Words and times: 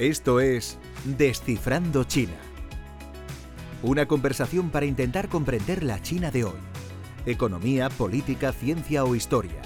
Esto 0.00 0.40
es 0.40 0.78
Descifrando 1.04 2.04
China. 2.04 2.38
Una 3.82 4.06
conversación 4.06 4.70
para 4.70 4.86
intentar 4.86 5.28
comprender 5.28 5.82
la 5.82 6.00
China 6.00 6.30
de 6.30 6.44
hoy. 6.44 6.58
Economía, 7.26 7.90
política, 7.90 8.52
ciencia 8.52 9.04
o 9.04 9.14
historia. 9.14 9.60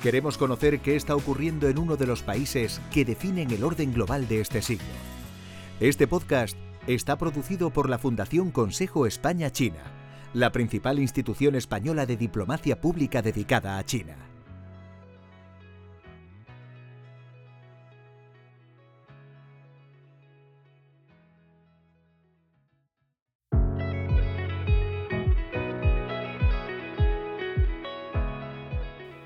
Queremos 0.00 0.38
conocer 0.38 0.78
qué 0.78 0.94
está 0.94 1.16
ocurriendo 1.16 1.68
en 1.68 1.80
uno 1.80 1.96
de 1.96 2.06
los 2.06 2.22
países 2.22 2.80
que 2.92 3.04
definen 3.04 3.50
el 3.50 3.64
orden 3.64 3.92
global 3.92 4.28
de 4.28 4.40
este 4.40 4.62
siglo. 4.62 4.86
Este 5.80 6.06
podcast 6.06 6.56
está 6.86 7.18
producido 7.18 7.70
por 7.70 7.90
la 7.90 7.98
Fundación 7.98 8.52
Consejo 8.52 9.08
España-China, 9.08 9.82
la 10.32 10.52
principal 10.52 11.00
institución 11.00 11.56
española 11.56 12.06
de 12.06 12.16
diplomacia 12.16 12.80
pública 12.80 13.20
dedicada 13.20 13.78
a 13.78 13.84
China. 13.84 14.31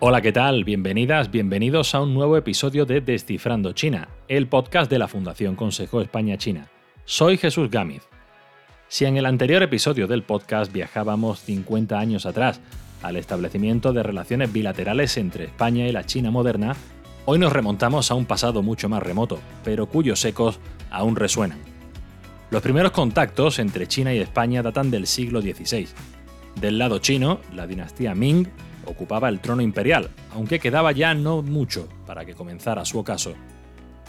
Hola, 0.08 0.22
¿qué 0.22 0.30
tal? 0.30 0.62
Bienvenidas, 0.62 1.32
bienvenidos 1.32 1.92
a 1.92 2.00
un 2.00 2.14
nuevo 2.14 2.36
episodio 2.36 2.86
de 2.86 3.00
Descifrando 3.00 3.72
China, 3.72 4.08
el 4.28 4.46
podcast 4.46 4.88
de 4.88 5.00
la 5.00 5.08
Fundación 5.08 5.56
Consejo 5.56 6.00
España-China. 6.00 6.68
Soy 7.04 7.36
Jesús 7.38 7.72
Gámez. 7.72 8.04
Si 8.86 9.04
en 9.04 9.16
el 9.16 9.26
anterior 9.26 9.64
episodio 9.64 10.06
del 10.06 10.22
podcast 10.22 10.72
viajábamos 10.72 11.40
50 11.40 11.98
años 11.98 12.24
atrás 12.24 12.60
al 13.02 13.16
establecimiento 13.16 13.92
de 13.92 14.04
relaciones 14.04 14.52
bilaterales 14.52 15.16
entre 15.16 15.46
España 15.46 15.88
y 15.88 15.90
la 15.90 16.06
China 16.06 16.30
moderna, 16.30 16.76
hoy 17.24 17.40
nos 17.40 17.52
remontamos 17.52 18.12
a 18.12 18.14
un 18.14 18.26
pasado 18.26 18.62
mucho 18.62 18.88
más 18.88 19.02
remoto, 19.02 19.40
pero 19.64 19.86
cuyos 19.86 20.24
ecos 20.24 20.60
aún 20.88 21.16
resuenan. 21.16 21.58
Los 22.52 22.62
primeros 22.62 22.92
contactos 22.92 23.58
entre 23.58 23.88
China 23.88 24.14
y 24.14 24.18
España 24.18 24.62
datan 24.62 24.92
del 24.92 25.08
siglo 25.08 25.42
XVI. 25.42 25.88
Del 26.60 26.78
lado 26.78 27.00
chino, 27.00 27.40
la 27.52 27.66
dinastía 27.66 28.14
Ming 28.14 28.46
ocupaba 28.86 29.28
el 29.28 29.40
trono 29.40 29.62
imperial, 29.62 30.10
aunque 30.34 30.58
quedaba 30.58 30.92
ya 30.92 31.14
no 31.14 31.42
mucho 31.42 31.88
para 32.06 32.24
que 32.24 32.34
comenzara 32.34 32.84
su 32.84 32.98
ocaso. 32.98 33.34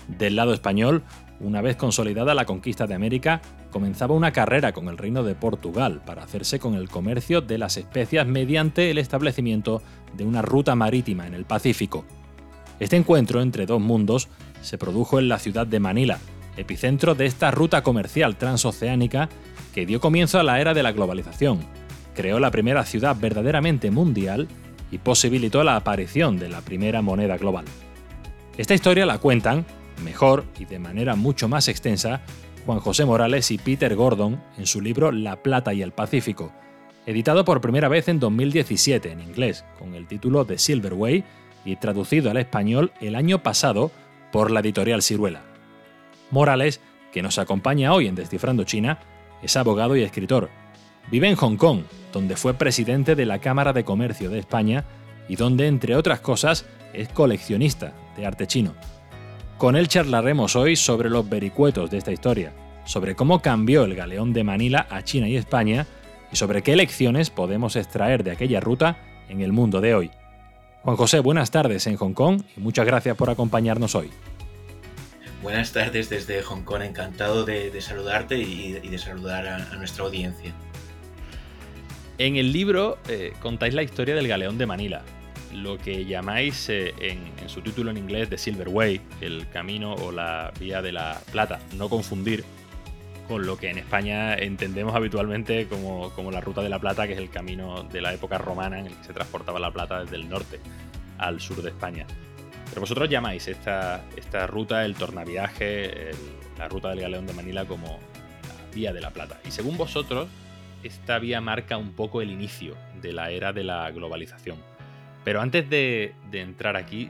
Del 0.08 0.36
lado 0.36 0.54
español, 0.54 1.04
una 1.40 1.62
vez 1.62 1.76
consolidada 1.76 2.34
la 2.34 2.46
conquista 2.46 2.88
de 2.88 2.96
América, 2.96 3.42
comenzaba 3.72 4.16
una 4.16 4.32
carrera 4.32 4.72
con 4.72 4.88
el 4.88 4.98
reino 4.98 5.24
de 5.24 5.36
Portugal 5.36 6.02
para 6.06 6.24
hacerse 6.24 6.60
con 6.60 6.76
el 6.76 6.90
comercio 6.90 7.42
de 7.42 7.58
las 7.58 7.78
especias 7.78 8.26
mediante 8.26 8.90
el 8.90 8.98
establecimiento 8.98 9.82
de 10.16 10.24
una 10.24 10.42
ruta 10.42 10.76
marítima 10.76 11.28
en 11.28 11.34
el 11.34 11.46
Pacífico. 11.46 12.06
Este 12.80 12.96
encuentro 12.96 13.42
entre 13.42 13.66
dos 13.66 13.82
mundos 13.82 14.30
se 14.62 14.78
produjo 14.78 15.20
en 15.20 15.28
la 15.28 15.40
ciudad 15.40 15.68
de 15.68 15.80
Manila, 15.80 16.20
epicentro 16.56 17.14
de 17.16 17.26
esta 17.26 17.52
ruta 17.52 17.84
comercial 17.84 18.36
transoceánica 18.36 19.30
que 19.74 19.86
dio 19.86 20.00
comienzo 20.00 20.40
a 20.40 20.44
la 20.44 20.60
era 20.60 20.74
de 20.74 20.84
la 20.84 20.92
globalización, 20.92 21.60
creó 22.16 22.40
la 22.40 22.50
primera 22.50 22.84
ciudad 22.84 23.16
verdaderamente 23.20 23.92
mundial 23.92 24.48
y 24.92 24.98
posibilitó 25.00 25.64
la 25.64 25.76
aparición 25.76 26.40
de 26.40 26.50
la 26.50 26.62
primera 26.62 27.02
moneda 27.02 27.38
global. 27.38 27.66
Esta 28.58 28.74
historia 28.74 29.06
la 29.06 29.20
cuentan, 29.20 29.66
mejor 30.04 30.46
y 30.60 30.66
de 30.66 30.80
manera 30.80 31.16
mucho 31.16 31.48
más 31.48 31.68
extensa, 31.68 32.22
Juan 32.66 32.80
José 32.80 33.06
Morales 33.06 33.52
y 33.52 33.58
Peter 33.58 33.96
Gordon 33.96 34.42
en 34.58 34.66
su 34.66 34.82
libro 34.82 35.12
La 35.12 35.42
Plata 35.42 35.74
y 35.74 35.82
el 35.82 35.92
Pacífico, 35.92 36.52
editado 37.06 37.46
por 37.46 37.62
primera 37.62 37.88
vez 37.88 38.08
en 38.10 38.20
2017 38.20 39.12
en 39.12 39.22
inglés, 39.22 39.64
con 39.80 39.96
el 39.96 40.08
título 40.08 40.46
The 40.46 40.58
Silver 40.58 40.94
Way 40.94 41.24
y 41.66 41.76
traducido 41.78 42.30
al 42.30 42.38
español 42.38 42.92
el 43.00 43.16
año 43.16 43.44
pasado 43.44 43.92
por 44.32 44.52
la 44.52 44.60
editorial 44.60 45.02
Ciruela. 45.02 45.44
Morales, 46.32 46.82
que 47.14 47.22
nos 47.22 47.38
acompaña 47.40 47.94
hoy 47.94 48.08
en 48.08 48.16
Descifrando 48.16 48.64
China, 48.66 49.00
es 49.42 49.56
abogado 49.56 49.96
y 49.96 50.04
escritor, 50.04 50.50
Vive 51.10 51.30
en 51.30 51.36
Hong 51.36 51.56
Kong, 51.56 51.84
donde 52.12 52.36
fue 52.36 52.54
presidente 52.54 53.16
de 53.16 53.26
la 53.26 53.40
Cámara 53.40 53.72
de 53.72 53.86
Comercio 53.86 54.30
de 54.30 54.40
España 54.40 54.84
y 55.30 55.38
donde, 55.38 55.68
entre 55.68 55.96
otras 55.96 56.20
cosas, 56.20 56.66
es 56.94 57.08
coleccionista 57.10 57.94
de 58.18 58.26
arte 58.26 58.48
chino. 58.48 58.74
Con 59.58 59.76
él 59.76 59.88
charlaremos 59.88 60.56
hoy 60.56 60.76
sobre 60.76 61.10
los 61.10 61.28
vericuetos 61.28 61.90
de 61.90 61.98
esta 61.98 62.12
historia, 62.12 62.54
sobre 62.86 63.16
cómo 63.16 63.42
cambió 63.42 63.86
el 63.86 63.96
galeón 63.96 64.34
de 64.34 64.44
Manila 64.44 64.86
a 64.90 65.04
China 65.04 65.30
y 65.30 65.38
España 65.38 65.88
y 66.32 66.36
sobre 66.36 66.62
qué 66.62 66.76
lecciones 66.76 67.30
podemos 67.30 67.76
extraer 67.76 68.24
de 68.24 68.32
aquella 68.32 68.60
ruta 68.60 68.98
en 69.30 69.42
el 69.42 69.54
mundo 69.54 69.80
de 69.80 69.96
hoy. 69.96 70.12
Juan 70.84 70.98
José, 70.98 71.22
buenas 71.22 71.52
tardes 71.52 71.88
en 71.88 71.96
Hong 71.96 72.14
Kong 72.14 72.42
y 72.56 72.60
muchas 72.60 72.86
gracias 72.86 73.16
por 73.16 73.30
acompañarnos 73.30 73.96
hoy. 73.96 74.10
Buenas 75.42 75.72
tardes 75.72 76.10
desde 76.10 76.42
Hong 76.44 76.64
Kong, 76.64 76.82
encantado 76.82 77.46
de, 77.46 77.80
saludarte 77.80 78.38
y, 78.38 78.74
de 78.74 78.98
saludar 78.98 79.48
a 79.48 79.76
nuestra 79.78 80.04
audiencia. 80.04 80.54
En 82.20 82.36
el 82.36 82.52
libro 82.52 82.98
eh, 83.10 83.34
contáis 83.42 83.76
la 83.76 83.84
historia 83.84 84.16
del 84.16 84.28
galeón 84.28 84.58
de 84.58 84.66
Manila, 84.66 85.04
lo 85.54 85.78
que 85.78 86.06
llamáis 86.06 86.68
eh, 86.68 86.96
en, 87.00 87.48
su 87.48 87.62
título 87.62 87.92
en 87.92 87.98
inglés 87.98 88.28
The 88.28 88.40
Silver 88.40 88.70
Way, 88.70 89.02
el 89.22 89.48
camino 89.50 89.94
o 89.94 90.12
la 90.12 90.52
vía 90.60 90.82
de 90.82 90.92
la 90.92 91.22
plata, 91.32 91.60
no 91.76 91.90
confundir 91.90 92.44
con 93.28 93.46
lo 93.46 93.58
que 93.58 93.70
en 93.70 93.78
España 93.78 94.34
entendemos 94.34 94.96
habitualmente 94.96 95.68
como, 95.68 96.32
la 96.32 96.42
ruta 96.42 96.64
de 96.64 96.70
la 96.70 96.80
plata, 96.80 97.06
que 97.06 97.14
es 97.14 97.20
el 97.20 97.30
camino 97.30 97.84
de 97.84 98.02
la 98.02 98.14
época 98.16 98.40
romana 98.40 98.80
en 98.80 98.88
el 98.88 98.96
que 98.96 99.04
se 99.04 99.14
transportaba 99.14 99.60
la 99.60 99.70
plata 99.70 100.04
desde 100.04 100.16
el 100.16 100.28
norte 100.28 100.60
al 101.20 101.40
sur 101.40 101.62
de 101.62 101.70
España. 101.70 102.08
Pero 102.70 102.82
vosotros 102.82 103.10
llamáis 103.10 103.48
esta, 103.48 104.04
esta 104.16 104.48
ruta, 104.48 104.86
el 104.86 104.96
tornaviaje, 104.96 106.12
la 106.58 106.68
ruta 106.68 106.90
del 106.90 107.02
galeón 107.02 107.28
de 107.28 107.34
Manila 107.34 107.66
como 107.66 107.86
la 107.86 108.74
vía 108.74 108.92
de 108.92 109.02
la 109.02 109.12
plata. 109.12 109.40
Y 109.46 109.52
según 109.52 109.78
vosotros, 109.78 110.30
esta 110.84 111.20
vía 111.20 111.42
marca 111.42 111.78
un 111.78 111.94
poco 111.94 112.22
el 112.22 112.32
inicio 112.32 112.76
de 113.02 113.14
la 113.14 113.32
era 113.32 113.54
de 113.54 113.64
la 113.64 113.90
globalización. 113.92 114.58
Pero 115.24 115.42
antes 115.42 115.70
de, 115.70 116.14
entrar 116.32 116.78
aquí, 116.78 117.10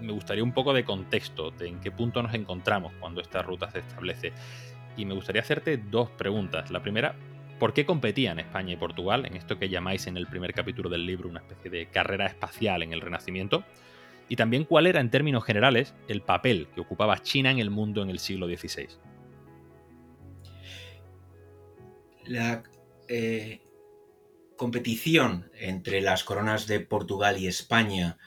me 0.00 0.12
gustaría 0.12 0.42
un 0.42 0.52
poco 0.52 0.72
de 0.72 0.84
contexto 0.84 1.50
de 1.50 1.68
en 1.68 1.80
qué 1.80 1.90
punto 1.90 2.22
nos 2.22 2.32
encontramos 2.34 2.92
cuando 3.00 3.20
esta 3.20 3.42
ruta 3.42 3.70
se 3.70 3.80
establece. 3.80 4.32
Y 4.96 5.04
me 5.04 5.14
gustaría 5.14 5.42
hacerte 5.42 5.76
dos 5.76 6.08
preguntas. 6.10 6.70
La 6.70 6.80
primera, 6.80 7.14
¿por 7.58 7.74
qué 7.74 7.84
competían 7.84 8.38
España 8.38 8.72
y 8.72 8.76
Portugal 8.76 9.26
en 9.26 9.36
esto 9.36 9.58
que 9.58 9.68
llamáis 9.68 10.06
en 10.06 10.16
el 10.16 10.26
primer 10.26 10.54
capítulo 10.54 10.88
del 10.88 11.04
libro 11.04 11.28
una 11.28 11.40
especie 11.40 11.70
de 11.70 11.86
carrera 11.86 12.26
espacial 12.26 12.82
en 12.82 12.92
el 12.92 13.02
Renacimiento? 13.02 13.62
Y 14.30 14.36
también 14.36 14.64
cuál 14.64 14.86
era 14.86 15.00
en 15.00 15.10
términos 15.10 15.44
generales 15.44 15.94
el 16.08 16.22
papel 16.22 16.68
que 16.74 16.80
ocupaba 16.80 17.18
China 17.18 17.50
en 17.50 17.58
el 17.58 17.68
mundo 17.68 18.02
en 18.02 18.10
el 18.10 18.20
siglo 18.20 18.46
XVI. 18.46 18.88
La 22.24 22.62
eh, 23.12 23.60
competición 24.56 25.50
entre 25.58 26.00
las 26.00 26.22
coronas 26.22 26.68
de 26.68 26.78
Portugal 26.78 27.38
y 27.38 27.48
España 27.48 28.18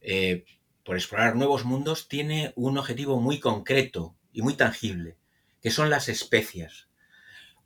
eh, 0.00 0.44
por 0.82 0.96
explorar 0.96 1.36
nuevos 1.36 1.64
mundos 1.64 2.08
tiene 2.08 2.52
un 2.56 2.76
objetivo 2.76 3.20
muy 3.20 3.38
concreto 3.38 4.16
y 4.32 4.42
muy 4.42 4.54
tangible, 4.54 5.16
que 5.62 5.70
son 5.70 5.88
las 5.88 6.08
especias. 6.08 6.88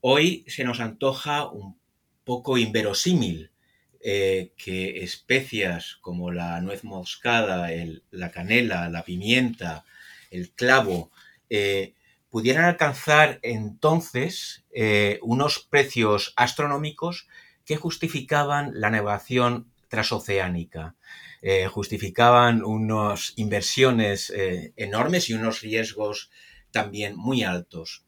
Hoy 0.03 0.45
se 0.47 0.65
nos 0.65 0.81
antoja 0.81 1.47
un 1.47 1.81
poco 2.25 2.59
inverosímil 2.59 3.51
eh, 4.03 4.53
que 4.59 5.03
especias 5.03 5.97
como 6.03 6.31
la 6.31 6.61
nuez 6.61 6.85
moscada, 6.85 7.71
la 8.11 8.31
canela, 8.31 8.91
la 8.91 9.05
pimienta, 9.05 9.87
el 10.31 10.51
clavo, 10.51 11.13
pudieran 12.39 12.67
alcanzar 12.67 13.41
entonces 13.43 14.65
eh, 14.71 15.19
unos 15.23 15.59
precios 15.59 16.35
astronómicos 16.37 17.27
que 17.65 17.75
justificaban 17.75 18.71
la 18.75 18.91
navegación 18.91 19.73
transoceánica, 19.89 20.95
eh, 21.43 21.67
justificaban 21.67 22.63
unas 22.63 23.33
inversiones 23.35 24.31
eh, 24.31 24.73
enormes 24.77 25.29
y 25.29 25.33
unos 25.33 25.63
riesgos 25.63 26.31
también 26.71 27.17
muy 27.17 27.43
altos. 27.43 28.07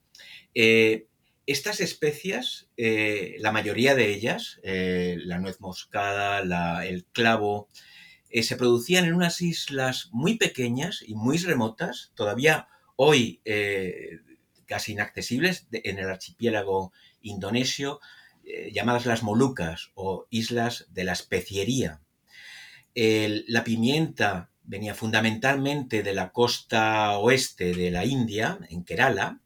estas 0.55 1.81
especias, 1.81 2.69
la 2.77 3.51
mayoría 3.51 3.97
de 3.97 4.15
ellas, 4.15 4.61
la 4.63 5.41
nuez 5.41 5.61
moscada, 5.61 6.87
el 6.87 7.05
clavo, 7.07 7.67
se 8.31 8.55
producían 8.55 9.07
en 9.07 9.15
unas 9.15 9.41
islas 9.41 10.09
muy 10.13 10.37
pequeñas 10.37 11.03
y 11.05 11.17
muy 11.17 11.37
remotas, 11.39 12.13
todavía 12.15 12.69
hoy 13.03 13.41
eh, 13.47 14.19
casi 14.67 14.93
inaccesibles 14.93 15.67
en 15.73 15.99
el 15.99 16.11
archipiélago 16.11 16.93
indonesio, 17.23 17.99
eh, 18.45 18.71
llamadas 18.75 19.07
las 19.07 19.23
Molucas 19.23 19.91
o 19.95 20.27
islas 20.29 20.87
de 20.91 21.05
la 21.05 21.13
especiería. 21.13 22.03
la 22.95 23.65
pimienta 23.65 24.51
venía 24.65 24.95
fundamentalmente 24.95 26.03
de 26.03 26.13
la 26.13 26.31
costa 26.31 27.17
oeste 27.17 27.73
de 27.73 27.91
la 27.91 28.05
India, 28.05 28.59
en 28.69 28.85
Kerala, 28.85 29.41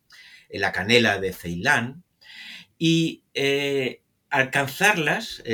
en 0.48 0.60
la 0.60 0.72
canela 0.72 1.20
de 1.20 1.32
Ceilán, 1.32 2.02
y 2.76 3.22
eh, 3.34 4.02
alcanzarlas, 4.30 5.44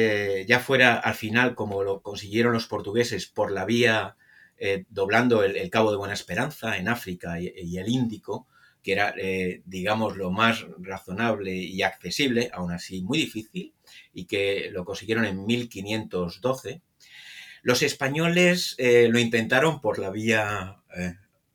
ya 0.46 0.58
fuera 0.60 0.96
al 0.96 1.14
final 1.14 1.54
como 1.54 1.82
lo 1.82 2.00
consiguieron 2.00 2.54
los 2.54 2.66
portugueses 2.66 3.26
por 3.26 3.52
la 3.52 3.66
vía 3.66 4.16
eh, 4.62 4.84
doblando 4.90 5.42
el, 5.42 5.70
Cabo 5.70 5.90
de 5.90 5.96
Buena 5.96 6.12
Esperanza 6.12 6.76
en 6.76 6.86
África 6.86 7.40
y, 7.40 7.78
el 7.78 7.88
Índico, 7.88 8.46
que 8.82 8.92
era, 8.92 9.14
eh, 9.16 9.62
digamos, 9.64 10.18
lo 10.18 10.30
más 10.30 10.66
razonable 10.78 11.54
y 11.54 11.80
accesible, 11.80 12.50
aún 12.52 12.70
así 12.70 13.00
muy 13.00 13.16
difícil, 13.16 13.72
y 14.12 14.26
que 14.26 14.68
lo 14.70 14.84
consiguieron 14.84 15.24
en 15.24 15.46
1512. 15.46 16.82
Los 17.62 17.82
españoles 17.82 18.74
eh, 18.76 19.08
lo 19.10 19.18
intentaron 19.18 19.80
por 19.80 19.98
la 19.98 20.10
vía 20.10 20.82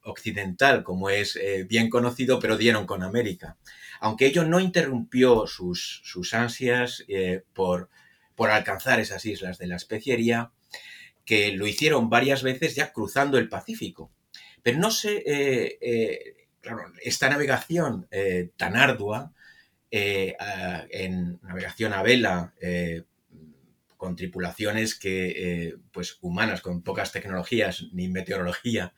occidental, 0.01 0.83
como 0.83 1.11
es 1.11 1.37
bien 1.67 1.91
conocido, 1.91 2.39
pero 2.39 2.57
dieron 2.57 2.87
con 2.87 3.03
América. 3.03 3.57
Aunque 3.99 4.25
ello 4.25 4.45
no 4.45 4.59
interrumpió 4.59 5.45
sus, 5.45 6.01
sus 6.03 6.33
ansias 6.33 7.05
por, 7.53 7.89
por 8.35 8.49
alcanzar 8.49 8.99
esas 8.99 9.25
islas 9.25 9.57
de 9.57 9.67
la 9.67 9.75
especiería, 9.75 10.51
que 11.25 11.51
lo 11.51 11.67
hicieron 11.67 12.09
varias 12.09 12.43
veces 12.43 12.75
ya 12.75 12.93
cruzando 12.93 13.37
el 13.37 13.49
Pacífico. 13.49 14.11
Pero 14.61 14.79
no 14.79 14.91
sé, 14.91 15.23
eh, 15.25 15.77
eh, 15.81 16.47
claro, 16.61 16.91
esta 17.03 17.29
navegación 17.29 18.07
eh, 18.11 18.51
tan 18.55 18.75
ardua, 18.75 19.33
en 19.91 21.39
navegación 21.41 21.93
a 21.93 22.03
vela, 22.03 22.53
con 23.95 24.17
tripulaciones 24.17 24.95
que, 24.95 25.75
pues, 25.93 26.17
humanas, 26.19 26.59
con 26.59 26.81
pocas 26.81 27.13
tecnologías, 27.13 27.85
ni 27.93 28.09
meteorología, 28.09 28.93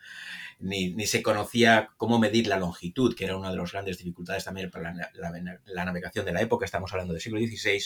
ni, 0.59 1.05
se 1.05 1.21
conocía 1.21 1.89
cómo 1.97 2.17
medir 2.17 2.47
la 2.47 2.57
longitud, 2.57 3.15
que 3.15 3.25
era 3.25 3.37
una 3.37 3.51
de 3.51 3.57
las 3.57 3.71
grandes 3.71 3.99
dificultades 3.99 4.45
también 4.45 4.71
para 4.71 4.91
la, 4.93 5.85
navegación 5.85 6.25
de 6.25 6.31
la 6.31 6.41
época, 6.41 6.65
estamos 6.65 6.91
hablando 6.93 7.13
del 7.13 7.21
siglo 7.21 7.39
XVI, 7.39 7.79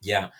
ya 0.00 0.32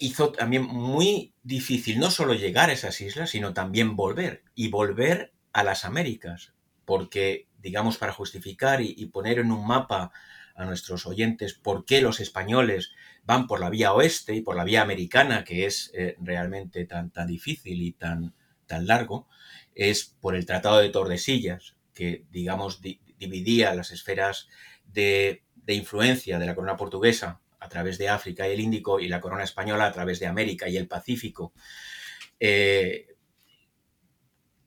hizo 0.00 0.32
también 0.32 0.64
muy 0.64 1.34
difícil 1.42 2.00
no 2.00 2.10
solo 2.10 2.34
llegar 2.34 2.70
a 2.70 2.72
esas 2.72 3.00
islas, 3.00 3.30
sino 3.30 3.52
también 3.52 3.94
volver 3.94 4.42
y 4.54 4.68
volver 4.68 5.32
a 5.52 5.62
las 5.62 5.84
Américas, 5.84 6.54
porque, 6.86 7.48
digamos, 7.58 7.98
para 7.98 8.12
justificar 8.12 8.80
y, 8.80 9.06
poner 9.06 9.38
en 9.38 9.52
un 9.52 9.66
mapa 9.66 10.10
a 10.56 10.64
nuestros 10.64 11.06
oyentes 11.06 11.54
por 11.54 11.84
qué 11.84 12.00
los 12.00 12.18
españoles 12.18 12.92
van 13.24 13.46
por 13.46 13.60
la 13.60 13.70
vía 13.70 13.92
oeste 13.92 14.34
y 14.34 14.40
por 14.40 14.56
la 14.56 14.64
vía 14.64 14.82
americana, 14.82 15.44
que 15.44 15.66
es 15.66 15.90
eh, 15.94 16.16
realmente 16.18 16.86
tan, 16.86 17.10
tan 17.10 17.26
difícil 17.26 17.82
y 17.82 17.92
tan, 17.92 18.34
tan 18.66 18.86
largo, 18.86 19.28
es 19.74 20.16
por 20.20 20.34
el 20.34 20.46
Tratado 20.46 20.78
de 20.78 20.88
Tordesillas, 20.88 21.76
que, 21.92 22.24
digamos, 22.30 22.80
dividía 22.80 23.74
las 23.74 23.90
esferas 23.90 24.48
de, 24.86 25.44
de 25.56 25.74
influencia 25.74 26.38
de 26.38 26.46
la 26.46 26.54
corona 26.54 26.78
portuguesa 26.78 27.39
a 27.60 27.68
través 27.68 27.98
de 27.98 28.08
África 28.08 28.48
y 28.48 28.52
el 28.52 28.60
Índico 28.60 28.98
y 28.98 29.08
la 29.08 29.20
corona 29.20 29.44
española 29.44 29.86
a 29.86 29.92
través 29.92 30.18
de 30.18 30.26
América 30.26 30.68
y 30.68 30.76
el 30.76 30.88
Pacífico, 30.88 31.52
eh, 32.40 33.06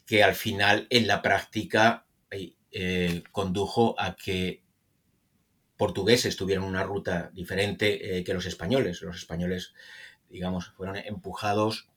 que 0.06 0.24
al 0.24 0.36
final 0.36 0.88
en 0.90 1.08
la 1.08 1.22
práctica 1.22 2.06
eh, 2.76 3.24
condujo 3.32 3.94
a 4.00 4.16
que 4.16 4.64
portugueses 5.78 6.36
tuvieran 6.36 6.64
una 6.64 6.84
ruta 6.84 7.30
diferente 7.34 8.18
eh, 8.18 8.24
que 8.24 8.34
los 8.34 8.48
españoles. 8.48 9.02
Los 9.02 9.18
españoles, 9.18 9.74
digamos, 10.30 10.70
fueron 10.70 10.98
empujados 10.98 11.90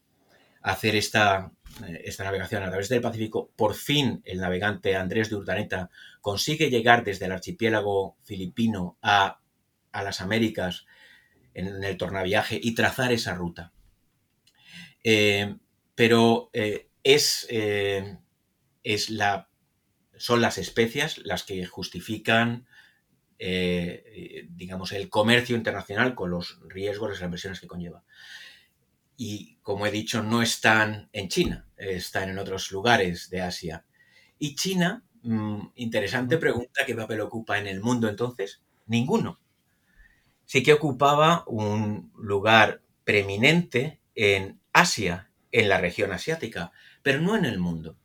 a 0.61 0.73
hacer 0.73 0.95
esta, 0.97 1.53
esta 2.05 2.25
navegación 2.25 2.63
a 2.63 2.69
través 2.69 2.91
del 2.91 3.01
Pacífico. 3.01 3.51
Por 3.57 3.75
fin 3.75 4.21
el 4.25 4.39
navegante 4.39 4.97
Andrés 4.97 5.31
de 5.31 5.37
Urdaneta 5.37 5.89
consigue 6.21 6.69
llegar 6.69 7.05
desde 7.05 7.27
el 7.27 7.33
archipiélago 7.33 8.17
filipino 8.23 8.99
a 9.01 9.41
a 9.97 10.03
las 10.03 10.21
Américas 10.21 10.87
en 11.55 11.83
el 11.83 11.97
tornaviaje 11.97 12.61
y 12.63 12.75
trazar 12.75 13.13
esa 13.13 13.35
ruta. 13.35 13.73
Eh, 15.03 15.57
pero 15.95 16.51
eh, 16.53 16.91
es, 17.03 17.47
eh, 17.49 18.19
es, 18.85 19.09
la, 19.09 19.49
son 20.19 20.43
las 20.43 20.59
especias 20.59 21.19
las 21.19 21.45
que 21.45 21.65
justifican, 21.65 22.67
digamos, 23.39 24.93
el 24.93 25.09
comercio 25.09 25.57
internacional 25.57 26.15
con 26.15 26.31
los 26.31 26.59
riesgos, 26.69 27.11
las 27.11 27.23
inversiones 27.23 27.61
que 27.61 27.67
conlleva. 27.67 28.05
Y 29.17 29.57
como 29.63 29.87
he 29.87 29.91
dicho, 29.91 30.23
no 30.23 30.43
están 30.43 31.09
en 31.13 31.29
China, 31.29 31.67
están 31.77 32.29
en 32.29 32.39
otros 32.39 32.71
lugares 32.71 33.31
de 33.31 33.41
Asia. 33.41 33.85
Y 34.39 34.55
China, 34.57 35.05
mm, 35.23 35.69
interesante 35.77 36.37
pregunta, 36.37 36.85
¿qué 36.87 36.95
papel 36.95 37.21
ocupa 37.23 37.59
en 37.59 37.67
el 37.67 37.81
mundo 37.81 38.09
entonces? 38.09 38.63
Ninguno 38.87 39.41
sí 40.47 40.63
que 40.63 40.73
ocupaba 40.73 41.45
un 41.47 42.13
lugar 42.17 42.81
preeminente 43.05 44.01
en 44.15 44.61
Asia, 44.73 45.31
en 45.53 45.69
la 45.69 45.79
región 45.79 46.13
asiática, 46.13 46.73
pero 47.03 47.21
no 47.21 47.37
en 47.37 47.45
el 47.45 47.59
mundo. 47.59 47.97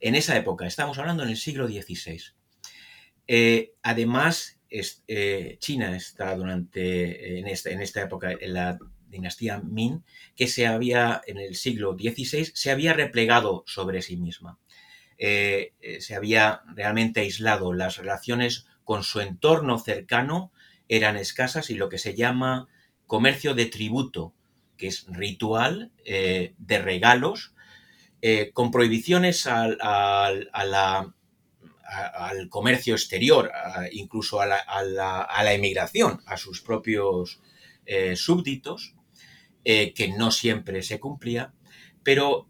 En 0.00 0.14
esa 0.14 0.36
época, 0.36 0.66
estamos 0.66 0.98
hablando 0.98 1.24
en 1.24 1.30
el 1.30 1.36
siglo 1.36 1.66
XVI. 1.66 2.20
Eh, 3.26 3.72
además, 3.82 4.60
eh, 4.70 5.56
China 5.58 5.96
está 5.96 6.34
durante, 6.36 7.38
en 7.38 7.46
esta, 7.46 8.02
época, 8.02 8.32
en 8.32 8.52
la 8.52 8.78
dinastía 9.08 9.60
Min, 9.60 10.04
que 10.36 10.46
se 10.46 10.66
había, 10.66 11.20
en 11.26 11.38
el 11.38 11.56
siglo 11.56 11.96
XVI, 11.98 12.52
se 12.54 12.70
había 12.70 12.92
replegado 12.92 13.64
sobre 13.66 14.02
sí 14.02 14.16
misma. 14.16 14.58
Eh, 15.18 15.72
se 16.00 16.14
había 16.14 16.62
realmente 16.74 17.20
aislado 17.20 17.72
las 17.72 17.96
relaciones 17.96 18.66
con 18.84 19.02
su 19.02 19.20
entorno 19.20 19.78
cercano 19.78 20.52
eran 20.88 21.16
escasas 21.16 21.70
y 21.70 21.74
lo 21.74 21.88
que 21.88 21.98
se 21.98 22.14
llama 22.14 22.68
comercio 23.06 23.54
de 23.54 23.66
tributo, 23.66 24.34
que 24.76 24.88
es 24.88 25.06
ritual 25.08 25.92
eh, 26.04 26.54
de 26.58 26.78
regalos, 26.78 27.54
eh, 28.22 28.50
con 28.52 28.70
prohibiciones 28.70 29.46
al, 29.46 29.78
al, 29.82 31.14
comercio 32.50 32.94
exterior, 32.94 33.50
incluso 33.92 34.40
a 34.40 34.46
la, 34.46 35.54
emigración, 35.54 36.20
a 36.26 36.36
sus 36.36 36.60
propios 36.60 37.40
eh, 37.86 38.16
súbditos, 38.16 38.94
que 39.64 40.14
no 40.16 40.30
siempre 40.30 40.82
se 40.82 40.98
cumplía, 40.98 41.52
pero 42.02 42.48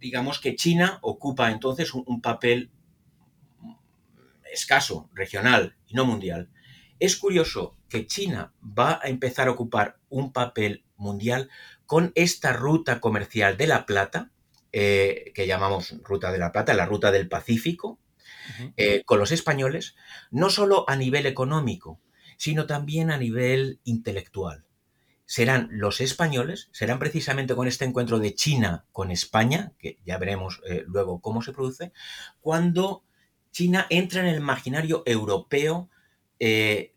digamos 0.00 0.40
que 0.40 0.56
China 0.56 0.98
ocupa 1.02 1.52
entonces 1.52 1.94
un 1.94 2.20
papel 2.20 2.72
escaso, 4.52 5.08
regional 5.14 5.76
y 5.86 5.94
no 5.94 6.04
mundial, 6.04 6.48
es 7.02 7.16
curioso 7.16 7.76
que 7.88 8.06
China 8.06 8.54
va 8.62 9.00
a 9.02 9.08
empezar 9.08 9.48
a 9.48 9.50
ocupar 9.50 9.98
un 10.08 10.32
papel 10.32 10.84
mundial 10.96 11.50
con 11.84 12.12
esta 12.14 12.52
ruta 12.52 13.00
comercial 13.00 13.56
de 13.56 13.66
la 13.66 13.86
plata, 13.86 14.30
eh, 14.70 15.32
que 15.34 15.48
llamamos 15.48 15.96
ruta 16.04 16.30
de 16.30 16.38
la 16.38 16.52
plata, 16.52 16.74
la 16.74 16.86
ruta 16.86 17.10
del 17.10 17.28
Pacífico, 17.28 17.98
eh, 18.76 19.02
con 19.04 19.18
los 19.18 19.32
españoles, 19.32 19.96
no 20.30 20.48
solo 20.48 20.88
a 20.88 20.94
nivel 20.94 21.26
económico, 21.26 22.00
sino 22.36 22.66
también 22.66 23.10
a 23.10 23.18
nivel 23.18 23.80
intelectual. 23.82 24.64
Serán 25.26 25.70
los 25.72 26.00
españoles, 26.00 26.68
serán 26.70 27.00
precisamente 27.00 27.56
con 27.56 27.66
este 27.66 27.84
encuentro 27.84 28.20
de 28.20 28.36
China 28.36 28.86
con 28.92 29.10
España, 29.10 29.72
que 29.80 29.98
ya 30.06 30.18
veremos 30.18 30.60
eh, 30.68 30.84
luego 30.86 31.20
cómo 31.20 31.42
se 31.42 31.52
produce, 31.52 31.92
cuando 32.40 33.02
China 33.50 33.88
entra 33.90 34.20
en 34.20 34.26
el 34.26 34.36
imaginario 34.36 35.02
europeo 35.04 35.90
eh, 36.44 36.91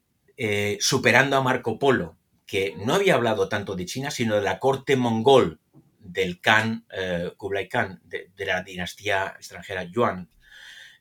superando 0.80 1.38
a 1.38 1.42
Marco 1.42 1.80
Polo, 1.80 2.18
que 2.46 2.76
no 2.78 2.94
había 2.94 3.16
hablado 3.16 3.50
tanto 3.50 3.76
de 3.76 3.86
China, 3.86 4.12
sino 4.12 4.36
de 4.36 4.42
la 4.42 4.60
corte 4.60 4.96
mongol 4.96 5.60
del 6.00 6.40
Khan, 6.40 6.86
eh, 6.92 7.32
Kublai 7.36 7.68
Khan, 7.68 8.02
de, 8.04 8.30
la 8.46 8.62
dinastía 8.62 9.34
extranjera 9.38 9.84
Yuan. 9.84 10.30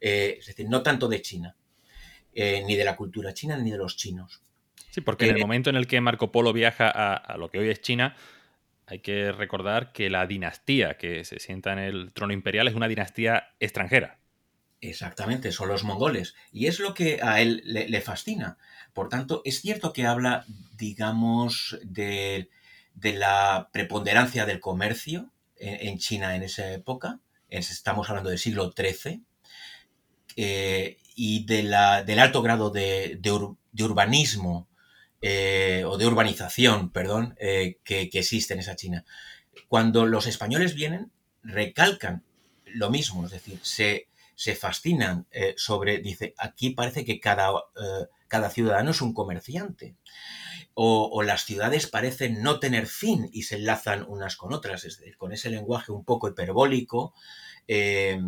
Eh, 0.00 0.36
es 0.38 0.46
decir, 0.46 0.68
no 0.68 0.82
tanto 0.82 1.08
de 1.08 1.20
China, 1.20 1.56
ni 2.34 2.74
de 2.74 2.84
la 2.84 2.96
cultura 2.96 3.32
china, 3.32 3.56
ni 3.56 3.70
de 3.70 3.78
los 3.78 3.96
chinos. 3.96 4.44
Sí, 4.94 5.00
porque 5.00 5.28
en 5.28 5.34
el 5.34 5.40
momento 5.40 5.70
en 5.70 5.76
el 5.76 5.88
que 5.88 6.00
Marco 6.00 6.30
Polo 6.30 6.52
viaja 6.52 6.88
a, 6.88 7.36
lo 7.36 7.50
que 7.50 7.58
hoy 7.58 7.68
es 7.68 7.80
China, 7.80 8.14
hay 8.86 9.00
que 9.00 9.32
recordar 9.32 9.90
que 9.90 10.08
la 10.08 10.24
dinastía 10.24 10.96
que 10.96 11.24
se 11.24 11.40
sienta 11.40 11.72
en 11.72 11.80
el 11.80 12.12
trono 12.12 12.32
imperial 12.32 12.68
es 12.68 12.74
una 12.74 12.86
dinastía 12.86 13.54
extranjera. 13.58 14.20
Exactamente, 14.88 15.50
son 15.50 15.68
los 15.68 15.82
mongoles. 15.82 16.34
Y 16.52 16.66
es 16.66 16.78
lo 16.78 16.92
que 16.92 17.20
a 17.22 17.40
él 17.40 17.62
le 17.64 18.00
fascina. 18.02 18.58
Por 18.92 19.08
tanto, 19.08 19.40
es 19.44 19.60
cierto 19.60 19.92
que 19.92 20.06
habla, 20.06 20.44
digamos, 20.76 21.78
de, 21.82 22.50
la 22.94 23.70
preponderancia 23.72 24.44
del 24.44 24.60
comercio 24.60 25.32
en, 25.56 25.98
China 25.98 26.36
en 26.36 26.42
esa 26.42 26.70
época, 26.70 27.20
estamos 27.48 28.10
hablando 28.10 28.30
del 28.30 28.38
siglo 28.38 28.72
XIII, 28.76 29.22
eh, 30.36 30.98
y 31.16 31.46
de 31.46 31.62
la, 31.62 32.02
del 32.02 32.18
alto 32.18 32.42
grado 32.42 32.70
de, 32.70 33.18
urbanismo 33.78 34.68
eh, 35.22 35.84
o 35.86 35.96
de 35.96 36.06
urbanización, 36.06 36.90
perdón, 36.90 37.36
eh, 37.40 37.78
que, 37.84 38.10
existe 38.12 38.52
en 38.52 38.60
esa 38.60 38.76
China. 38.76 39.04
Cuando 39.68 40.04
los 40.04 40.26
españoles 40.26 40.74
vienen, 40.74 41.10
recalcan 41.42 42.22
lo 42.66 42.90
mismo, 42.90 43.24
es 43.24 43.30
decir, 43.30 43.58
se, 43.62 44.08
se 44.36 44.54
fascinan 44.54 45.26
sobre, 45.56 45.98
dice, 45.98 46.34
aquí 46.38 46.70
parece 46.70 47.04
que 47.04 47.20
cada 47.20 47.52
cada 48.34 48.50
ciudadano 48.50 48.90
es 48.90 49.00
un 49.00 49.14
comerciante. 49.14 49.94
O, 50.74 51.22
las 51.22 51.44
ciudades 51.44 51.86
parecen 51.86 52.42
no 52.42 52.58
tener 52.58 52.88
fin 52.88 53.30
y 53.32 53.44
se 53.44 53.54
enlazan 53.54 54.04
unas 54.08 54.34
con 54.34 54.52
otras, 54.52 54.84
es 54.84 54.98
decir, 54.98 55.16
con 55.16 55.32
ese 55.32 55.50
lenguaje 55.50 55.92
un 55.92 56.04
poco 56.04 56.28
hiperbólico, 56.28 57.14
eh, 57.68 58.20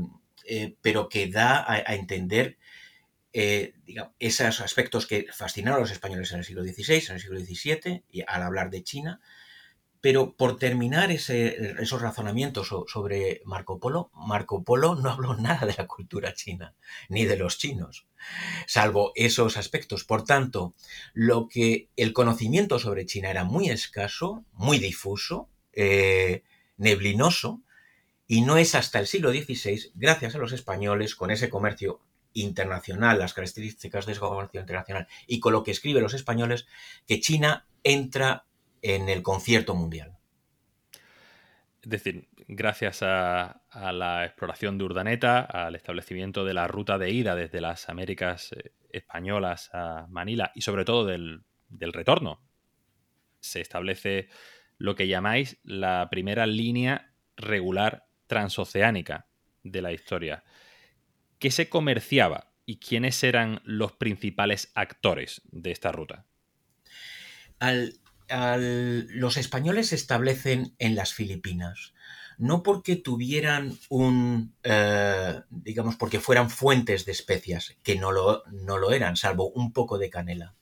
pero 0.80 1.08
que 1.08 1.26
da 1.26 1.64
a, 1.68 1.94
entender 1.96 2.56
esos 3.32 4.60
aspectos 4.60 5.08
que 5.08 5.26
fascinaron 5.32 5.78
a 5.78 5.80
los 5.80 5.90
españoles 5.90 6.30
en 6.30 6.38
el 6.38 6.44
siglo 6.44 6.62
XVI, 6.62 7.06
en 7.08 7.14
el 7.14 7.20
siglo 7.20 7.40
XVII, 7.40 8.04
y 8.08 8.22
al 8.28 8.44
hablar 8.44 8.70
de 8.70 8.84
China, 8.84 9.20
pero 10.00 10.34
por 10.34 10.58
terminar 10.58 11.10
esos 11.10 12.00
razonamientos 12.00 12.68
sobre 12.86 13.42
Marco 13.44 13.78
Polo, 13.78 14.10
Marco 14.14 14.62
Polo 14.62 14.94
no 14.94 15.10
habló 15.10 15.36
nada 15.36 15.66
de 15.66 15.74
la 15.76 15.86
cultura 15.86 16.34
china, 16.34 16.74
ni 17.08 17.24
de 17.24 17.36
los 17.36 17.58
chinos, 17.58 18.06
salvo 18.66 19.12
esos 19.14 19.56
aspectos. 19.56 20.04
Por 20.04 20.24
tanto, 20.24 20.74
lo 21.12 21.48
que 21.48 21.88
el 21.96 22.12
conocimiento 22.12 22.78
sobre 22.78 23.06
China 23.06 23.30
era 23.30 23.44
muy 23.44 23.68
escaso, 23.68 24.44
muy 24.52 24.78
difuso, 24.78 25.48
eh, 25.72 26.42
neblinoso, 26.76 27.62
y 28.26 28.40
no 28.40 28.56
es 28.56 28.74
hasta 28.74 28.98
el 28.98 29.06
siglo 29.06 29.30
XVI, 29.30 29.92
gracias 29.94 30.34
a 30.34 30.38
los 30.38 30.52
españoles, 30.52 31.14
con 31.14 31.30
ese 31.30 31.48
comercio 31.48 32.00
internacional, 32.32 33.18
las 33.18 33.34
características 33.34 34.04
de 34.04 34.12
ese 34.12 34.20
comercio 34.20 34.60
internacional 34.60 35.08
y 35.26 35.40
con 35.40 35.52
lo 35.52 35.62
que 35.64 35.70
escriben 35.70 36.02
los 36.02 36.14
españoles, 36.14 36.66
que 37.06 37.20
China 37.20 37.66
entra 37.82 38.44
en 38.82 39.08
el 39.08 39.22
concierto 39.22 39.74
mundial. 39.74 40.16
Es 41.82 41.90
decir, 41.90 42.28
gracias 42.48 43.02
a, 43.02 43.62
la 43.92 44.24
exploración 44.24 44.76
de 44.76 44.84
Urdaneta, 44.84 45.40
al 45.40 45.76
establecimiento 45.76 46.44
de 46.44 46.54
la 46.54 46.66
ruta 46.66 46.98
de 46.98 47.10
ida 47.10 47.36
desde 47.36 47.60
las 47.60 47.88
Américas 47.88 48.52
eh, 48.52 48.72
españolas 48.90 49.70
a 49.72 50.06
Manila 50.08 50.50
y 50.54 50.62
sobre 50.62 50.84
todo 50.84 51.04
del, 51.06 51.44
del 51.68 51.92
retorno, 51.92 52.42
se 53.38 53.60
establece 53.60 54.28
lo 54.78 54.96
que 54.96 55.06
llamáis 55.06 55.58
la 55.62 56.08
primera 56.10 56.46
línea 56.46 57.14
regular 57.36 58.08
transoceánica 58.26 59.28
de 59.62 59.82
la 59.82 59.92
historia. 59.92 60.42
¿Qué 61.38 61.50
se 61.50 61.68
comerciaba 61.68 62.52
y 62.64 62.78
quiénes 62.78 63.22
eran 63.22 63.60
los 63.64 63.92
principales 63.92 64.72
actores 64.74 65.42
de 65.44 65.70
esta 65.70 65.92
ruta? 65.92 66.26
Al 67.58 68.00
los 68.28 69.36
españoles 69.36 69.88
se 69.88 69.94
establecen 69.94 70.74
en 70.78 70.94
las 70.94 71.14
Filipinas, 71.14 71.94
no 72.38 72.62
porque 72.62 72.96
tuvieran 72.96 73.78
un, 73.88 74.54
eh, 74.62 75.40
digamos, 75.50 75.96
porque 75.96 76.20
fueran 76.20 76.50
fuentes 76.50 77.04
de 77.04 77.12
especias, 77.12 77.76
que 77.82 77.96
no 77.96 78.12
lo, 78.12 78.42
no 78.50 78.78
lo 78.78 78.92
eran, 78.92 79.16
salvo 79.16 79.50
un 79.50 79.72
poco 79.72 79.98
de 79.98 80.10
canela. 80.10 80.54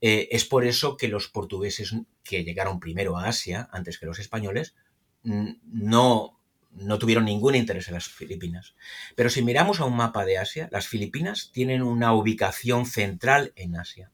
Eh, 0.00 0.28
es 0.30 0.44
por 0.44 0.64
eso 0.64 0.96
que 0.96 1.08
los 1.08 1.28
portugueses 1.28 1.94
que 2.22 2.44
llegaron 2.44 2.78
primero 2.78 3.16
a 3.16 3.26
Asia, 3.26 3.68
antes 3.72 3.98
que 3.98 4.06
los 4.06 4.18
españoles, 4.18 4.74
no, 5.22 6.38
no 6.72 6.98
tuvieron 6.98 7.24
ningún 7.24 7.54
interés 7.54 7.88
en 7.88 7.94
las 7.94 8.08
Filipinas. 8.08 8.74
Pero 9.16 9.30
si 9.30 9.42
miramos 9.42 9.80
a 9.80 9.84
un 9.84 9.96
mapa 9.96 10.24
de 10.24 10.38
Asia, 10.38 10.68
las 10.70 10.86
Filipinas 10.86 11.50
tienen 11.52 11.82
una 11.82 12.14
ubicación 12.14 12.86
central 12.86 13.52
en 13.56 13.76
Asia. 13.76 14.12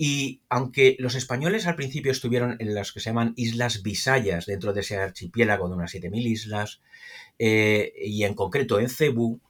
Y 0.00 0.42
aunque 0.48 0.94
los 1.00 1.16
españoles 1.16 1.66
al 1.66 1.74
principio 1.74 2.12
estuvieron 2.12 2.56
en 2.60 2.72
las 2.72 2.92
que 2.92 3.00
se 3.00 3.10
llaman 3.10 3.34
Islas 3.36 3.82
Visayas, 3.82 4.46
dentro 4.46 4.72
de 4.72 4.82
ese 4.82 4.96
archipiélago 4.96 5.68
de 5.68 5.74
unas 5.74 5.92
7.000 5.92 6.24
islas, 6.24 6.80
eh, 7.36 7.92
y 8.00 8.22
en 8.22 8.34
concreto 8.34 8.78
en 8.78 8.88
Cebú, 8.88 9.40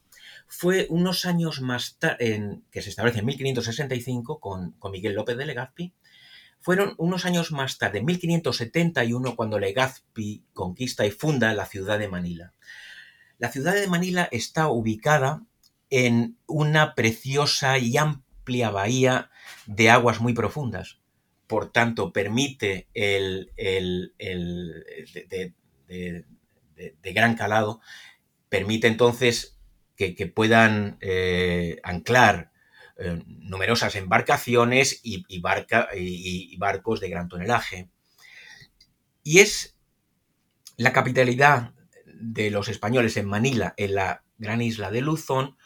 fue 0.47 0.87
unos 0.88 1.26
años 1.26 1.61
más 1.61 1.99
tarde, 1.99 2.61
que 2.71 2.81
se 2.81 2.88
establece 2.88 3.19
en 3.19 3.26
1565 3.26 4.40
con, 4.40 4.73
con, 4.73 4.90
Miguel 4.90 5.14
López 5.14 5.37
de 5.37 5.45
Legazpi, 5.45 5.93
fueron 6.61 6.95
unos 6.97 7.26
años 7.26 7.52
más 7.52 7.76
tarde, 7.76 7.99
en 7.99 8.07
1571, 8.07 9.37
cuando 9.37 9.59
Legazpi 9.59 10.45
conquista 10.55 11.05
y 11.05 11.11
funda 11.11 11.52
la 11.52 11.67
ciudad 11.67 11.99
de 11.99 12.09
Manila. 12.09 12.55
La 13.37 13.52
ciudad 13.52 13.75
de 13.75 13.87
Manila 13.87 14.26
está 14.33 14.69
ubicada 14.69 15.45
en 15.90 16.38
una 16.47 16.95
preciosa 16.95 17.78
y 17.78 17.99
amplia 17.99 18.27
bahía 18.71 19.31
de 19.67 19.90
aguas 19.90 20.21
muy 20.21 20.33
profundas. 20.33 21.00
Por 21.47 21.73
tanto, 21.73 22.12
permite 22.12 22.88
el, 22.95 23.52
de, 23.57 24.12
gran 27.12 27.37
calado, 27.37 27.81
permite 28.49 28.87
entonces 28.87 29.59
que, 29.97 30.26
puedan 30.26 30.99
eh, 31.00 31.81
anclar 31.83 32.52
eh, 32.99 33.23
numerosas 33.26 33.97
embarcaciones 33.97 35.00
y, 35.02 35.25
y, 35.28 35.40
barcos 36.59 37.00
de 37.00 37.09
gran 37.09 37.28
tonelaje. 37.28 37.90
Y 39.23 39.40
es 39.40 39.76
la 40.76 40.93
capitalidad 40.93 41.73
de 42.07 42.50
los 42.50 42.69
españoles 42.69 43.17
en 43.17 43.26
Manila, 43.26 43.75
en 43.76 43.95
la 43.95 44.25
gran 44.38 44.62
isla 44.62 44.90
de 44.90 45.00
Luzón, 45.00 45.57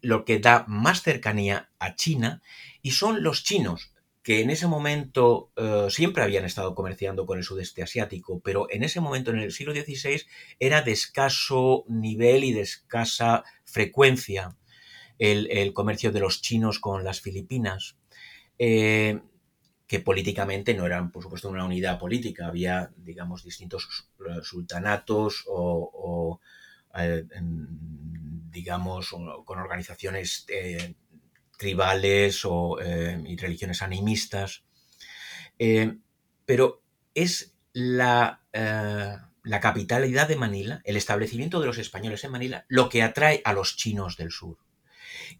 lo 0.00 0.24
que 0.24 0.38
da 0.38 0.64
más 0.68 1.02
cercanía 1.02 1.70
a 1.78 1.94
China 1.94 2.42
y 2.82 2.92
son 2.92 3.22
los 3.22 3.44
chinos, 3.44 3.92
que 4.22 4.42
en 4.42 4.50
ese 4.50 4.66
momento 4.66 5.52
eh, 5.56 5.86
siempre 5.90 6.22
habían 6.22 6.44
estado 6.44 6.74
comerciando 6.74 7.24
con 7.24 7.38
el 7.38 7.44
sudeste 7.44 7.82
asiático, 7.82 8.40
pero 8.40 8.66
en 8.70 8.82
ese 8.82 9.00
momento, 9.00 9.30
en 9.30 9.38
el 9.38 9.52
siglo 9.52 9.72
XVI, 9.72 10.22
era 10.58 10.82
de 10.82 10.92
escaso 10.92 11.84
nivel 11.88 12.44
y 12.44 12.52
de 12.52 12.60
escasa 12.60 13.44
frecuencia 13.64 14.56
el, 15.18 15.72
comercio 15.72 16.12
de 16.12 16.20
los 16.20 16.42
chinos 16.42 16.78
con 16.78 17.04
las 17.04 17.20
Filipinas, 17.20 17.96
eh, 18.58 19.20
que 19.86 20.00
políticamente 20.00 20.74
no 20.74 20.86
eran, 20.86 21.10
por 21.10 21.22
supuesto, 21.22 21.48
una 21.48 21.64
unidad 21.64 21.98
política, 21.98 22.46
había, 22.46 22.92
digamos, 22.96 23.42
distintos 23.42 24.06
sultanatos 24.42 25.44
o, 25.48 26.40
eh, 26.96 27.24
digamos, 28.50 29.10
con 29.44 29.58
organizaciones 29.58 30.46
eh, 30.48 30.94
tribales 31.56 32.44
o, 32.44 32.78
eh, 32.80 33.22
y 33.26 33.36
religiones 33.36 33.82
animistas. 33.82 34.64
pero 36.44 36.82
es 37.14 37.54
la, 37.72 38.42
la 38.52 39.60
capitalidad 39.60 40.28
de 40.28 40.36
Manila, 40.36 40.80
el 40.84 40.96
establecimiento 40.96 41.60
de 41.60 41.66
los 41.66 41.78
españoles 41.78 42.24
en 42.24 42.32
Manila, 42.32 42.64
lo 42.68 42.88
que 42.88 43.02
atrae 43.02 43.42
a 43.44 43.52
los 43.52 43.76
chinos 43.76 44.16
del 44.16 44.30
sur. 44.30 44.58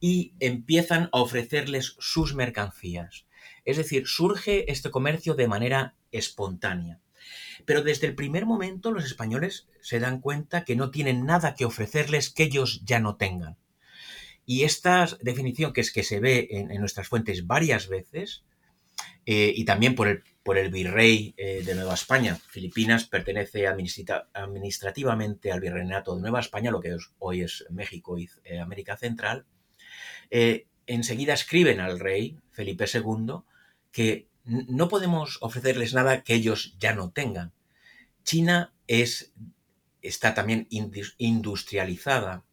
Y 0.00 0.35
empiezan 0.40 1.05
a 1.12 1.21
ofrecerles 1.21 1.97
sus 1.99 2.35
mercancías. 2.35 3.26
Es 3.64 3.76
decir, 3.76 4.07
surge 4.07 4.71
este 4.71 4.90
comercio 4.90 5.35
de 5.35 5.49
manera 5.49 5.95
espontánea. 6.11 7.00
Pero 7.64 7.82
desde 7.82 8.06
el 8.06 8.14
primer 8.14 8.47
momento 8.47 8.90
los 8.90 9.04
españoles 9.04 9.68
se 9.80 10.00
dan 10.00 10.20
cuenta 10.20 10.64
que 10.64 10.76
no 10.76 10.90
tienen 10.90 11.26
nada 11.26 11.54
que 11.54 11.64
ofrecerles 11.64 12.30
que 12.30 12.44
ellos 12.44 12.82
ya 12.85 13.00
no 13.00 13.16
tengan. 13.16 13.56
Y 14.47 14.64
esta 14.64 15.06
definición, 15.20 15.75
que 15.75 15.82
es 15.82 15.92
que 15.92 16.02
se 16.02 16.20
ve 16.20 16.49
en, 16.50 16.68
nuestras 16.80 17.06
fuentes 17.06 17.47
varias 17.47 17.87
veces, 17.88 18.44
eh, 19.26 19.52
y 19.54 19.66
también 19.66 19.94
por 19.94 20.08
el, 20.08 20.23
por 20.42 20.56
el 20.56 20.70
virrey 20.70 21.35
eh, 21.37 21.62
de 21.62 21.75
Nueva 21.75 21.92
España, 21.92 22.35
Filipinas 22.49 23.04
pertenece 23.04 23.66
administrativamente 23.66 25.52
al 25.52 25.61
virreinato 25.61 26.16
de 26.16 26.23
Nueva 26.23 26.40
España, 26.40 26.70
lo 26.70 26.80
que 26.80 26.97
hoy 27.18 27.42
es 27.42 27.66
México 27.68 28.18
y 28.18 28.30
eh, 28.44 28.58
América 28.58 28.97
Central, 28.97 29.44
enseguida 30.87 31.35
escriben 31.35 31.80
al 31.80 32.00
rey 32.00 32.38
Felipe 32.50 32.87
II 32.92 33.42
que 33.92 34.27
no 34.49 34.88
podemos 34.88 35.38
ofrecerles 35.40 35.95
nada 35.95 36.23
que 36.23 36.35
ellos 36.35 36.76
ya 36.78 36.95
no 36.95 37.11
tengan. 37.11 37.52
China 38.25 38.75
es, 38.87 39.33
está 40.02 40.35
también 40.35 40.67
industrializada 40.71 42.45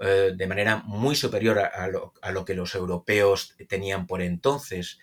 eh, 0.00 0.32
de 0.34 0.46
manera 0.46 0.78
muy 0.84 1.14
superior 1.14 1.58
a 1.58 1.86
lo, 1.88 2.44
que 2.44 2.54
los 2.54 2.74
europeos 2.74 3.54
tenían 3.68 4.06
por 4.06 4.22
entonces. 4.22 4.98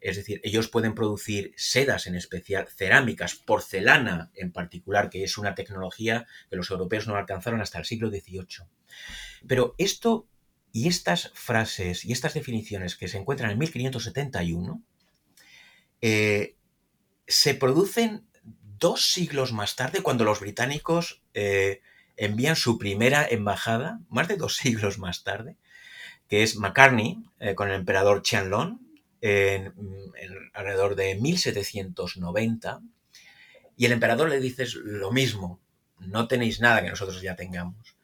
Es 0.00 0.16
decir, 0.16 0.40
ellos 0.44 0.68
pueden 0.68 0.94
producir 0.94 1.52
sedas 1.56 2.06
en 2.06 2.14
especial, 2.14 2.68
cerámicas, 2.68 3.34
porcelana 3.34 4.30
en 4.34 4.52
particular, 4.52 5.10
que 5.10 5.24
es 5.24 5.36
una 5.38 5.54
tecnología 5.54 6.26
que 6.48 6.56
los 6.56 6.70
europeos 6.70 7.08
no 7.08 7.16
alcanzaron 7.16 7.60
hasta 7.60 7.78
el 7.78 7.86
siglo 7.86 8.10
XVIII. 8.10 8.68
Pero 9.48 9.74
esto 9.78 10.28
y 10.72 10.88
estas 10.88 11.32
frases 11.34 12.04
y 12.04 12.12
estas 12.12 12.34
definiciones 12.34 12.96
que 12.96 13.08
se 13.08 13.18
encuentran 13.18 13.50
en 13.50 13.58
1571 13.58 14.84
eh, 16.00 16.56
se 17.26 17.54
producen 17.54 18.26
dos 18.78 19.10
siglos 19.12 19.52
más 19.52 19.76
tarde 19.76 20.02
cuando 20.02 20.24
los 20.24 20.40
británicos 20.40 21.22
eh, 21.34 21.80
envían 22.16 22.56
su 22.56 22.78
primera 22.78 23.26
embajada, 23.28 24.00
más 24.08 24.28
de 24.28 24.36
dos 24.36 24.56
siglos 24.56 24.98
más 24.98 25.24
tarde, 25.24 25.56
que 26.28 26.42
es 26.42 26.56
Macartney 26.56 27.24
eh, 27.40 27.54
con 27.54 27.68
el 27.68 27.76
emperador 27.76 28.22
Qianlong 28.22 28.80
en, 29.20 29.72
alrededor 30.52 30.94
de 30.94 31.14
1790 31.16 32.80
y 33.76 33.86
el 33.86 33.92
emperador 33.92 34.28
le 34.28 34.40
dice 34.40 34.66
lo 34.74 35.10
mismo, 35.10 35.60
no 35.98 36.28
tenéis 36.28 36.60
nada 36.60 36.82
que 36.82 36.90
nosotros 36.90 37.20
ya 37.22 37.36
tengamos. 37.36 37.96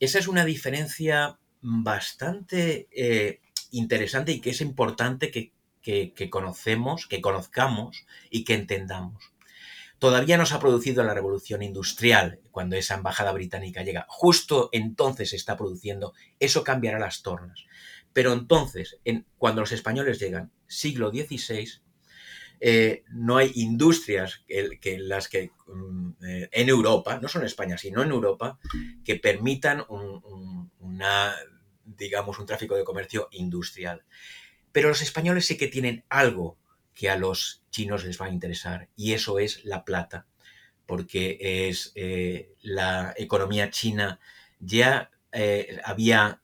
Esa 0.00 0.18
es 0.18 0.26
una 0.26 0.44
diferencia 0.44 1.38
bastante 1.60 2.88
interesante 3.70 4.32
y 4.32 4.40
que 4.40 4.50
es 4.50 4.60
importante 4.60 5.30
que, 5.30 5.52
que, 5.82 6.30
conocemos, 6.30 7.06
que 7.06 7.20
conozcamos 7.20 8.06
y 8.30 8.44
que 8.44 8.54
entendamos. 8.54 9.32
todavía 9.98 10.36
no 10.36 10.46
se 10.46 10.54
ha 10.54 10.60
producido 10.60 11.04
la 11.04 11.14
revolución 11.14 11.62
industrial 11.62 12.40
cuando 12.50 12.76
esa 12.76 12.96
embajada 12.96 13.32
británica 13.32 13.82
llega. 13.82 14.06
Justo 14.08 14.68
entonces 14.72 15.30
se 15.30 15.36
está 15.36 15.56
produciendo, 15.56 16.12
eso 16.40 16.64
cambiará 16.64 16.98
las 16.98 17.22
tornas. 17.22 17.64
Pero 18.12 18.32
entonces, 18.32 18.98
en, 19.04 19.26
cuando 19.38 19.60
los 19.60 19.72
españoles 19.72 20.18
llegan, 20.18 20.50
siglo 20.66 21.10
XVI, 21.10 21.82
eh, 22.64 23.02
no 23.10 23.38
hay 23.38 23.50
industrias 23.56 24.44
que, 24.46 24.98
las 25.00 25.28
que 25.28 25.50
mm, 25.66 26.10
eh, 26.24 26.48
en 26.52 26.68
Europa, 26.68 27.18
no 27.20 27.26
solo 27.26 27.42
en 27.42 27.48
España, 27.48 27.76
sino 27.76 28.02
en 28.02 28.10
Europa, 28.10 28.58
que 29.04 29.16
permitan 29.16 29.84
una, 30.78 31.34
digamos, 31.84 32.38
un 32.38 32.46
tráfico 32.46 32.76
de 32.76 32.84
comercio 32.84 33.28
industrial. 33.32 34.04
Pero 34.72 34.88
los 34.88 35.02
españoles 35.02 35.46
sí 35.46 35.56
que 35.56 35.68
tienen 35.68 36.04
algo 36.08 36.58
que 36.94 37.10
a 37.10 37.16
los 37.16 37.62
chinos 37.70 38.04
les 38.04 38.20
va 38.20 38.26
a 38.26 38.30
interesar 38.30 38.88
y 38.96 39.12
eso 39.12 39.38
es 39.38 39.64
la 39.64 39.84
plata, 39.84 40.26
porque 40.86 41.68
es 41.68 41.92
eh, 41.94 42.52
la 42.60 43.14
economía 43.16 43.70
china 43.70 44.20
ya 44.60 45.10
había 45.84 46.42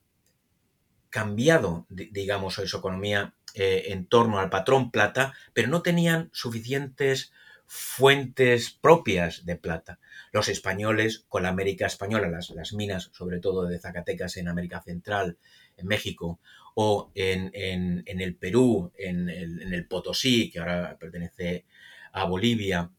cambiado, 1.11 1.87
digamos, 1.90 2.54
su 2.54 2.76
economía 2.76 3.35
eh, 3.54 3.92
en 3.92 4.06
torno 4.06 4.38
al 4.38 4.50
patrón 4.50 4.90
plata, 4.90 5.35
pero 5.52 5.68
no 5.68 5.82
tenían 5.82 6.30
suficientes 6.32 7.32
fuentes 7.66 8.70
propias 8.70 9.44
de 9.44 9.56
plata. 9.56 9.99
Los 10.32 10.49
españoles, 10.49 11.25
con 11.28 11.42
la 11.42 11.49
América 11.49 11.87
española, 11.87 12.28
las, 12.28 12.50
las 12.50 12.73
minas, 12.73 13.11
sobre 13.12 13.40
todo 13.40 13.64
de 13.64 13.78
Zacatecas 13.78 14.37
en 14.37 14.49
América 14.49 14.82
Central, 14.82 15.38
en 15.76 15.87
México, 15.87 16.40
o 16.80 17.11
en, 17.16 18.04
el 18.06 18.37
Perú, 18.37 18.92
en 18.97 19.28
el, 19.28 19.62
en 19.62 19.75
el 19.75 19.88
Potosí, 19.88 20.49
que 20.49 20.61
ahora 20.61 20.97
pertenece 20.97 21.64
a 22.12 22.25
Bolivia, 22.25 22.92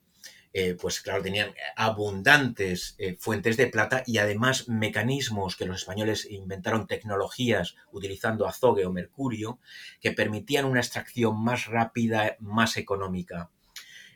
eh, 0.51 0.75
pues 0.75 0.99
claro, 0.99 1.23
tenían 1.23 1.53
abundantes 1.77 2.95
eh, 2.97 3.15
fuentes 3.17 3.55
de 3.55 3.67
plata 3.67 4.03
y 4.05 4.17
además 4.17 4.67
mecanismos 4.67 5.55
que 5.55 5.63
los 5.63 5.77
españoles 5.77 6.29
inventaron, 6.29 6.87
tecnologías 6.87 7.77
utilizando 7.93 8.47
azogue 8.47 8.85
o 8.85 8.91
mercurio, 8.91 9.59
que 10.01 10.11
permitían 10.11 10.65
una 10.65 10.81
extracción 10.81 11.41
más 11.41 11.67
rápida, 11.67 12.35
más 12.41 12.75
económica. 12.75 13.49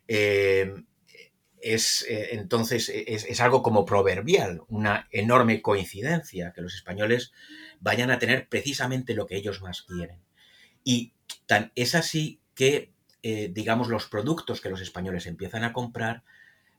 Eh, 0.09 0.73
es, 1.63 2.05
entonces 2.09 2.89
es, 2.89 3.25
es, 3.25 3.41
algo 3.41 3.63
como 3.63 3.85
proverbial, 3.85 4.61
una 4.67 5.07
enorme 5.11 5.61
coincidencia 5.61 6.51
que 6.53 6.61
los 6.61 6.75
españoles 6.75 7.31
vayan 7.79 8.11
a 8.11 8.19
tener 8.19 8.49
precisamente 8.49 9.15
lo 9.15 9.25
que 9.25 9.37
ellos 9.37 9.61
más 9.61 9.81
quieren. 9.81 10.19
Y 10.83 11.13
es 11.75 11.95
así 11.95 12.41
que 12.53 12.93
eh, 13.25 13.49
digamos, 13.53 13.87
los 13.87 14.07
productos 14.07 14.59
que 14.59 14.69
los 14.69 14.81
españoles 14.81 15.27
empiezan 15.27 15.63
a 15.63 15.71
comprar, 15.71 16.25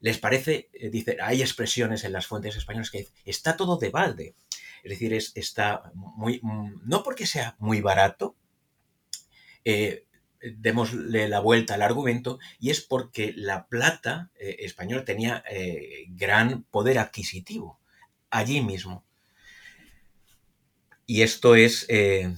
les 0.00 0.18
parece, 0.18 0.68
eh, 0.74 1.16
hay 1.22 1.40
expresiones 1.40 2.04
en 2.04 2.12
las 2.12 2.26
fuentes 2.26 2.54
españolas 2.54 2.90
que 2.90 3.08
está 3.24 3.56
todo 3.56 3.78
de 3.78 3.88
balde. 3.88 4.34
Es 4.82 4.90
decir, 4.90 5.14
es, 5.14 5.32
está 5.36 5.90
muy, 5.94 6.40
mm, 6.42 6.82
no 6.84 7.02
porque 7.02 7.24
sea 7.24 7.56
muy 7.58 7.80
barato, 7.80 8.36
eh, 9.64 10.04
démosle 10.56 11.28
la 11.28 11.40
vuelta 11.40 11.74
al 11.74 11.82
argumento, 11.82 12.38
y 12.58 12.70
es 12.70 12.80
porque 12.80 13.32
la 13.36 13.66
plata 13.66 14.30
española 14.38 15.04
tenía 15.04 15.42
gran 16.08 16.64
poder 16.64 16.98
adquisitivo 16.98 17.78
allí 18.30 18.60
mismo. 18.60 19.04
Y 21.06 21.22
esto 21.22 21.54
es... 21.54 21.86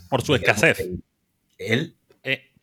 por 0.09 0.23
su 0.23 0.35
escasez. 0.35 0.89
él 1.59 1.97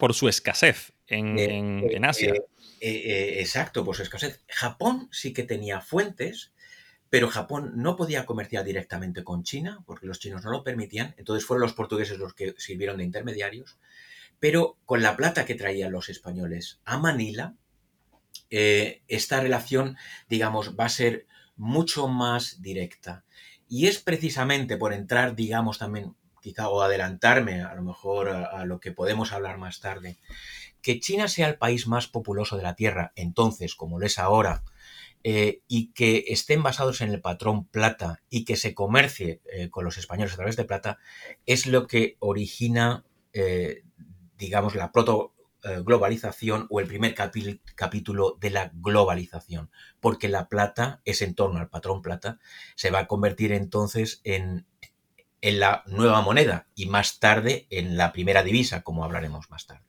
por 0.04 0.14
su 0.14 0.28
escasez. 0.28 0.92
Eh, 1.08 1.16
en, 1.18 2.04
Asia. 2.04 2.34
Eh, 2.34 2.42
eh, 2.82 3.40
exacto, 3.40 3.86
pues 3.86 4.02
escasez. 4.02 4.42
Japón 4.50 5.08
sí 5.14 5.32
que 5.32 5.44
tenía 5.44 5.80
fuentes, 5.80 6.52
pero 7.10 7.30
Japón 7.30 7.72
no 7.76 7.96
podía 7.96 8.26
comerciar 8.26 8.66
directamente 8.66 9.24
con 9.24 9.44
China, 9.44 9.82
porque 9.86 10.06
los 10.06 10.20
chinos 10.20 10.44
no 10.44 10.52
lo 10.52 10.62
permitían, 10.62 11.16
entonces 11.18 11.46
fueron 11.46 11.62
los 11.62 11.72
portugueses 11.72 12.18
los 12.18 12.34
que 12.34 12.54
sirvieron 12.58 12.98
de 12.98 13.06
intermediarios, 13.06 13.78
pero 14.44 14.78
con 14.84 15.02
la 15.02 15.16
plata 15.16 15.46
que 15.46 15.56
traían 15.56 15.94
los 15.94 16.10
españoles 16.10 16.82
a 16.84 16.98
Manila, 16.98 17.56
esta 18.50 19.40
relación, 19.40 19.96
digamos, 20.28 20.76
va 20.78 20.84
a 20.84 20.90
ser 20.90 21.28
mucho 21.56 22.10
más 22.10 22.62
directa. 22.62 23.24
Y 23.70 23.88
es 23.88 24.00
precisamente 24.00 24.76
por 24.76 24.92
entrar, 24.92 25.34
digamos, 25.34 25.80
también, 25.80 26.18
quizá, 26.42 26.68
o 26.68 26.82
adelantarme 26.82 27.62
a 27.62 27.74
lo 27.74 27.84
mejor 27.84 28.32
a 28.32 28.66
lo 28.66 28.82
que 28.82 28.92
podemos 28.92 29.32
hablar 29.32 29.60
más 29.60 29.80
tarde, 29.80 30.18
que 30.82 31.00
China 31.00 31.30
sea 31.30 31.48
el 31.48 31.58
país 31.58 31.88
más 31.88 32.08
populoso 32.08 32.58
de 32.58 32.64
la 32.64 32.76
Tierra, 32.76 33.14
entonces, 33.16 33.76
como 33.76 33.98
lo 33.98 34.06
es 34.06 34.20
ahora, 34.20 34.66
eh, 35.24 35.62
y 35.70 35.94
que 35.94 36.26
estén 36.28 36.64
basados 36.64 37.00
en 37.00 37.12
el 37.12 37.22
patrón 37.22 37.66
plata 37.66 38.22
y 38.30 38.44
que 38.44 38.58
se 38.58 38.74
comercie 38.74 39.40
eh, 39.54 39.70
con 39.70 39.86
los 39.86 39.98
españoles 39.98 40.34
a 40.34 40.36
través 40.36 40.58
de 40.58 40.66
plata, 40.66 41.00
es 41.46 41.66
lo 41.66 41.88
que 41.88 42.18
origina, 42.20 43.06
eh, 43.32 43.84
digamos, 44.38 44.76
la 44.76 44.92
proto-globalización 44.92 46.68
o 46.70 46.80
el 46.80 46.88
primer 46.88 47.14
capítulo 47.14 48.38
de 48.40 48.50
la 48.50 48.72
globalización, 48.74 49.70
porque 50.00 50.30
la 50.30 50.50
plata 50.50 51.02
es 51.06 51.22
en 51.22 51.36
torno 51.36 51.60
al 51.60 51.70
patrón 51.70 52.02
plata, 52.02 52.40
se 52.76 52.92
va 52.92 53.00
a 53.00 53.08
convertir 53.08 53.52
entonces 53.52 54.22
en, 54.24 54.66
en 55.42 55.60
la 55.60 55.84
nueva 55.88 56.22
moneda 56.22 56.68
y 56.76 56.86
más 56.86 57.20
tarde 57.20 57.68
en 57.70 57.98
la 57.98 58.12
primera 58.14 58.44
divisa, 58.44 58.82
como 58.82 59.04
hablaremos 59.04 59.50
más 59.50 59.66
tarde. 59.66 59.86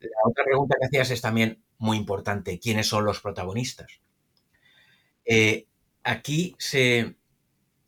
La 0.00 0.08
otra 0.24 0.44
pregunta 0.44 0.76
que 0.78 0.86
hacías 0.86 1.10
es 1.10 1.20
también 1.20 1.62
muy 1.78 1.96
importante. 1.96 2.58
¿Quiénes 2.58 2.86
son 2.86 3.04
los 3.04 3.20
protagonistas? 3.20 4.00
Eh, 5.24 5.66
aquí 6.02 6.54
se, 6.58 7.16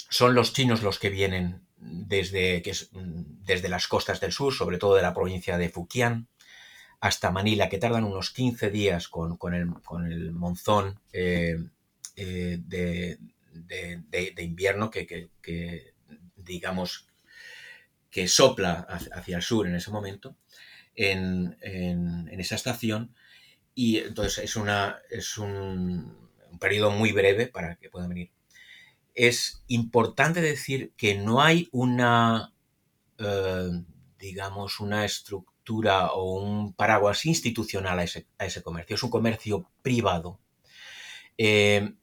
son 0.09 0.35
los 0.35 0.53
chinos 0.53 0.83
los 0.83 0.99
que 0.99 1.09
vienen 1.09 1.67
desde, 1.81 2.63
que 2.63 2.73
desde 2.93 3.69
las 3.69 3.89
costas 3.89 4.21
del 4.21 4.33
sur, 4.33 4.55
sobre 4.55 4.79
todo 4.79 4.95
de 4.95 5.03
la 5.03 5.15
provincia 5.15 5.59
de 5.59 5.69
Fujian, 5.69 6.29
hasta 7.01 7.31
Manila, 7.31 7.69
que 7.69 7.79
tardan 7.79 8.05
unos 8.05 8.31
15 8.31 8.71
días 8.71 9.09
con, 9.09 9.39
el, 9.55 10.33
monzón 10.33 11.01
eh, 11.13 11.57
eh, 12.17 12.59
de, 12.63 13.19
invierno 14.39 14.91
que, 14.91 15.31
digamos, 16.37 17.07
que 18.11 18.29
sopla 18.29 18.87
hacia 19.13 19.37
el 19.37 19.43
sur 19.43 19.67
en 19.67 19.77
ese 19.77 19.91
momento 19.91 20.37
en, 20.95 22.39
esa 22.39 22.55
estación 22.55 23.15
y 23.75 23.99
entonces 23.99 24.45
es, 24.45 24.57
una, 24.57 24.99
es 25.11 25.39
un, 25.39 26.19
periodo 26.61 26.91
muy 26.91 27.13
breve 27.13 27.47
para 27.47 27.77
que 27.77 27.89
puedan 27.89 28.09
venir. 28.09 28.31
Es 29.15 29.63
importante 29.67 30.41
decir 30.41 30.93
que 30.97 31.17
no 31.17 31.43
hay 31.43 31.69
una, 31.73 32.55
eh, 33.19 33.83
digamos, 34.19 34.81
una 34.81 35.05
estructura 35.05 36.13
o 36.13 36.41
un 36.41 36.73
paraguas 36.73 37.27
institucional 37.27 37.99
a 37.99 38.05
ese, 38.05 38.63
comercio. 38.63 38.97
Es 38.97 39.03
un 39.03 39.11
comercio 39.11 39.71
privado. 39.83 40.41
Eh, 41.39 41.95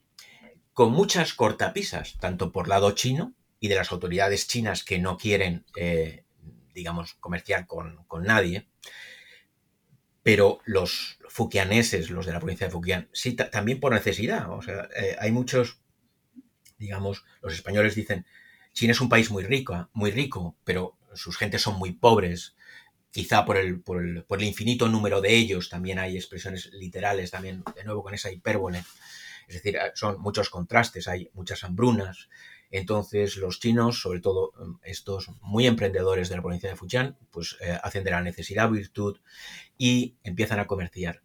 con 0.74 0.92
muchas 0.92 1.34
cortapisas, 1.34 2.18
tanto 2.20 2.52
por 2.52 2.68
lado 2.68 2.92
chino 2.92 3.34
y 3.60 3.68
de 3.68 3.76
las 3.76 3.92
autoridades 3.92 4.48
chinas 4.48 4.84
que 4.84 5.00
no 5.00 5.18
quieren 5.18 5.66
eh, 5.76 6.24
digamos, 6.78 7.16
comerciar 7.16 7.66
con, 7.66 8.06
nadie. 8.22 8.68
Pero 10.22 10.60
los 10.66 11.18
fukianeses, 11.28 12.12
los 12.12 12.26
de 12.28 12.34
la 12.34 12.40
provincia 12.40 12.68
de 12.68 12.72
Fukian, 12.72 13.10
sí, 13.12 13.34
también 13.34 13.80
por 13.80 13.94
necesidad. 13.94 14.52
O 14.52 14.62
sea, 14.62 14.88
hay 15.20 15.32
muchos, 15.32 15.82
digamos, 16.78 17.26
los 17.42 17.54
españoles 17.54 17.96
dicen, 17.96 18.26
China 18.74 18.92
es 18.92 19.02
un 19.02 19.10
país 19.10 19.32
muy 19.32 19.44
rico, 19.44 19.90
muy 19.94 20.12
rico, 20.12 20.56
pero 20.64 20.98
sus 21.14 21.38
gentes 21.38 21.62
son 21.62 21.78
muy 21.78 21.94
pobres. 21.94 22.56
Quizá 23.12 23.46
por 23.46 23.58
el, 23.58 23.82
por 23.82 24.04
el, 24.04 24.24
por 24.24 24.40
el 24.40 24.46
infinito 24.48 24.88
número 24.88 25.22
de 25.22 25.34
ellos 25.36 25.70
también 25.70 25.98
hay 25.98 26.16
expresiones 26.16 26.72
literales, 26.74 27.32
también 27.32 27.64
de 27.76 27.84
nuevo 27.84 28.04
con 28.04 28.14
esa 28.14 28.32
hipérbole. 28.32 28.84
Es 29.48 29.56
decir, 29.56 29.80
son 29.96 30.22
muchos 30.22 30.50
contrastes, 30.50 31.08
hay 31.08 31.30
muchas 31.34 31.64
hambrunas, 31.64 32.28
entonces 32.70 33.38
los 33.38 33.60
chinos, 33.60 34.02
sobre 34.02 34.20
todo 34.20 34.54
mm, 34.58 34.80
estos 34.84 35.30
muy 35.42 35.68
emprendedores 35.68 36.30
de 36.30 36.36
la 36.36 36.42
provincia 36.42 36.70
de 36.70 36.76
Fujian, 36.76 37.18
pues 37.32 37.58
eh, 37.62 37.78
hacen 37.82 38.04
de 38.04 38.12
la 38.12 38.22
necesidad 38.22 38.70
virtud 38.70 39.20
y 39.78 40.16
empiezan 40.24 40.60
a 40.60 40.68
comerciar. 40.68 41.22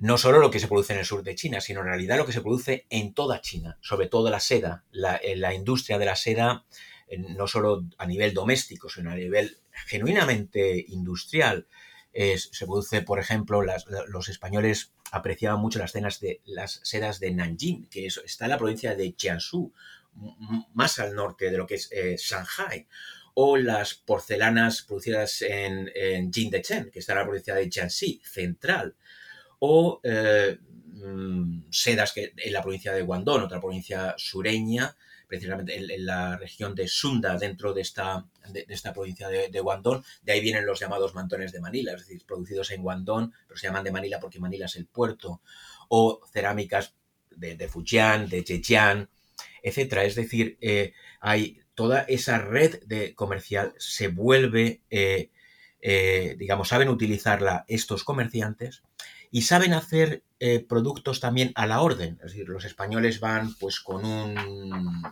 No 0.00 0.16
solo 0.16 0.38
lo 0.38 0.50
que 0.50 0.58
se 0.58 0.66
produce 0.66 0.94
en 0.94 0.98
el 0.98 1.04
sur 1.04 1.22
de 1.22 1.34
China, 1.34 1.60
sino 1.60 1.80
en 1.80 1.86
realidad 1.86 2.16
lo 2.16 2.26
que 2.26 2.32
se 2.32 2.40
produce 2.40 2.86
en 2.90 3.14
toda 3.14 3.40
China, 3.40 3.78
sobre 3.82 4.08
todo 4.08 4.30
la 4.30 4.40
seda, 4.40 4.84
la, 4.90 5.16
eh, 5.16 5.36
industria 5.54 5.98
de 5.98 6.06
la 6.06 6.16
seda, 6.16 6.64
no 7.18 7.46
solo 7.46 7.84
a 7.98 8.06
nivel 8.06 8.32
doméstico, 8.32 8.88
sino 8.88 9.10
a 9.10 9.14
nivel 9.14 9.58
genuinamente 9.86 10.84
industrial. 10.88 11.66
se 12.12 12.66
produce, 12.66 13.02
por 13.02 13.18
ejemplo, 13.18 13.62
los 13.62 14.28
españoles 14.28 14.92
apreciaban 15.12 15.60
mucho 15.60 15.78
las 15.78 15.92
cenas 15.92 16.20
de 16.20 16.40
las 16.44 16.80
sedas 16.82 17.20
de 17.20 17.32
Nanjing, 17.32 17.88
que 17.88 18.06
está 18.06 18.46
en 18.46 18.50
la 18.50 18.58
provincia 18.58 18.94
de 18.94 19.14
Jiangsu, 19.16 19.72
más 20.74 20.98
al 20.98 21.14
norte 21.14 21.50
de 21.50 21.58
lo 21.58 21.66
que 21.66 21.74
es 21.74 21.88
eh, 21.92 22.16
Shanghai, 22.18 22.86
o 23.34 23.56
las 23.56 23.94
porcelanas 23.94 24.82
producidas 24.82 25.42
en, 25.42 25.90
en 25.94 26.32
Jingdezhen, 26.32 26.90
que 26.90 26.98
está 26.98 27.12
en 27.12 27.18
la 27.18 27.24
provincia 27.24 27.54
de 27.54 27.70
Jiangxi, 27.70 28.20
central, 28.24 28.96
o 29.60 30.00
mm, 30.02 31.62
sedas 31.70 32.12
que 32.12 32.32
en 32.36 32.52
la 32.52 32.62
provincia 32.62 32.92
de 32.92 33.02
Guandón, 33.02 33.42
otra 33.42 33.60
provincia 33.60 34.14
sureña, 34.18 34.96
precisamente 35.30 35.76
en, 35.76 36.04
la 36.04 36.36
región 36.36 36.74
de 36.74 36.88
Sunda, 36.88 37.38
dentro 37.38 37.72
de 37.72 37.82
esta, 37.82 38.26
de, 38.48 38.66
esta 38.68 38.92
provincia 38.92 39.28
de, 39.28 39.60
Guandón. 39.60 40.02
De 40.22 40.32
ahí 40.32 40.40
vienen 40.40 40.66
los 40.66 40.80
llamados 40.80 41.14
mantones 41.14 41.52
de 41.52 41.60
Manila, 41.60 41.92
es 41.92 42.00
decir, 42.00 42.24
producidos 42.26 42.72
en 42.72 42.82
Guandón, 42.82 43.32
pero 43.46 43.56
se 43.56 43.68
llaman 43.68 43.84
de 43.84 43.92
Manila 43.92 44.18
porque 44.18 44.40
Manila 44.40 44.66
es 44.66 44.74
el 44.74 44.86
puerto. 44.86 45.40
O 45.88 46.20
cerámicas 46.32 46.94
de, 47.30 47.54
de 47.54 47.68
Fujian, 47.68 48.28
de 48.28 48.42
Zhejiang, 48.42 49.08
etcétera. 49.62 50.02
Es 50.04 50.16
decir, 50.16 50.58
eh, 50.60 50.94
hay 51.20 51.60
toda 51.74 52.00
esa 52.02 52.38
red 52.38 52.82
de 52.86 53.14
comercial 53.14 53.72
se 53.78 54.08
vuelve, 54.08 54.82
eh, 54.90 55.30
eh, 55.80 56.34
digamos, 56.38 56.68
saben 56.68 56.88
utilizarla 56.88 57.64
estos 57.68 58.02
comerciantes 58.02 58.82
y 59.30 59.42
saben 59.42 59.72
hacer 59.72 60.24
eh, 60.40 60.64
productos 60.66 61.20
también 61.20 61.52
a 61.54 61.66
la 61.66 61.80
orden. 61.80 62.18
Es 62.24 62.32
decir, 62.32 62.48
los 62.48 62.64
españoles 62.64 63.20
van 63.20 63.54
pues 63.54 63.80
con 63.80 64.04
un 64.04 65.02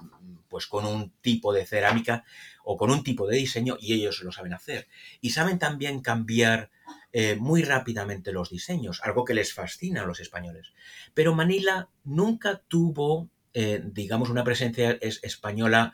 pues 0.49 0.67
con 0.67 0.87
un 0.87 1.13
tipo 1.21 1.53
de 1.53 1.67
cerámica 1.67 2.25
o 2.65 2.77
con 2.77 2.91
un 2.91 3.03
tipo 3.03 3.27
de 3.27 3.37
diseño 3.37 3.77
y 3.81 3.93
ellos 3.93 4.23
lo 4.23 4.33
saben 4.33 4.55
hacer. 4.55 4.89
Y 5.21 5.31
saben 5.31 5.59
también 5.59 6.01
cambiar 6.01 6.71
eh, 7.13 7.37
muy 7.37 7.63
rápidamente 7.63 8.33
los 8.33 8.51
diseños, 8.51 9.01
algo 9.03 9.25
que 9.25 9.35
les 9.35 9.53
fascina 9.53 10.03
a 10.03 10.07
los 10.07 10.21
españoles. 10.21 10.73
Pero 11.15 11.35
Manila 11.35 11.89
nunca 12.05 12.63
tuvo, 12.67 13.29
eh, 13.53 13.83
digamos, 13.85 14.31
una 14.31 14.45
presencia 14.45 14.99
española 15.01 15.93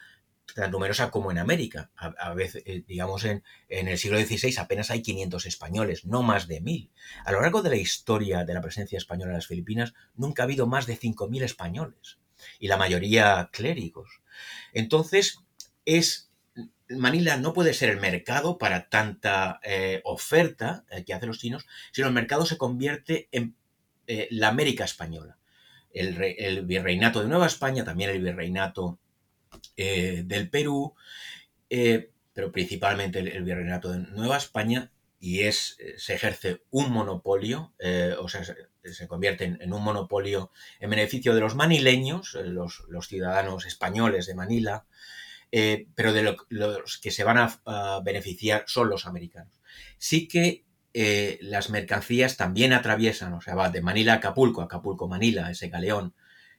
tan 0.52 0.70
numerosa 0.70 1.10
como 1.10 1.30
en 1.30 1.38
América. 1.38 1.90
A, 1.96 2.34
veces, 2.34 2.62
eh, 2.66 2.84
digamos, 2.86 3.24
en, 3.24 3.42
en, 3.68 3.88
el 3.88 3.98
siglo 3.98 4.18
XVI 4.18 4.54
apenas 4.58 4.90
hay 4.90 5.02
500 5.02 5.46
españoles, 5.46 6.04
no 6.04 6.22
más 6.22 6.46
de 6.46 6.60
1000. 6.60 6.90
A 7.24 7.32
lo 7.32 7.40
largo 7.40 7.62
de 7.62 7.70
la 7.70 7.76
historia 7.76 8.44
de 8.44 8.54
la 8.54 8.60
presencia 8.60 8.98
española 8.98 9.32
en 9.32 9.38
las 9.38 9.46
Filipinas, 9.46 9.94
nunca 10.14 10.42
ha 10.42 10.44
habido 10.44 10.66
más 10.66 10.86
de 10.86 10.96
5000 10.96 11.42
españoles, 11.42 12.18
y 12.58 12.68
la 12.68 12.76
mayoría 12.76 13.48
clérigos. 13.52 14.20
Entonces, 14.72 15.38
es. 15.84 16.30
Manila 16.90 17.38
no 17.38 17.54
puede 17.54 17.72
ser 17.72 17.88
el 17.88 17.98
mercado 17.98 18.58
para 18.58 18.90
tanta 18.90 19.58
eh, 19.64 20.02
oferta 20.04 20.84
eh, 20.90 21.02
que 21.02 21.14
hacen 21.14 21.28
los 21.28 21.38
chinos, 21.38 21.66
sino 21.92 22.08
el 22.08 22.14
mercado 22.14 22.44
se 22.44 22.58
convierte 22.58 23.28
en 23.32 23.56
la 24.06 24.48
América 24.48 24.84
española. 24.84 25.38
El, 25.90 26.22
el 26.22 26.66
virreinato 26.66 27.22
de 27.22 27.28
Nueva 27.28 27.46
España, 27.46 27.84
también 27.84 28.10
el 28.10 28.20
virreinato 28.20 28.98
eh, 29.76 30.22
del 30.24 30.50
Perú, 30.50 30.94
eh, 31.70 32.10
pero 32.32 32.52
principalmente 32.52 33.18
el, 33.20 33.44
virreinato 33.44 33.92
de 33.92 33.98
Nueva 33.98 34.36
España, 34.36 34.90
y 35.20 35.42
es, 35.42 35.76
eh, 35.78 35.94
se 35.96 36.14
ejerce 36.14 36.62
un 36.70 36.90
monopolio, 36.92 37.72
o 38.18 38.28
sea, 38.28 38.44
se, 38.44 39.08
convierte 39.08 39.44
en, 39.44 39.72
un 39.72 39.82
monopolio 39.82 40.50
en 40.80 40.90
beneficio 40.90 41.34
de 41.34 41.40
los 41.40 41.54
manileños, 41.54 42.34
los, 42.34 42.84
ciudadanos 43.08 43.66
españoles 43.66 44.26
de 44.26 44.34
Manila, 44.34 44.86
pero 45.94 46.12
de 46.12 46.36
los 46.50 46.98
que 46.98 47.10
se 47.10 47.24
van 47.24 47.38
a, 47.38 48.00
beneficiar 48.04 48.64
son 48.66 48.90
los 48.90 49.06
americanos. 49.06 49.52
Sí 49.98 50.28
que 50.28 50.64
las 51.40 51.70
mercancías 51.70 52.36
también 52.36 52.72
atraviesan, 52.72 53.32
o 53.32 53.40
sea, 53.40 53.54
va 53.54 53.70
de 53.70 53.80
Manila 53.80 54.14
a 54.14 54.16
Acapulco, 54.16 54.60
Acapulco, 54.60 55.08
Manila, 55.08 55.50
ese 55.50 55.68
galeón, 55.68 56.14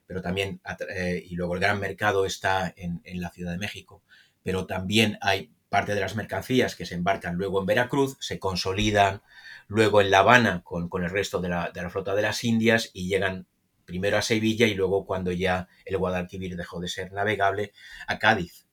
pero 0.08 0.22
también, 0.22 0.62
eh, 0.90 1.24
y 1.26 1.36
luego 1.36 1.56
el 1.56 1.62
gran 1.62 1.80
mercado 1.80 2.26
está 2.26 2.74
en, 2.76 3.02
la 3.20 3.32
Ciudad 3.32 3.52
de 3.52 3.58
México, 3.58 4.04
pero 4.44 4.66
también 4.66 5.18
hay 5.22 5.52
parte 5.70 5.96
de 5.96 6.02
las 6.02 6.16
mercancías 6.16 6.76
que 6.76 6.86
se 6.86 6.96
embarcan 6.96 7.36
luego 7.36 7.60
en 7.60 7.66
Veracruz, 7.66 8.18
se 8.20 8.40
consolidan 8.40 9.22
luego 9.68 10.02
en 10.02 10.12
La 10.12 10.20
Habana 10.20 10.62
con, 10.64 10.90
el 11.04 11.10
resto 11.10 11.42
de 11.42 11.50
la, 11.50 11.72
de 11.72 11.82
la, 11.82 11.90
flota 11.90 12.16
de 12.16 12.22
las 12.22 12.44
Indias 12.44 12.92
y 12.94 13.08
llegan 13.08 13.48
primero 13.86 14.18
a 14.18 14.22
Sevilla 14.22 14.68
y 14.68 14.76
luego 14.76 15.06
cuando 15.06 15.32
ya 15.32 15.68
el 15.86 15.98
Guadalquivir 15.98 16.56
dejó 16.56 16.80
de 16.80 16.88
ser 16.88 17.12
navegable 17.12 17.74
a 18.08 18.20
Cádiz. 18.20 18.65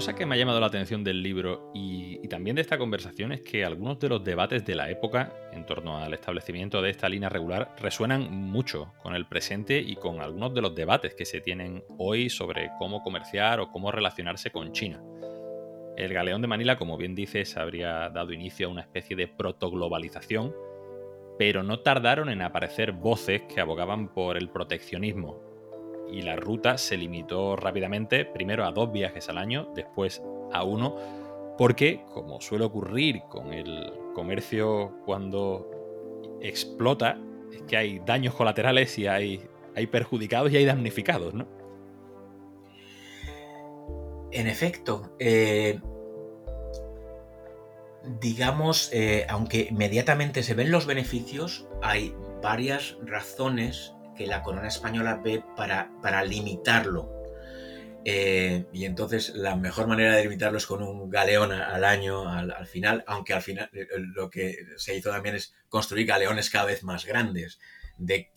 Cosa 0.00 0.14
que 0.14 0.24
me 0.24 0.34
ha 0.34 0.38
llamado 0.38 0.58
la 0.60 0.68
atención 0.68 1.04
del 1.04 1.22
libro 1.22 1.70
y, 1.74 2.26
también 2.28 2.56
de 2.56 2.62
esta 2.62 2.78
conversación 2.78 3.32
es 3.32 3.42
que 3.42 3.66
algunos 3.66 3.98
de 3.98 4.08
los 4.08 4.24
debates 4.24 4.64
de 4.64 4.74
la 4.74 4.88
época 4.88 5.30
en 5.52 5.66
torno 5.66 5.98
al 5.98 6.14
establecimiento 6.14 6.80
de 6.80 6.88
esta 6.88 7.06
línea 7.06 7.28
regular 7.28 7.74
resuenan 7.78 8.32
mucho 8.32 8.94
con 9.02 9.14
el 9.14 9.26
presente 9.26 9.78
y 9.78 9.96
con 9.96 10.22
algunos 10.22 10.54
de 10.54 10.62
los 10.62 10.74
debates 10.74 11.14
que 11.14 11.26
se 11.26 11.42
tienen 11.42 11.84
hoy 11.98 12.30
sobre 12.30 12.70
cómo 12.78 13.02
comerciar 13.02 13.60
o 13.60 13.70
cómo 13.70 13.92
relacionarse 13.92 14.50
con 14.50 14.72
China. 14.72 15.02
El 15.98 16.14
galeón 16.14 16.40
de 16.40 16.48
Manila, 16.48 16.78
como 16.78 16.96
bien 16.96 17.14
dices, 17.14 17.58
habría 17.58 18.08
dado 18.08 18.32
inicio 18.32 18.68
a 18.68 18.70
una 18.70 18.80
especie 18.80 19.16
de 19.16 19.28
protoglobalización, 19.28 20.54
pero 21.38 21.62
no 21.62 21.80
tardaron 21.80 22.30
en 22.30 22.40
aparecer 22.40 22.92
voces 22.92 23.42
que 23.54 23.60
abogaban 23.60 24.14
por 24.14 24.38
el 24.38 24.48
proteccionismo 24.48 25.49
y 26.12 26.22
la 26.22 26.36
ruta 26.36 26.78
se 26.78 26.96
limitó 26.96 27.56
rápidamente, 27.56 28.24
primero 28.24 28.64
a 28.64 28.72
dos 28.72 28.92
viajes 28.92 29.28
al 29.28 29.38
año, 29.38 29.72
después 29.74 30.22
a 30.52 30.64
uno, 30.64 30.96
porque, 31.56 32.04
como 32.12 32.40
suele 32.40 32.64
ocurrir 32.64 33.22
con 33.28 33.52
el 33.52 33.92
comercio 34.14 34.96
cuando 35.04 35.70
explota, 36.40 37.18
es 37.52 37.62
que 37.62 37.76
hay 37.76 37.98
daños 38.00 38.34
colaterales 38.34 38.98
y 38.98 39.06
hay, 39.06 39.42
hay 39.76 39.86
perjudicados 39.86 40.50
y 40.52 40.56
hay 40.56 40.64
damnificados, 40.64 41.34
¿no? 41.34 41.46
En 44.32 44.46
efecto, 44.46 45.14
eh, 45.18 45.80
digamos, 48.20 48.90
eh, 48.92 49.26
aunque 49.28 49.68
inmediatamente 49.70 50.42
se 50.42 50.54
ven 50.54 50.70
los 50.70 50.86
beneficios, 50.86 51.68
hay 51.82 52.14
varias 52.42 52.96
razones 53.04 53.92
que 54.20 54.26
la 54.26 54.42
corona 54.42 54.68
española 54.68 55.18
ve 55.24 55.42
para, 55.56 55.90
para 56.02 56.22
limitarlo. 56.22 57.10
Eh, 58.04 58.66
y 58.70 58.84
entonces 58.84 59.34
la 59.34 59.56
mejor 59.56 59.86
manera 59.86 60.14
de 60.14 60.24
limitarlo 60.24 60.58
es 60.58 60.66
con 60.66 60.82
un 60.82 61.08
galeón 61.08 61.52
al 61.52 61.84
año, 61.86 62.28
al, 62.28 62.66
final, 62.66 63.02
aunque 63.06 63.32
al 63.32 63.40
final 63.40 63.70
eh, 63.72 63.86
lo 63.96 64.28
que 64.28 64.58
se 64.76 64.94
hizo 64.94 65.08
también 65.08 65.36
es 65.36 65.54
construir 65.70 66.06
galeones 66.06 66.50
cada 66.50 66.66
vez 66.66 66.82
más 66.82 67.06
grandes, 67.06 67.60
de 67.96 68.30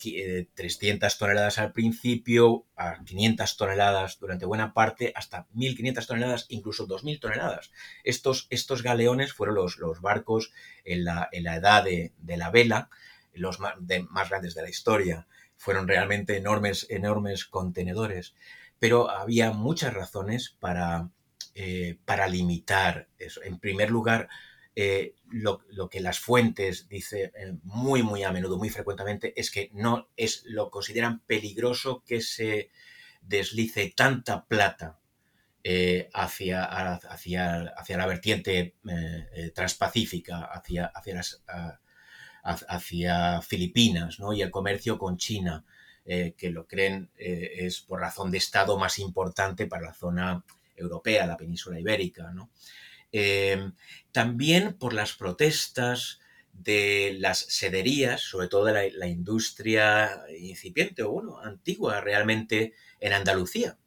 300 0.54 1.12
eh, 1.12 1.16
toneladas 1.18 1.58
al 1.58 1.72
principio 1.72 2.64
a 2.76 3.04
500 3.04 3.54
toneladas 3.58 4.18
durante 4.18 4.46
buena 4.46 4.72
parte, 4.72 5.12
hasta 5.14 5.48
1500 5.52 6.06
toneladas, 6.06 6.46
incluso 6.48 6.86
2000 6.86 7.20
toneladas. 7.20 7.72
Estos, 8.04 8.46
estos 8.48 8.82
galeones 8.82 9.34
fueron 9.34 9.56
los, 9.56 9.76
los 9.76 10.00
barcos 10.00 10.50
en 10.82 11.04
la, 11.04 11.28
en 11.30 11.44
la 11.44 11.56
edad 11.56 11.84
de, 11.84 12.14
de, 12.16 12.38
la 12.38 12.50
vela, 12.50 12.88
los 13.34 13.60
más, 13.60 13.74
más 14.08 14.30
grandes 14.30 14.54
de 14.54 14.62
la 14.62 14.70
historia 14.70 15.26
fueron 15.56 15.88
realmente 15.88 16.36
enormes, 16.36 16.86
enormes 16.90 17.44
contenedores. 17.44 18.34
Pero 18.78 19.10
había 19.10 19.52
muchas 19.52 19.94
razones 19.94 20.56
para, 20.60 21.10
eh, 21.54 21.98
para 22.04 22.28
limitar 22.28 23.08
eso. 23.18 23.42
En 23.42 23.58
primer 23.58 23.90
lugar, 23.90 24.28
eh, 24.76 25.14
lo, 25.30 25.62
que 25.88 26.00
las 26.00 26.18
fuentes 26.18 26.88
dicen 26.88 27.30
eh, 27.36 27.56
muy, 27.62 28.02
muy 28.02 28.24
a 28.24 28.32
menudo, 28.32 28.58
muy 28.58 28.70
frecuentemente, 28.70 29.32
es 29.40 29.50
que 29.50 29.70
no 29.72 30.08
es, 30.16 30.42
lo 30.46 30.70
consideran 30.70 31.20
peligroso 31.20 32.02
que 32.04 32.20
se 32.20 32.70
deslice 33.22 33.92
tanta 33.96 34.44
plata 34.46 34.98
hacia, 36.12 36.64
hacia, 36.64 37.62
hacia, 37.62 37.96
la 37.96 38.06
vertiente 38.06 38.74
transpacífica, 39.54 40.44
hacia, 40.44 40.84
hacia 40.94 41.14
las, 41.14 41.42
hacia 42.44 43.40
Filipinas 43.40 44.20
¿no? 44.20 44.32
y 44.32 44.42
el 44.42 44.50
comercio 44.50 44.98
con 44.98 45.16
China, 45.16 45.64
eh, 46.04 46.34
que 46.36 46.50
lo 46.50 46.66
creen 46.66 47.10
eh, 47.16 47.50
es 47.60 47.80
por 47.80 48.00
razón 48.00 48.30
de 48.30 48.36
Estado 48.36 48.78
más 48.78 48.98
importante 48.98 49.66
para 49.66 49.86
la 49.86 49.94
zona 49.94 50.44
europea, 50.76 51.26
la 51.26 51.38
península 51.38 51.80
ibérica. 51.80 52.30
Eh, 53.10 53.70
también 54.12 54.74
por 54.74 54.92
las 54.92 55.14
protestas 55.14 56.20
de 56.52 57.16
las 57.18 57.38
sederías, 57.38 58.20
sobre 58.20 58.48
todo 58.48 58.66
de 58.66 58.92
la, 58.92 59.06
industria 59.06 60.22
incipiente 60.38 61.02
o 61.02 61.10
bueno, 61.12 61.40
antigua 61.40 62.00
realmente 62.00 62.74
en 63.00 63.12
Andalucía, 63.12 63.78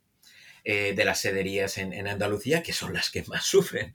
de 0.65 1.05
las 1.05 1.21
sederías 1.21 1.77
en, 1.77 1.93
en, 1.93 2.09
Andalucía, 2.09 2.61
que 2.61 2.73
son 2.73 2.93
las 2.93 3.09
que 3.09 3.23
más 3.23 3.45
sufren, 3.45 3.93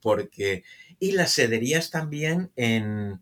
porque... 0.00 0.62
Y 1.00 1.12
las 1.12 1.32
sederías 1.32 1.90
también 1.90 2.52
en, 2.54 3.20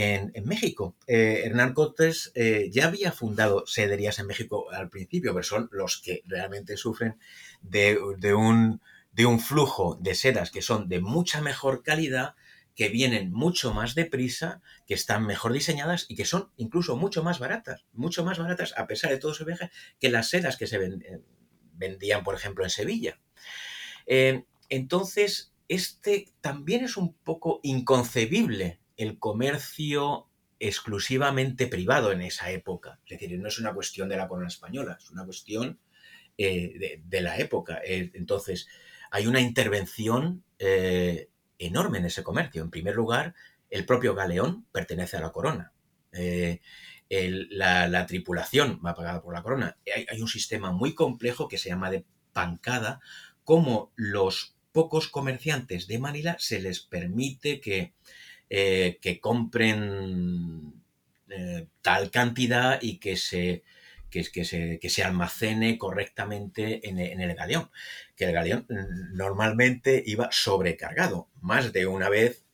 en, 0.00 0.32
México. 0.44 0.96
Eh, 1.06 1.42
Hernán 1.44 1.74
Cortés 1.74 2.32
eh, 2.34 2.68
ya 2.72 2.86
había 2.86 3.12
fundado 3.12 3.66
sederías 3.66 4.18
en 4.18 4.26
México 4.26 4.70
al 4.70 4.88
principio, 4.88 5.32
pero 5.32 5.42
son 5.42 5.68
los 5.72 6.00
que 6.00 6.22
realmente 6.26 6.76
sufren 6.76 7.18
de, 7.60 7.98
un, 8.34 8.80
flujo 9.40 9.98
de 10.00 10.14
sedas 10.14 10.50
que 10.50 10.62
son 10.62 10.88
de 10.88 11.00
mucha 11.00 11.40
mejor 11.40 11.82
calidad 11.82 12.34
que 12.74 12.88
vienen 12.88 13.30
mucho 13.30 13.74
más 13.74 13.94
deprisa, 13.94 14.62
que 14.86 14.94
están 14.94 15.26
mejor 15.26 15.52
diseñadas 15.52 16.06
y 16.08 16.14
que 16.14 16.24
son 16.24 16.50
incluso 16.56 16.96
mucho 16.96 17.22
más 17.22 17.38
baratas, 17.38 17.84
mucho 17.92 18.24
más 18.24 18.38
baratas 18.38 18.72
a 18.78 18.86
pesar 18.86 19.10
de 19.10 19.18
todo 19.18 19.32
ese 19.32 19.44
viaje 19.44 19.70
que 19.98 20.08
las 20.08 20.30
sedas 20.30 20.56
que 20.56 20.66
se 20.66 20.76
eh, 20.76 21.20
vendían, 21.74 22.24
por 22.24 22.34
ejemplo, 22.34 22.64
en 22.64 22.70
Sevilla. 22.70 23.20
Entonces, 24.68 25.52
este 25.68 26.32
también 26.40 26.84
es 26.84 26.96
un 26.96 27.12
poco 27.12 27.60
inconcebible 27.62 28.79
el 29.02 29.18
comercio 29.18 30.28
exclusivamente 30.58 31.66
privado 31.66 32.12
en 32.12 32.20
esa 32.20 32.50
época. 32.50 33.00
Es 33.06 33.18
decir, 33.18 33.38
no 33.38 33.48
es 33.48 33.58
una 33.58 33.72
cuestión 33.72 34.08
de 34.08 34.16
la 34.16 34.28
corona 34.28 34.48
española, 34.48 34.98
es 35.00 35.10
una 35.10 35.24
cuestión 35.24 35.78
eh, 36.36 37.00
de, 37.02 37.20
la 37.20 37.38
época. 37.38 37.80
entonces, 37.84 38.68
hay 39.10 39.26
una 39.26 39.40
intervención 39.40 40.44
enorme 41.58 41.98
en 41.98 42.06
ese 42.06 42.22
comercio. 42.22 42.62
En 42.62 42.70
primer 42.70 42.94
lugar, 42.94 43.34
el 43.70 43.86
propio 43.86 44.14
galeón 44.14 44.66
pertenece 44.72 45.16
a 45.16 45.20
la 45.20 45.32
corona. 45.32 45.72
Eh, 46.12 46.60
la, 47.50 48.06
tripulación 48.06 48.80
va 48.84 48.94
pagada 48.94 49.22
por 49.22 49.34
la 49.34 49.42
corona. 49.42 49.76
Hay, 50.10 50.20
un 50.20 50.28
sistema 50.28 50.72
muy 50.72 50.94
complejo 50.94 51.48
que 51.48 51.58
se 51.58 51.68
llama 51.68 51.90
de 51.90 52.04
pancada, 52.32 53.00
como 53.44 53.92
los 53.96 54.56
pocos 54.72 55.08
comerciantes 55.08 55.88
de 55.88 55.98
Manila 55.98 56.36
se 56.38 56.60
les 56.60 56.80
permite 56.80 57.60
que, 57.60 57.94
eh, 58.50 58.98
que 59.00 59.20
compren 59.20 60.74
eh, 61.28 61.68
tal 61.80 62.10
cantidad 62.10 62.78
y 62.82 62.98
que 62.98 63.16
se 63.16 63.62
que, 64.10 64.24
se, 64.24 64.78
que 64.80 64.90
se 64.90 65.04
almacene 65.04 65.78
correctamente 65.78 66.88
en, 66.88 66.98
el 66.98 67.34
galeón. 67.34 67.70
Que 68.16 68.24
el 68.24 68.32
galeón 68.32 68.66
normalmente 69.12 70.02
iba 70.04 70.28
sobrecargado. 70.32 71.28
Más 71.40 71.72
de 71.72 71.86
una 71.86 72.08
vez 72.08 72.44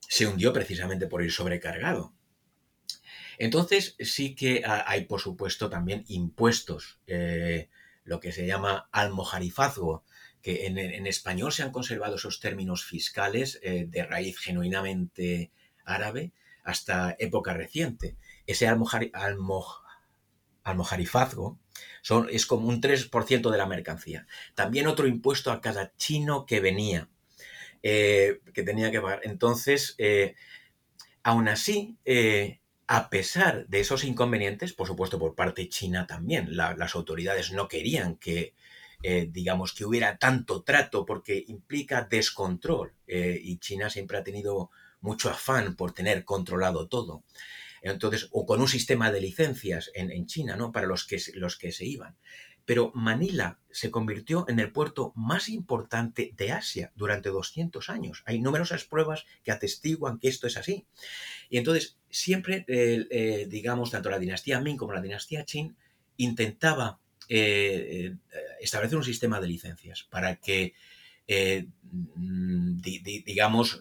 se 0.00 0.26
hundió 0.26 0.52
precisamente 0.52 1.06
por 1.06 1.22
ir 1.22 1.32
sobrecargado. 1.32 2.12
Entonces 3.38 3.96
sí 4.00 4.34
que 4.34 4.62
hay, 4.66 5.06
por 5.06 5.20
supuesto, 5.20 5.70
también 5.70 6.04
impuestos, 6.08 7.00
eh, 7.06 7.70
lo 8.04 8.20
que 8.20 8.32
se 8.32 8.46
llama 8.46 8.90
almojarifazgo, 8.92 10.04
que 10.42 10.66
en, 10.66 11.06
español 11.06 11.52
se 11.52 11.62
han 11.62 11.72
conservado 11.72 12.16
esos 12.16 12.40
términos 12.40 12.84
fiscales 12.84 13.60
eh, 13.62 13.86
de 13.88 14.04
raíz 14.04 14.38
genuinamente 14.38 15.50
árabe 15.84 16.32
hasta 16.64 17.16
época 17.18 17.52
reciente. 17.52 18.16
Ese 18.46 18.66
almojar, 18.66 19.10
es 22.30 22.46
como 22.46 22.68
un 22.68 22.80
3% 22.80 23.50
de 23.50 23.58
la 23.58 23.66
mercancía. 23.66 24.26
También 24.54 24.86
otro 24.86 25.06
impuesto 25.06 25.52
a 25.52 25.60
cada 25.60 25.94
chino 25.96 26.46
que 26.46 26.60
venía, 26.60 27.08
eh, 27.82 28.40
que 28.54 28.62
tenía 28.62 28.90
que 28.90 29.00
pagar. 29.00 29.20
Entonces, 29.24 29.94
eh, 29.98 30.34
aún 31.22 31.48
así, 31.48 31.98
a 32.86 33.10
pesar 33.10 33.66
de 33.68 33.80
esos 33.80 34.04
inconvenientes, 34.04 34.72
por 34.72 34.86
supuesto 34.86 35.18
por 35.18 35.34
parte 35.34 35.68
china 35.68 36.06
también, 36.06 36.56
las 36.56 36.94
autoridades 36.94 37.52
no 37.52 37.68
querían 37.68 38.16
que, 38.16 38.54
digamos, 39.02 39.72
que 39.72 39.84
hubiera 39.84 40.18
tanto 40.18 40.62
trato 40.62 41.06
porque 41.06 41.44
implica 41.48 42.06
descontrol 42.10 42.92
y 43.06 43.58
China 43.58 43.88
siempre 43.88 44.18
ha 44.18 44.24
tenido 44.24 44.70
mucho 45.00 45.30
afán 45.30 45.76
por 45.76 45.92
tener 45.92 46.24
controlado 46.24 46.88
todo. 46.88 47.24
Entonces, 47.82 48.28
o 48.32 48.44
con 48.46 48.60
un 48.60 48.68
sistema 48.68 49.10
de 49.10 49.20
licencias 49.20 49.90
en, 49.94 50.26
China, 50.26 50.56
¿no? 50.56 50.72
Para 50.72 50.86
los 50.86 51.06
que, 51.06 51.18
los 51.34 51.56
que 51.56 51.72
se 51.72 51.86
iban. 51.86 52.16
Pero 52.66 52.92
Manila 52.94 53.58
se 53.70 53.90
convirtió 53.90 54.44
en 54.48 54.60
el 54.60 54.70
puerto 54.70 55.12
más 55.16 55.48
importante 55.48 56.32
de 56.36 56.52
Asia 56.52 56.92
durante 56.94 57.30
200 57.30 57.88
años. 57.88 58.22
Hay 58.26 58.40
numerosas 58.40 58.84
pruebas 58.84 59.24
que 59.42 59.50
atestiguan 59.50 60.18
que 60.18 60.28
esto 60.28 60.46
es 60.46 60.56
así. 60.56 60.86
Y 61.48 61.56
entonces, 61.56 61.96
siempre, 62.10 62.64
eh, 62.68 63.46
digamos, 63.48 63.90
tanto 63.90 64.10
la 64.10 64.18
dinastía 64.18 64.60
Ming 64.60 64.76
como 64.76 64.92
la 64.92 65.00
dinastía 65.00 65.44
Qin 65.44 65.76
intentaba 66.16 66.99
eh, 67.30 68.12
eh, 68.12 68.16
establecer 68.60 68.98
un 68.98 69.04
sistema 69.04 69.40
de 69.40 69.48
licencias 69.48 70.02
para 70.10 70.36
que, 70.36 70.74
digamos, 73.24 73.80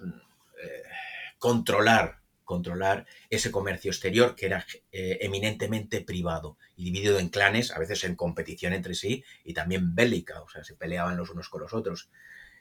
controlar 1.39 2.19
controlar 2.49 3.05
ese 3.29 3.51
comercio 3.51 3.91
exterior 3.91 4.35
que 4.35 4.47
era 4.47 4.65
eh, 4.91 5.19
eminentemente 5.21 6.01
privado 6.01 6.57
y 6.75 6.85
dividido 6.85 7.19
en 7.19 7.29
clanes, 7.29 7.69
a 7.69 7.77
veces 7.77 8.03
en 8.05 8.15
competición 8.15 8.73
entre 8.73 8.95
sí 8.95 9.23
y 9.43 9.53
también 9.53 9.93
bélica, 9.93 10.41
o 10.41 10.49
sea, 10.49 10.63
se 10.63 10.73
peleaban 10.73 11.15
los 11.15 11.29
unos 11.29 11.47
con 11.47 11.61
los 11.61 11.75
otros 11.75 12.09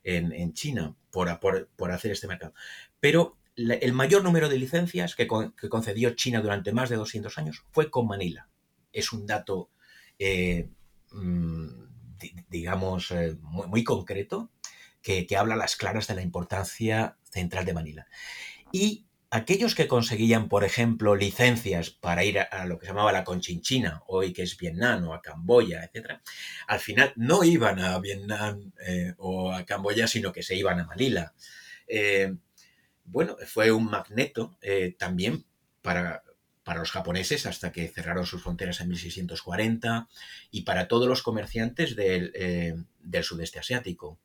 en, 0.05 0.53
China 0.53 0.94
por, 1.11 1.40
por, 1.40 1.90
hacer 1.90 2.12
este 2.12 2.27
mercado. 2.27 2.53
Pero 3.01 3.38
el 3.57 3.94
mayor 3.94 4.22
número 4.22 4.51
de 4.51 4.59
licencias 4.59 5.14
que, 5.14 5.27
concedió 5.27 6.11
China 6.11 6.42
durante 6.42 6.72
más 6.72 6.90
de 6.90 6.96
200 6.96 7.38
años 7.38 7.64
fue 7.72 7.90
con 7.90 8.07
Manila. 8.07 8.46
Es 8.92 9.14
un 9.14 9.27
dato, 9.27 9.70
eh, 10.18 10.68
mm, 10.68 10.74
digamos, 12.51 13.11
eh, 13.11 13.37
muy, 13.40 13.85
concreto 13.85 14.51
que, 15.03 15.27
que 15.27 15.37
habla 15.37 15.55
a 15.55 15.59
las 15.59 15.77
claras 15.77 16.07
de 16.07 16.14
la 16.14 16.23
importancia 16.23 17.16
central 17.31 17.64
de 17.64 17.75
Manila. 17.75 18.07
Y 18.73 19.07
aquellos 19.31 19.75
que 19.75 19.88
conseguían, 19.88 20.49
por 20.49 20.64
ejemplo, 20.64 21.14
licencias 21.14 21.90
para 21.90 22.25
ir 22.25 22.40
a, 22.40 22.66
lo 22.66 22.79
que 22.79 22.87
se 22.87 22.92
llamaba 22.92 23.12
la 23.12 23.25
Conchinchina, 23.25 24.03
hoy 24.07 24.33
que 24.33 24.42
es 24.42 24.57
Vietnam 24.57 25.09
o 25.09 25.14
a 25.14 25.23
Camboya, 25.23 25.85
etc., 25.85 26.21
al 26.66 26.81
final 26.81 27.12
no 27.16 27.44
iban 27.44 27.79
a 27.79 27.99
Vietnam 27.99 28.73
eh, 28.87 29.14
o 29.18 29.53
a 29.53 29.64
Camboya, 29.64 30.07
sino 30.07 30.33
que 30.33 30.42
se 30.42 30.57
iban 30.57 30.81
a 30.81 30.87
Manila. 30.87 31.35
Eh, 31.87 32.35
bueno, 33.05 33.37
fue 33.47 33.73
un 33.73 33.87
magneto 33.87 34.59
también 34.99 35.47
para, 35.81 36.23
para 36.69 36.81
los 36.81 36.91
japoneses 36.91 37.47
hasta 37.47 37.73
que 37.73 37.89
cerraron 37.89 38.27
sus 38.27 38.43
fronteras 38.43 38.83
en 38.83 38.91
1640 38.91 40.07
y 40.51 40.65
para 40.65 40.87
todos 40.87 41.09
los 41.09 41.23
comerciantes 41.23 41.97
del, 41.97 42.85
sudeste 43.23 43.59
asiático. 43.59 44.19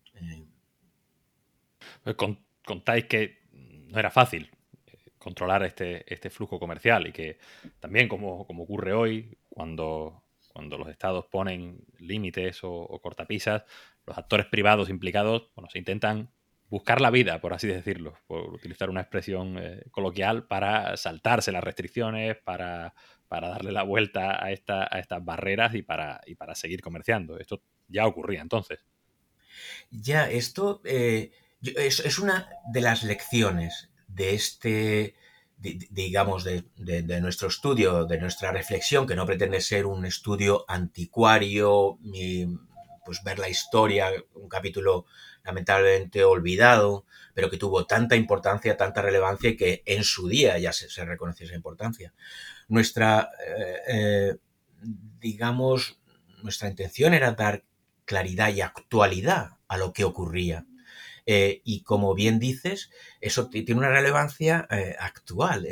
Contáis 2.65 3.05
que 3.05 3.43
no 3.53 3.97
era 3.97 4.11
fácil 4.11 4.51
controlar 5.17 5.63
este, 5.63 6.03
este 6.13 6.29
flujo 6.29 6.59
comercial 6.59 7.07
y 7.07 7.13
que 7.13 7.37
también 7.79 8.09
como, 8.09 8.45
como 8.45 8.63
ocurre 8.63 8.91
hoy, 8.91 9.37
cuando, 9.47 10.21
cuando 10.51 10.77
los 10.77 10.89
estados 10.89 11.27
ponen 11.31 11.85
límites 11.99 12.59
o, 12.63 12.99
cortapisas, 13.01 13.63
los 14.05 14.17
actores 14.17 14.47
privados 14.47 14.89
implicados 14.89 15.49
bueno, 15.55 15.69
se 15.69 15.79
intentan 15.79 16.29
buscar 16.73 17.01
la 17.01 17.11
vida, 17.11 17.39
por 17.39 17.53
así 17.53 17.67
decirlo, 17.67 18.17
por 18.25 18.51
utilizar 18.51 18.89
una 18.89 19.01
expresión 19.01 19.59
eh, 19.59 19.83
coloquial, 19.91 20.47
para 20.47 20.97
saltarse 20.97 21.51
las 21.51 21.63
restricciones, 21.63 22.35
para, 22.43 22.95
para 23.27 23.49
darle 23.49 23.71
la 23.71 23.83
vuelta 23.83 24.43
a, 24.43 24.51
esta, 24.51 24.87
a 24.89 24.97
estas 24.97 25.23
barreras 25.23 25.75
y 25.75 25.83
para, 25.83 26.19
y 26.25 26.33
para 26.33 26.55
seguir 26.55 26.81
comerciando. 26.81 27.37
Esto 27.37 27.61
ya 27.87 28.07
ocurría 28.07 28.41
entonces. 28.41 28.79
Ya, 29.91 30.27
esto 30.27 30.81
eh, 30.83 31.31
es, 31.61 32.17
una 32.17 32.49
de 32.71 32.81
las 32.81 33.03
lecciones 33.03 33.91
de 34.07 34.33
este, 34.33 35.13
digamos, 35.59 36.43
de, 36.43 36.63
nuestro 37.21 37.49
estudio, 37.49 38.05
de 38.05 38.17
nuestra 38.17 38.51
reflexión, 38.51 39.05
que 39.05 39.15
no 39.15 39.27
pretende 39.27 39.61
ser 39.61 39.85
un 39.85 40.07
estudio 40.07 40.65
anticuario, 40.67 41.99
ni 42.01 42.47
pues 43.05 43.23
ver 43.23 43.37
la 43.37 43.49
historia, 43.49 44.09
un 44.33 44.49
capítulo 44.49 45.05
lamentablemente 45.43 46.23
olvidado, 46.23 47.05
pero 47.33 47.49
que 47.49 47.57
tuvo 47.57 47.85
tanta 47.85 48.15
importancia, 48.15 48.77
tanta 48.77 49.01
relevancia 49.01 49.51
y 49.51 49.57
que 49.57 49.83
en 49.85 50.03
su 50.03 50.27
día 50.27 50.57
ya 50.57 50.71
se, 50.71 50.89
se 50.89 51.05
reconoció 51.05 51.45
esa 51.45 51.55
importancia. 51.55 52.13
Nuestra, 52.67 53.29
eh, 53.45 53.77
eh, 53.87 54.37
digamos, 55.19 55.99
nuestra 56.41 56.69
intención 56.69 57.13
era 57.13 57.31
dar 57.31 57.63
claridad 58.05 58.53
y 58.53 58.61
actualidad 58.61 59.57
a 59.67 59.77
lo 59.77 59.93
que 59.93 60.03
ocurría 60.03 60.65
eh, 61.25 61.61
y 61.63 61.83
como 61.83 62.13
bien 62.13 62.37
dices, 62.37 62.91
eso 63.21 63.49
tiene 63.49 63.75
una 63.75 63.89
relevancia 63.89 64.67
actual. 64.99 65.67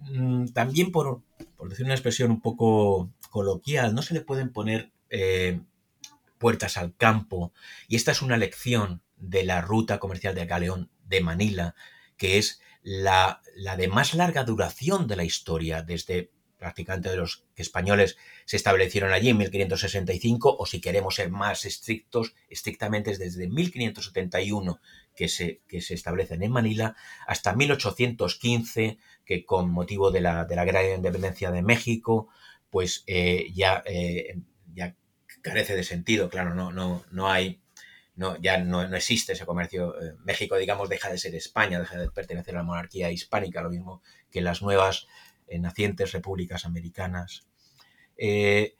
Mm, 0.00 0.46
también 0.48 0.90
por, 0.90 1.22
por, 1.58 1.68
decir 1.68 1.84
una 1.84 1.94
expresión 1.94 2.30
un 2.30 2.40
poco 2.40 3.10
coloquial, 3.28 3.94
no 3.94 4.00
se 4.00 4.14
le 4.14 4.22
pueden 4.22 4.50
poner 4.50 4.90
puertas 6.40 6.76
al 6.76 6.96
campo. 6.96 7.52
Y 7.86 7.94
esta 7.94 8.10
es 8.10 8.22
una 8.22 8.38
lección 8.38 9.02
de 9.18 9.44
la 9.44 9.60
ruta 9.60 10.00
comercial 10.00 10.34
de 10.34 10.46
Galeón 10.46 10.90
de 11.04 11.20
Manila, 11.20 11.76
que 12.16 12.38
es 12.38 12.60
la, 12.82 13.42
la 13.54 13.76
de 13.76 13.86
más 13.86 14.14
larga 14.14 14.42
duración 14.42 15.06
de 15.06 15.16
la 15.16 15.24
historia, 15.24 15.82
desde 15.82 16.32
prácticamente 16.60 17.08
de 17.08 17.16
los 17.16 17.44
españoles 17.56 18.16
se 18.44 18.56
establecieron 18.56 19.12
allí 19.12 19.30
en 19.30 19.38
1565, 19.38 20.56
o 20.58 20.66
si 20.66 20.80
queremos 20.80 21.16
ser 21.16 21.30
más 21.30 21.64
estrictos, 21.64 22.34
estrictamente 22.48 23.16
desde 23.16 23.48
1571 23.48 24.80
que 25.16 25.28
se, 25.28 25.62
que 25.66 25.80
se 25.80 25.94
establecen 25.94 26.42
en 26.42 26.52
Manila, 26.52 26.96
hasta 27.26 27.54
1815, 27.54 28.98
que 29.24 29.44
con 29.44 29.70
motivo 29.70 30.10
de 30.10 30.20
la, 30.20 30.44
de 30.44 30.56
la 30.56 30.64
de 30.64 30.94
Independencia 30.94 31.50
de 31.50 31.62
México, 31.62 32.28
pues 32.68 33.04
eh, 33.06 33.50
ya, 33.54 33.82
eh, 33.86 34.36
ya 34.36 34.49
carece 35.42 35.76
de 35.76 35.84
sentido, 35.84 36.28
claro, 36.28 36.54
no, 36.54 36.72
no, 36.72 37.04
no 37.10 37.30
hay 37.30 37.60
no, 38.20 38.36
ya 38.38 38.58
no, 38.58 38.82
existe 38.82 39.32
ese 39.32 39.46
comercio. 39.46 39.98
Eh, 39.98 40.14
México, 40.24 40.56
digamos, 40.56 40.90
deja 40.90 41.08
de 41.08 41.16
ser 41.16 41.34
España, 41.34 41.80
deja 41.80 41.96
de 41.96 42.10
pertenecer 42.10 42.54
a 42.54 42.58
la 42.58 42.64
monarquía 42.64 43.10
hispánica, 43.10 43.62
lo 43.62 43.70
mismo 43.70 44.02
que 44.30 44.42
las 44.42 44.60
nuevas 44.60 45.06
eh, 45.46 45.58
nacientes 45.58 46.12
repúblicas 46.12 46.66
americanas. 46.66 47.46
Eh, 48.18 48.76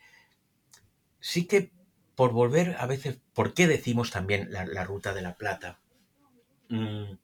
sí 1.21 1.47
que 1.47 1.73
por 2.15 2.33
volver 2.33 2.77
a 2.79 2.85
veces, 2.85 3.19
¿por 3.33 3.55
qué 3.55 3.67
decimos 3.67 4.11
también 4.11 4.53
la, 4.53 4.85
ruta 4.85 5.15
de 5.15 5.23
la 5.23 5.37
plata? 5.37 5.81
Mm, 6.69 7.15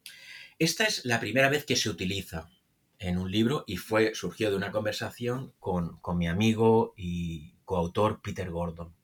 esta 0.58 0.84
es 0.84 1.04
la 1.04 1.20
primera 1.20 1.50
vez 1.50 1.66
que 1.66 1.76
se 1.76 1.90
utiliza 1.90 2.48
en 2.98 3.18
un 3.18 3.30
libro 3.30 3.64
y 3.66 3.76
fue 3.76 4.14
surgió 4.14 4.50
de 4.50 4.56
una 4.56 4.72
conversación 4.72 5.52
con, 5.58 5.98
con 5.98 6.16
mi 6.16 6.28
amigo 6.28 6.94
y 6.96 7.56
coautor 7.66 8.22
Peter 8.22 8.50
Gordon. 8.50 8.94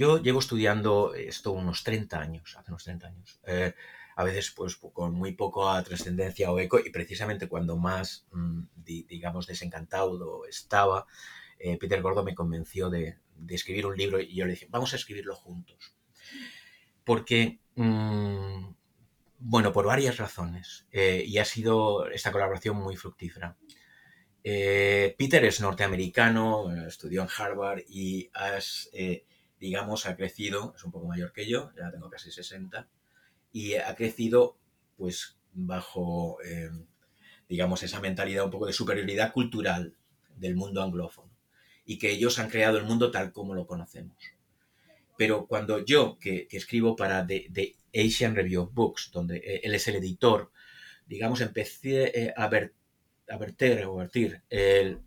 Yo 0.00 0.16
llevo 0.16 0.38
estudiando 0.38 1.12
esto 1.12 1.52
unos 1.52 1.84
30 1.84 2.18
años, 2.18 2.56
hace 2.56 2.70
unos 2.70 2.84
30 2.84 3.06
años. 3.06 3.38
Eh, 3.46 3.74
a 4.16 4.24
veces 4.24 4.50
pues 4.50 4.76
con 4.76 5.12
muy 5.12 5.32
poca 5.32 5.82
trascendencia 5.82 6.50
o 6.50 6.58
eco 6.58 6.78
y 6.78 6.88
precisamente 6.88 7.48
cuando 7.48 7.76
más, 7.76 8.26
mm, 8.32 8.62
digamos, 8.76 9.46
desencantado 9.46 10.46
estaba, 10.46 11.06
eh, 11.58 11.76
Peter 11.76 12.00
Gordo 12.00 12.24
me 12.24 12.34
convenció 12.34 12.88
de, 12.88 13.18
escribir 13.50 13.84
un 13.84 13.94
libro 13.94 14.18
y 14.18 14.34
yo 14.34 14.46
le 14.46 14.52
dije, 14.52 14.68
vamos 14.70 14.94
a 14.94 14.96
escribirlo 14.96 15.34
juntos. 15.34 15.94
Porque, 17.04 17.60
mm, 17.74 18.72
bueno, 19.38 19.70
por 19.70 19.84
varias 19.84 20.16
razones, 20.16 20.86
eh, 20.92 21.24
y 21.26 21.36
ha 21.36 21.44
sido 21.44 22.06
esta 22.08 22.32
colaboración 22.32 22.76
muy 22.78 22.96
fructífera. 22.96 23.58
Peter 24.42 25.44
es 25.44 25.60
norteamericano, 25.60 26.72
estudió 26.86 27.20
en 27.20 27.28
Harvard 27.36 27.82
y 27.86 28.30
has, 28.32 28.88
digamos, 29.60 30.06
ha 30.06 30.16
crecido, 30.16 30.72
es 30.74 30.84
un 30.84 30.90
poco 30.90 31.06
mayor 31.06 31.32
que 31.32 31.46
yo, 31.46 31.70
ya 31.76 31.90
tengo 31.90 32.08
casi 32.08 32.32
60, 32.32 32.88
y 33.52 33.74
ha 33.74 33.94
crecido 33.94 34.56
pues 34.96 35.36
bajo, 35.52 36.42
em, 36.42 36.86
digamos, 37.48 37.82
esa 37.82 38.00
mentalidad 38.00 38.44
un 38.44 38.50
poco 38.50 38.66
de 38.66 38.72
superioridad 38.72 39.32
cultural 39.32 39.94
del 40.36 40.56
mundo 40.56 40.82
anglófono 40.82 41.30
y 41.84 41.98
que 41.98 42.10
ellos 42.10 42.38
han 42.38 42.48
creado 42.48 42.78
el 42.78 42.84
mundo 42.84 43.10
tal 43.10 43.32
como 43.32 43.54
lo 43.54 43.66
conocemos. 43.66 44.16
Pero 45.16 45.46
cuando 45.46 45.84
yo, 45.84 46.18
que, 46.18 46.48
escribo 46.50 46.96
para 46.96 47.26
The, 47.26 47.76
Asian 47.94 48.34
Review 48.34 48.62
of 48.62 48.72
Books, 48.72 49.10
donde 49.12 49.38
eh, 49.38 49.60
él 49.64 49.74
es 49.74 49.86
el 49.88 49.96
editor, 49.96 50.50
digamos, 51.06 51.40
empecé 51.40 52.04
eh, 52.18 52.34
a, 52.36 52.48
ver, 52.48 52.72
a 53.28 53.36
verter 53.36 53.84
o 53.86 53.96
vertir 53.96 54.42
el, 54.48 55.00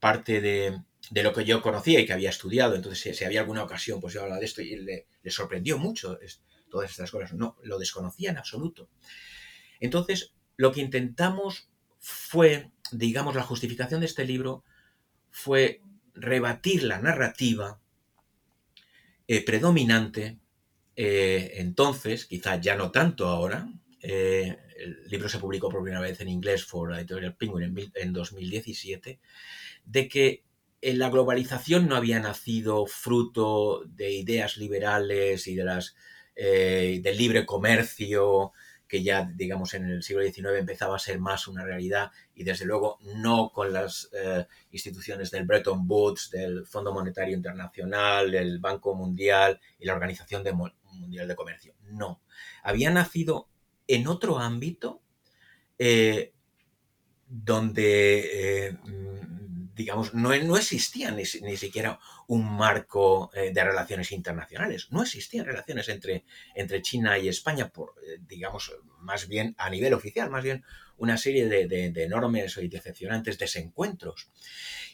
parte 0.00 0.40
de, 0.40 0.82
de 1.10 1.22
lo 1.22 1.32
que 1.32 1.44
yo 1.44 1.62
conocía 1.62 2.00
y 2.00 2.06
que 2.06 2.12
había 2.12 2.30
estudiado. 2.30 2.74
Entonces, 2.74 3.16
si, 3.16 3.24
había 3.24 3.40
alguna 3.40 3.64
ocasión, 3.64 4.00
pues 4.00 4.14
yo 4.14 4.22
hablaba 4.22 4.40
de 4.40 4.46
esto 4.46 4.62
y 4.62 4.76
le, 4.76 5.06
sorprendió 5.26 5.78
mucho 5.78 6.18
todas 6.70 6.90
estas 6.90 7.10
cosas. 7.10 7.32
No, 7.32 7.56
lo 7.62 7.78
desconocía 7.78 8.30
en 8.30 8.38
absoluto. 8.38 8.88
Entonces, 9.80 10.34
lo 10.56 10.72
que 10.72 10.80
intentamos 10.80 11.68
fue, 11.98 12.70
digamos, 12.92 13.34
la 13.34 13.42
justificación 13.42 14.00
de 14.00 14.06
este 14.06 14.24
libro 14.24 14.64
fue 15.30 15.80
rebatir 16.14 16.84
la 16.84 16.98
narrativa 16.98 17.80
eh, 19.26 19.44
predominante 19.44 20.38
eh, 20.96 21.54
entonces, 21.56 22.26
quizás 22.26 22.60
ya 22.60 22.76
no 22.76 22.90
tanto 22.90 23.26
ahora, 23.26 23.68
eh, 24.00 24.58
el 24.76 25.04
libro 25.08 25.28
se 25.28 25.38
publicó 25.38 25.68
por 25.68 25.82
primera 25.82 26.02
vez 26.02 26.20
en 26.20 26.28
inglés 26.28 26.64
por 26.64 26.90
la 26.90 26.98
editorial 26.98 27.36
Penguin 27.36 27.64
en, 27.64 27.92
en 27.94 28.12
2017, 28.12 29.20
de 29.84 30.08
que 30.08 30.44
la 30.82 31.10
globalización 31.10 31.86
no 31.86 31.96
había 31.96 32.18
nacido 32.18 32.86
fruto 32.86 33.84
de 33.86 34.12
ideas 34.12 34.56
liberales 34.56 35.46
y 35.46 35.54
de 35.54 35.64
las 35.64 35.94
eh, 36.34 37.00
del 37.02 37.16
libre 37.16 37.46
comercio 37.46 38.52
que 38.88 39.02
ya 39.02 39.30
digamos 39.34 39.74
en 39.74 39.86
el 39.86 40.02
siglo 40.02 40.22
XIX 40.22 40.58
empezaba 40.58 40.96
a 40.96 40.98
ser 40.98 41.18
más 41.18 41.46
una 41.46 41.64
realidad 41.64 42.10
y 42.34 42.44
desde 42.44 42.66
luego 42.66 42.98
no 43.14 43.50
con 43.50 43.72
las 43.72 44.10
eh, 44.12 44.46
instituciones 44.70 45.30
del 45.30 45.46
Bretton 45.46 45.84
Woods, 45.86 46.30
del 46.30 46.66
Fondo 46.66 46.92
Monetario 46.92 47.36
Internacional, 47.36 48.30
del 48.30 48.58
Banco 48.58 48.94
Mundial 48.94 49.60
y 49.78 49.86
la 49.86 49.94
Organización 49.94 50.44
Mundial 50.92 51.28
de 51.28 51.36
Comercio. 51.36 51.74
No, 51.90 52.20
había 52.62 52.90
nacido 52.90 53.48
en 53.86 54.08
otro 54.08 54.38
ámbito 54.38 55.00
eh, 55.78 56.32
donde 57.28 58.78
digamos, 59.74 60.14
no, 60.14 60.36
no 60.36 60.56
existía 60.56 61.10
ni, 61.10 61.24
siquiera 61.24 61.98
un 62.26 62.56
marco 62.56 63.30
eh, 63.34 63.52
de 63.52 63.64
relaciones 63.64 64.12
internacionales. 64.12 64.88
No 64.90 65.02
existían 65.02 65.46
relaciones 65.46 65.88
entre, 65.88 66.24
entre 66.54 66.82
China 66.82 67.18
y 67.18 67.28
España, 67.28 67.68
por, 67.68 67.94
eh, 68.06 68.18
digamos, 68.26 68.72
más 68.98 69.28
bien 69.28 69.54
a 69.58 69.70
nivel 69.70 69.94
oficial, 69.94 70.30
más 70.30 70.44
bien 70.44 70.64
una 70.96 71.16
serie 71.16 71.46
de, 71.46 71.92
enormes 72.02 72.56
y 72.58 72.68
decepcionantes 72.68 73.38
desencuentros. 73.38 74.30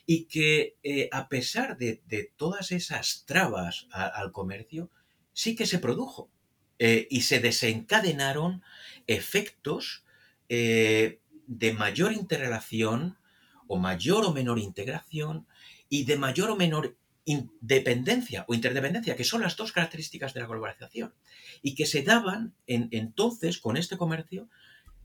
Y 0.06 0.24
que 0.24 0.76
eh, 0.82 1.08
a 1.12 1.28
pesar 1.28 1.76
de, 1.76 2.00
todas 2.36 2.72
esas 2.72 3.24
trabas 3.26 3.88
al 3.90 4.32
comercio, 4.32 4.90
sí 5.32 5.54
que 5.54 5.66
se 5.66 5.78
produjo. 5.78 6.30
y 6.78 7.22
se 7.22 7.40
desencadenaron 7.40 8.62
efectos 9.08 10.04
de 10.48 11.72
mayor 11.76 12.12
interrelación 12.12 13.18
o 13.68 13.78
mayor 13.78 14.24
o 14.24 14.32
menor 14.32 14.58
integración 14.58 15.46
y 15.88 16.04
de 16.04 16.16
mayor 16.16 16.50
o 16.50 16.56
menor 16.56 16.96
independencia 17.24 18.44
o 18.48 18.54
interdependencia, 18.54 19.14
que 19.14 19.24
son 19.24 19.42
las 19.42 19.56
dos 19.56 19.72
características 19.72 20.34
de 20.34 20.40
la 20.40 20.46
globalización, 20.46 21.14
y 21.62 21.74
que 21.74 21.86
se 21.86 22.02
daban 22.02 22.54
en, 22.66 22.88
entonces 22.90 23.58
con 23.58 23.76
este 23.76 23.96
comercio, 23.96 24.48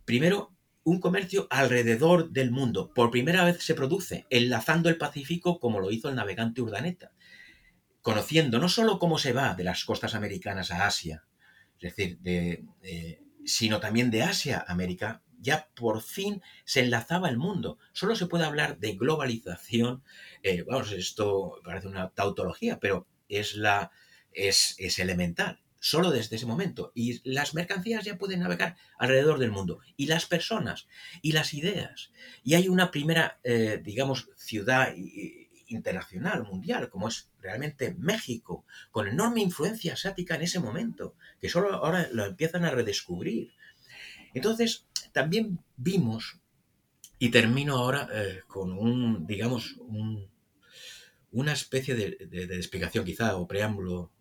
primero 0.06 0.56
un 0.86 1.00
comercio 1.00 1.48
alrededor 1.50 2.32
del 2.32 2.52
mundo. 2.52 2.94
Por 2.94 3.12
primera 3.12 3.44
vez 3.46 3.64
se 3.64 3.76
produce 3.76 4.26
enlazando 4.30 4.90
el 4.90 4.98
Pacífico 4.98 5.60
como 5.60 5.80
lo 5.80 5.92
hizo 5.92 6.10
el 6.10 6.16
navegante 6.16 6.62
Urdaneta, 6.62 7.12
conociendo 8.02 8.60
no 8.60 8.70
solo 8.70 9.00
cómo 9.00 9.18
se 9.18 9.34
va 9.34 9.56
de 9.56 9.64
las 9.64 9.86
costas 9.86 10.16
americanas 10.16 10.72
a 10.72 10.86
Asia, 10.86 11.26
es 11.80 11.96
decir, 11.96 12.20
de, 12.20 12.66
sino 13.46 13.80
también 13.80 14.12
de 14.12 14.24
Asia 14.24 14.64
a 14.66 14.72
América, 14.72 15.22
ya 15.44 15.70
por 15.76 16.02
fin 16.02 16.42
se 16.66 16.80
enlazaba 16.80 17.30
el 17.30 17.38
mundo. 17.38 17.78
Solo 17.92 18.16
se 18.16 18.26
puede 18.26 18.46
hablar 18.46 18.80
de 18.80 18.94
globalización. 18.94 20.04
Eh, 20.42 20.64
vamos, 20.64 20.92
esto 20.92 21.60
parece 21.64 21.88
una 21.88 22.10
tautología, 22.10 22.80
pero 22.80 23.08
es, 23.30 23.56
la, 23.56 23.92
es, 24.32 24.76
elemental. 24.98 25.60
Solo 25.80 26.12
desde 26.12 26.38
ese 26.38 26.46
momento. 26.46 26.94
Y 26.96 27.22
las 27.30 27.54
mercancías 27.54 28.06
ya 28.06 28.18
pueden 28.18 28.40
navegar 28.40 28.78
alrededor 28.98 29.38
del 29.38 29.52
mundo. 29.52 29.82
Y 29.98 30.06
las 30.08 30.26
personas. 30.26 30.88
Y 31.22 31.34
las 31.34 31.54
ideas. 31.54 32.12
Y 32.44 32.54
hay 32.54 32.70
una 32.70 32.90
primera, 32.90 33.40
eh, 33.44 33.82
digamos, 33.84 34.30
ciudad 34.38 34.94
internacional, 35.68 36.44
mundial, 36.44 36.90
como 36.90 37.10
es 37.10 37.30
realmente 37.42 37.96
México, 37.98 38.66
con 38.92 39.08
enorme 39.08 39.42
influencia 39.42 39.94
asiática 39.94 40.36
en 40.36 40.44
ese 40.44 40.60
momento, 40.60 41.16
que 41.42 41.50
solo 41.50 41.74
ahora 41.74 42.08
lo 42.14 42.26
empiezan 42.26 42.64
a 42.64 42.72
redescubrir. 42.72 43.54
Entonces, 44.34 44.88
también 45.14 45.60
vimos, 45.78 46.40
y 47.20 47.30
termino 47.30 47.78
ahora 47.78 48.10
eh, 48.12 48.42
con 48.48 48.74
un, 48.74 49.26
digamos, 49.26 49.78
una 51.32 51.54
especie 51.54 51.96
de, 51.96 52.58
explicación 52.58 53.06
quizá 53.06 53.38
o 53.38 53.48
preámbulo 53.48 54.12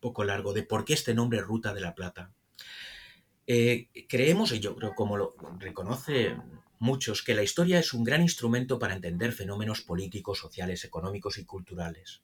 poco 0.00 0.22
largo 0.22 0.52
de 0.52 0.62
por 0.62 0.84
qué 0.84 0.92
este 0.92 1.14
nombre 1.14 1.40
Ruta 1.40 1.72
de 1.72 1.80
la 1.80 1.94
Plata. 1.94 2.30
Eh, 3.46 3.88
creemos, 4.08 4.52
y 4.52 4.60
yo 4.60 4.76
creo 4.76 4.94
como 4.94 5.16
lo 5.16 5.34
reconoce 5.58 6.36
muchos, 6.78 7.22
que 7.22 7.34
la 7.34 7.42
historia 7.42 7.78
es 7.78 7.94
un 7.94 8.04
gran 8.04 8.20
instrumento 8.20 8.78
para 8.78 8.94
entender 8.94 9.32
fenómenos 9.32 9.80
políticos, 9.80 10.38
sociales, 10.38 10.84
económicos 10.84 11.38
y 11.38 11.46
culturales. 11.46 12.22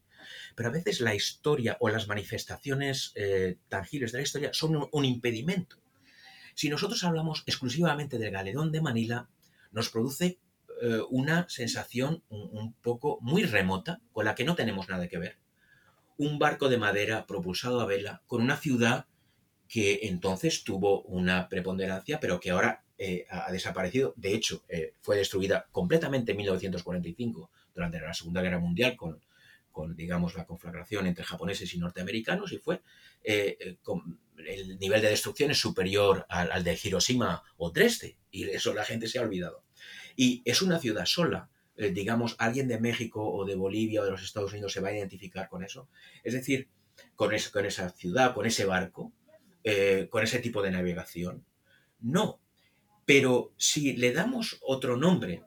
Pero 0.54 0.68
a 0.68 0.72
veces 0.72 1.00
la 1.00 1.14
historia 1.14 1.76
o 1.80 1.88
las 1.88 2.06
manifestaciones 2.06 3.12
eh, 3.14 3.56
tangibles 3.68 4.12
de 4.12 4.18
la 4.18 4.24
historia 4.24 4.50
son 4.52 4.88
un 4.92 5.04
impedimento 5.04 5.81
si 6.54 6.68
nosotros 6.68 7.02
hablamos 7.04 7.42
exclusivamente 7.46 8.18
del 8.18 8.30
galedón 8.30 8.72
de 8.72 8.80
Manila, 8.80 9.28
nos 9.70 9.88
produce 9.88 10.38
eh, 10.82 11.00
una 11.10 11.48
sensación 11.48 12.22
un, 12.28 12.74
poco 12.82 13.18
muy 13.20 13.44
remota, 13.44 14.00
con 14.12 14.24
la 14.24 14.34
que 14.34 14.44
no 14.44 14.54
tenemos 14.54 14.88
nada 14.88 15.08
que 15.08 15.18
ver. 15.18 15.38
Un 16.16 16.38
barco 16.38 16.68
de 16.68 16.78
madera 16.78 17.26
propulsado 17.26 17.80
a 17.80 17.86
vela 17.86 18.22
con 18.26 18.42
una 18.42 18.56
ciudad 18.56 19.06
que 19.68 20.00
entonces 20.02 20.64
tuvo 20.64 21.02
una 21.02 21.48
preponderancia, 21.48 22.20
pero 22.20 22.40
que 22.40 22.50
ahora 22.50 22.84
eh, 22.98 23.26
ha 23.30 23.50
desaparecido. 23.50 24.12
De 24.16 24.34
hecho, 24.34 24.64
eh, 24.68 24.94
fue 25.00 25.16
destruida 25.16 25.66
completamente 25.72 26.32
en 26.32 26.38
1945, 26.38 27.50
durante 27.74 28.00
la 28.00 28.12
Segunda 28.12 28.42
Guerra 28.42 28.58
Mundial, 28.58 28.96
con, 28.96 29.20
con 29.72 29.96
digamos, 29.96 30.34
la 30.34 30.46
conflagración 30.46 31.06
entre 31.06 31.24
japoneses 31.24 31.72
y 31.74 31.78
norteamericanos, 31.78 32.52
y 32.52 32.58
fue 32.58 32.82
el 33.24 34.78
nivel 34.78 35.00
de 35.00 35.08
destrucción 35.08 35.50
es 35.50 35.58
superior 35.58 36.26
al, 36.28 36.62
de 36.64 36.78
Hiroshima 36.82 37.42
o 37.56 37.70
Dresde, 37.70 38.18
y 38.30 38.44
eso 38.50 38.74
la 38.74 38.84
gente 38.84 39.08
se 39.08 39.18
ha 39.18 39.22
olvidado. 39.22 39.64
Y 40.16 40.42
es 40.44 40.62
una 40.62 40.78
ciudad 40.78 41.06
sola, 41.06 41.50
eh, 41.76 41.90
digamos, 41.90 42.36
alguien 42.38 42.68
de 42.68 42.80
México 42.80 43.26
o 43.26 43.44
de 43.44 43.54
Bolivia 43.54 44.02
o 44.02 44.04
de 44.04 44.10
los 44.10 44.22
Estados 44.22 44.52
Unidos 44.52 44.72
se 44.72 44.80
va 44.80 44.88
a 44.88 44.96
identificar 44.96 45.48
con 45.48 45.64
eso. 45.64 45.88
Es 46.22 46.34
decir, 46.34 46.68
con, 47.16 47.30
con 47.52 47.66
esa 47.66 47.90
ciudad, 47.90 48.34
con 48.34 48.46
ese 48.46 48.64
barco, 48.64 49.12
eh, 49.64 50.08
con 50.10 50.24
ese 50.24 50.40
tipo 50.40 50.62
de 50.62 50.70
navegación? 50.70 51.44
No. 52.00 52.40
Pero 53.04 53.52
si 53.56 53.94
le 53.96 54.12
damos 54.12 54.58
otro 54.62 54.96
nombre, 54.96 55.42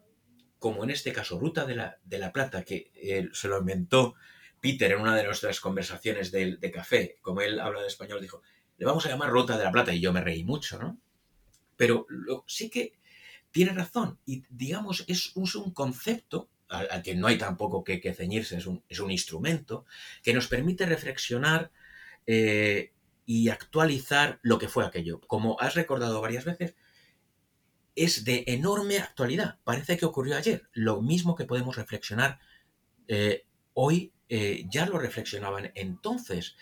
como 0.66 0.84
en 0.84 0.90
este 0.90 1.14
caso 1.14 1.38
Ruta 1.38 1.64
de 1.64 1.76
la, 1.76 2.00
de 2.04 2.18
la 2.18 2.34
Plata, 2.34 2.64
que 2.64 2.90
se 3.34 3.48
lo 3.48 3.60
inventó 3.60 4.16
Peter 4.60 4.92
en 4.94 5.00
una 5.00 5.16
de 5.16 5.24
nuestras 5.24 5.60
conversaciones 5.60 6.32
de, 6.32 6.58
de, 6.58 6.72
café, 6.72 7.20
como 7.22 7.42
él 7.42 7.60
habla 7.60 7.82
de 7.82 7.88
español, 7.88 8.20
dijo, 8.20 8.42
le 8.80 8.86
vamos 8.88 9.06
a 9.06 9.10
llamar 9.10 9.30
Ruta 9.30 9.60
de 9.60 9.64
la 9.64 9.72
Plata, 9.72 9.94
y 9.94 10.00
yo 10.00 10.12
me 10.12 10.22
reí 10.22 10.44
mucho, 10.44 10.80
¿no? 10.80 10.98
Pero 11.78 12.08
sí 12.48 12.72
que 12.72 12.94
tiene 13.52 13.74
razón, 13.74 14.18
y 14.26 14.44
digamos, 14.50 15.06
es, 15.08 15.36
un 15.36 15.72
concepto 15.72 16.50
al, 16.68 17.04
que 17.04 17.14
no 17.14 17.28
hay 17.28 17.38
tampoco 17.38 17.84
que, 17.84 18.02
ceñirse, 18.16 18.58
es 18.58 18.66
un, 18.66 18.84
es 18.90 19.00
un, 19.00 19.12
instrumento 19.12 19.86
que 20.24 20.34
nos 20.34 20.48
permite 20.48 20.88
reflexionar 20.88 21.70
eh, 22.26 22.92
y 23.28 23.50
actualizar 23.50 24.40
lo 24.42 24.58
que 24.58 24.68
fue 24.68 24.84
aquello. 24.84 25.22
Como 25.28 25.60
has 25.60 25.76
recordado 25.76 26.22
varias 26.22 26.44
veces, 26.44 26.74
es 27.96 28.26
de 28.26 28.44
enorme 28.48 29.00
actualidad. 29.00 29.60
Parece 29.64 29.98
que 29.98 30.06
ocurrió 30.06 30.38
ayer. 30.38 30.70
Lo 30.74 31.02
mismo 31.02 31.36
que 31.36 31.46
podemos 31.46 31.76
reflexionar 31.76 32.40
eh, 33.08 33.46
hoy, 33.74 34.14
eh, 34.30 34.66
ya 34.70 34.86
lo 34.86 35.00
reflexionaban 35.00 35.72
entonces. 35.76 36.56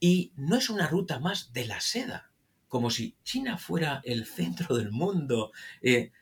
Y 0.00 0.32
no 0.36 0.56
es 0.56 0.70
una 0.70 0.86
ruta 0.86 1.18
más 1.18 1.52
de 1.52 1.66
la 1.66 1.80
seda, 1.80 2.30
como 2.68 2.90
si 2.90 3.16
China 3.24 3.58
fuera 3.58 4.00
el 4.04 4.26
centro 4.26 4.76
del 4.76 4.92
mundo. 4.92 5.52
Eh, 5.82 6.12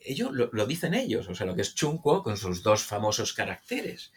ellos 0.00 0.32
lo, 0.32 0.50
lo, 0.52 0.66
dicen 0.66 0.94
ellos, 0.94 1.28
o 1.28 1.34
sea, 1.34 1.46
lo 1.46 1.54
que 1.54 1.62
es 1.62 1.74
Chunkuo 1.74 2.22
con 2.22 2.36
sus 2.36 2.62
dos 2.62 2.82
famosos 2.82 3.32
caracteres. 3.32 4.12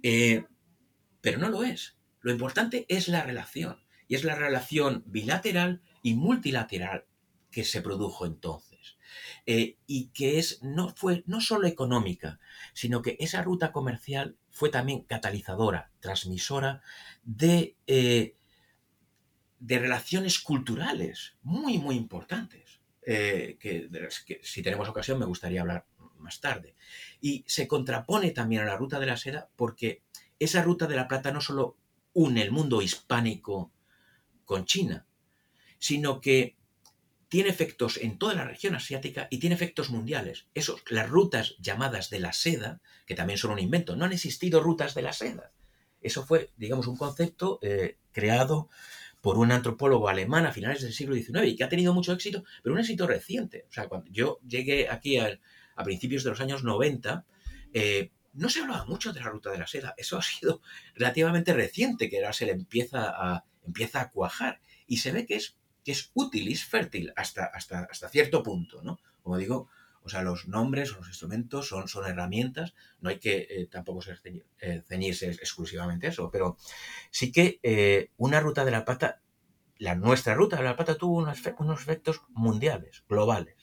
pero 0.00 1.38
no 1.38 1.48
lo 1.48 1.64
es. 1.64 1.96
Lo 2.20 2.32
importante 2.32 2.86
es 2.88 3.08
la 3.08 3.22
relación 3.22 3.84
y 4.08 4.14
es 4.14 4.24
la 4.24 4.34
relación 4.34 5.02
bilateral 5.06 5.82
y 6.02 6.14
multilateral 6.14 7.06
que 7.50 7.64
se 7.64 7.82
produjo 7.82 8.26
entonces. 8.26 8.73
Eh, 9.46 9.76
y 9.86 10.06
que 10.08 10.38
es, 10.38 10.62
no, 10.62 10.94
fue 10.96 11.22
no 11.26 11.40
solo 11.42 11.66
económica, 11.66 12.40
sino 12.72 13.02
que 13.02 13.18
esa 13.20 13.42
ruta 13.42 13.72
comercial 13.72 14.38
fue 14.50 14.70
también 14.70 15.02
catalizadora, 15.02 15.90
transmisora 16.00 16.80
de, 17.24 17.76
eh, 17.86 18.36
de 19.58 19.78
relaciones 19.78 20.38
culturales 20.38 21.34
muy, 21.42 21.76
muy 21.76 21.96
importantes, 21.96 22.80
eh, 23.06 23.58
que, 23.60 23.90
que 24.26 24.40
si 24.42 24.62
tenemos 24.62 24.88
ocasión 24.88 25.18
me 25.18 25.26
gustaría 25.26 25.60
hablar 25.60 25.86
más 26.18 26.40
tarde. 26.40 26.74
Y 27.20 27.44
se 27.46 27.68
contrapone 27.68 28.30
también 28.30 28.62
a 28.62 28.66
la 28.66 28.76
ruta 28.76 28.98
de 28.98 29.06
la 29.06 29.18
seda 29.18 29.50
porque 29.56 30.02
esa 30.38 30.62
ruta 30.62 30.86
de 30.86 30.96
la 30.96 31.06
plata 31.06 31.32
no 31.32 31.42
solo 31.42 31.76
une 32.14 32.40
el 32.40 32.50
mundo 32.50 32.80
hispánico 32.80 33.72
con 34.46 34.64
China, 34.64 35.06
sino 35.78 36.20
que 36.20 36.56
tiene 37.34 37.50
efectos 37.50 37.96
en 37.96 38.16
toda 38.16 38.34
la 38.34 38.44
región 38.44 38.76
asiática 38.76 39.26
y 39.28 39.38
tiene 39.38 39.56
efectos 39.56 39.90
mundiales. 39.90 40.46
Esos, 40.54 40.84
las 40.88 41.10
rutas 41.10 41.56
llamadas 41.58 42.08
de 42.08 42.20
la 42.20 42.32
seda, 42.32 42.80
que 43.06 43.16
también 43.16 43.40
son 43.40 43.50
un 43.50 43.58
invento, 43.58 43.96
no 43.96 44.04
han 44.04 44.12
existido 44.12 44.60
rutas 44.60 44.94
de 44.94 45.02
la 45.02 45.12
seda. 45.12 45.50
Eso 46.00 46.24
fue, 46.24 46.52
digamos, 46.56 46.86
un 46.86 46.96
concepto 46.96 47.58
eh, 47.60 47.98
creado 48.12 48.68
por 49.20 49.36
un 49.36 49.50
antropólogo 49.50 50.08
alemán 50.08 50.46
a 50.46 50.52
finales 50.52 50.82
del 50.82 50.92
siglo 50.92 51.16
XIX 51.16 51.48
y 51.48 51.56
que 51.56 51.64
ha 51.64 51.68
tenido 51.68 51.92
mucho 51.92 52.12
éxito, 52.12 52.44
pero 52.62 52.72
un 52.72 52.80
éxito 52.80 53.04
reciente. 53.04 53.66
O 53.68 53.72
sea, 53.72 53.88
cuando 53.88 54.12
yo 54.12 54.38
llegué 54.46 54.88
aquí 54.88 55.18
a, 55.18 55.36
principios 55.82 56.22
de 56.22 56.30
los 56.30 56.40
años 56.40 56.62
90, 56.62 57.26
eh, 57.72 58.12
no 58.34 58.48
se 58.48 58.60
hablaba 58.60 58.84
mucho 58.84 59.12
de 59.12 59.18
la 59.18 59.26
ruta 59.26 59.50
de 59.50 59.58
la 59.58 59.66
seda. 59.66 59.92
Eso 59.96 60.18
ha 60.18 60.22
sido 60.22 60.62
relativamente 60.94 61.52
reciente, 61.52 62.08
que 62.08 62.18
ahora 62.18 62.32
se 62.32 62.46
le 62.46 62.52
empieza 62.52 63.08
a, 63.08 63.44
empieza 63.66 64.02
a 64.02 64.10
cuajar 64.12 64.60
y 64.86 64.98
se 64.98 65.10
ve 65.10 65.26
que 65.26 65.34
es, 65.34 65.56
que 65.84 65.92
es 65.92 66.10
útil 66.14 66.48
es 66.48 66.64
fértil 66.64 67.12
hasta, 67.14 67.44
hasta, 67.44 67.86
hasta 67.90 68.08
cierto 68.08 68.42
punto, 68.42 68.82
¿no? 68.82 68.98
Como 69.22 69.36
digo, 69.36 69.68
o 70.04 70.08
sea, 70.08 70.22
los 70.22 70.48
nombres 70.48 70.92
los 70.92 71.08
instrumentos 71.08 71.68
son, 71.68 71.88
son 71.88 72.06
herramientas, 72.06 72.74
no 73.00 73.08
hay 73.08 73.18
que 73.18 73.46
eh, 73.48 73.66
tampoco 73.70 74.00
eh, 74.60 74.82
ceñirse 74.86 75.30
exclusivamente 75.30 76.06
a 76.06 76.10
eso, 76.10 76.30
pero 76.30 76.58
sí 77.10 77.32
que 77.32 77.58
eh, 77.62 78.10
una 78.18 78.40
ruta 78.40 78.66
de 78.66 78.70
la 78.70 78.84
pata, 78.84 79.22
la 79.78 79.94
nuestra 79.94 80.34
ruta 80.34 80.56
de 80.56 80.64
la 80.64 80.76
pata 80.76 80.96
tuvo 80.96 81.18
unos, 81.18 81.40
unos 81.58 81.80
efectos 81.80 82.22
mundiales, 82.28 83.02
globales. 83.08 83.56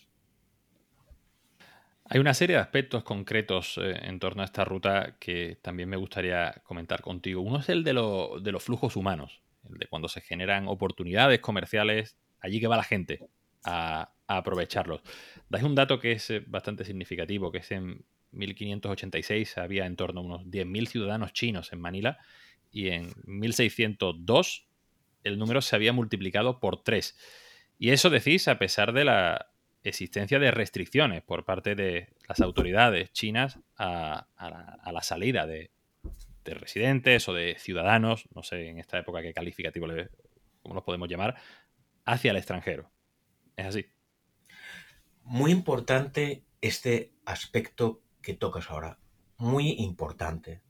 Hay 2.05 2.19
una 2.19 2.33
serie 2.33 2.57
de 2.57 2.61
aspectos 2.61 3.03
concretos 3.03 3.79
en 3.81 4.19
torno 4.19 4.41
a 4.41 4.45
esta 4.45 4.65
ruta 4.65 5.15
que 5.17 5.59
también 5.61 5.87
me 5.87 5.95
gustaría 5.95 6.61
comentar 6.65 7.01
contigo. 7.01 7.41
Uno 7.41 7.59
es 7.59 7.69
el 7.69 7.85
de, 7.85 7.93
de 7.93 8.51
los 8.51 8.63
flujos 8.63 8.97
humanos 8.97 9.41
de 9.63 9.87
cuando 9.87 10.07
se 10.07 10.21
generan 10.21 10.67
oportunidades 10.67 11.39
comerciales, 11.39 12.17
allí 12.39 12.59
que 12.59 12.67
va 12.67 12.77
la 12.77 12.83
gente 12.83 13.27
a, 13.63 14.11
aprovecharlos. 14.27 15.01
Dais 15.49 15.63
un 15.63 15.75
dato 15.75 15.99
que 15.99 16.13
es 16.13 16.29
eh, 16.29 16.41
bastante 16.47 16.85
significativo, 16.85 17.51
que 17.51 17.57
es 17.57 17.71
en 17.71 18.05
1586 18.31 19.57
había 19.57 19.85
en 19.85 19.97
torno 19.97 20.21
a 20.21 20.23
unos 20.23 20.45
10.000 20.45 20.87
ciudadanos 20.87 21.33
chinos 21.33 21.73
en 21.73 21.81
Manila 21.81 22.17
y 22.71 22.89
en 22.89 23.11
1602 23.25 24.67
el 25.25 25.37
número 25.37 25.59
se 25.61 25.75
había 25.75 25.91
multiplicado 25.91 26.61
por 26.61 26.81
3. 26.81 27.17
Y 27.77 27.89
eso 27.89 28.09
decís 28.09 28.47
a 28.47 28.57
pesar 28.57 28.93
de 28.93 29.03
la 29.03 29.51
existencia 29.83 30.39
de 30.39 30.51
restricciones 30.51 31.23
por 31.23 31.43
parte 31.43 31.75
de 31.75 32.07
las 32.29 32.39
autoridades 32.39 33.11
chinas 33.11 33.59
a 33.77 34.27
la 34.93 35.01
salida 35.03 35.45
de, 35.45 35.71
de 36.43 36.53
residentes 36.53 37.27
o 37.27 37.33
de 37.33 37.55
ciudadanos, 37.59 38.25
no 38.33 38.43
sé 38.43 38.67
en 38.67 38.79
esta 38.79 38.99
época 38.99 39.21
qué 39.21 39.33
calificativo 39.33 39.87
le, 39.87 40.09
cómo 40.61 40.75
los 40.75 40.83
podemos 40.83 41.09
llamar, 41.09 41.35
hacia 42.05 42.31
el 42.31 42.37
extranjero. 42.37 42.91
Es 43.55 43.65
así. 43.67 43.85
Muy 45.23 45.51
importante 45.51 46.43
este 46.61 47.13
aspecto 47.25 48.01
que 48.21 48.33
tocas 48.33 48.69
ahora. 48.69 48.99
Muy 49.37 49.71
importante. 49.79 50.61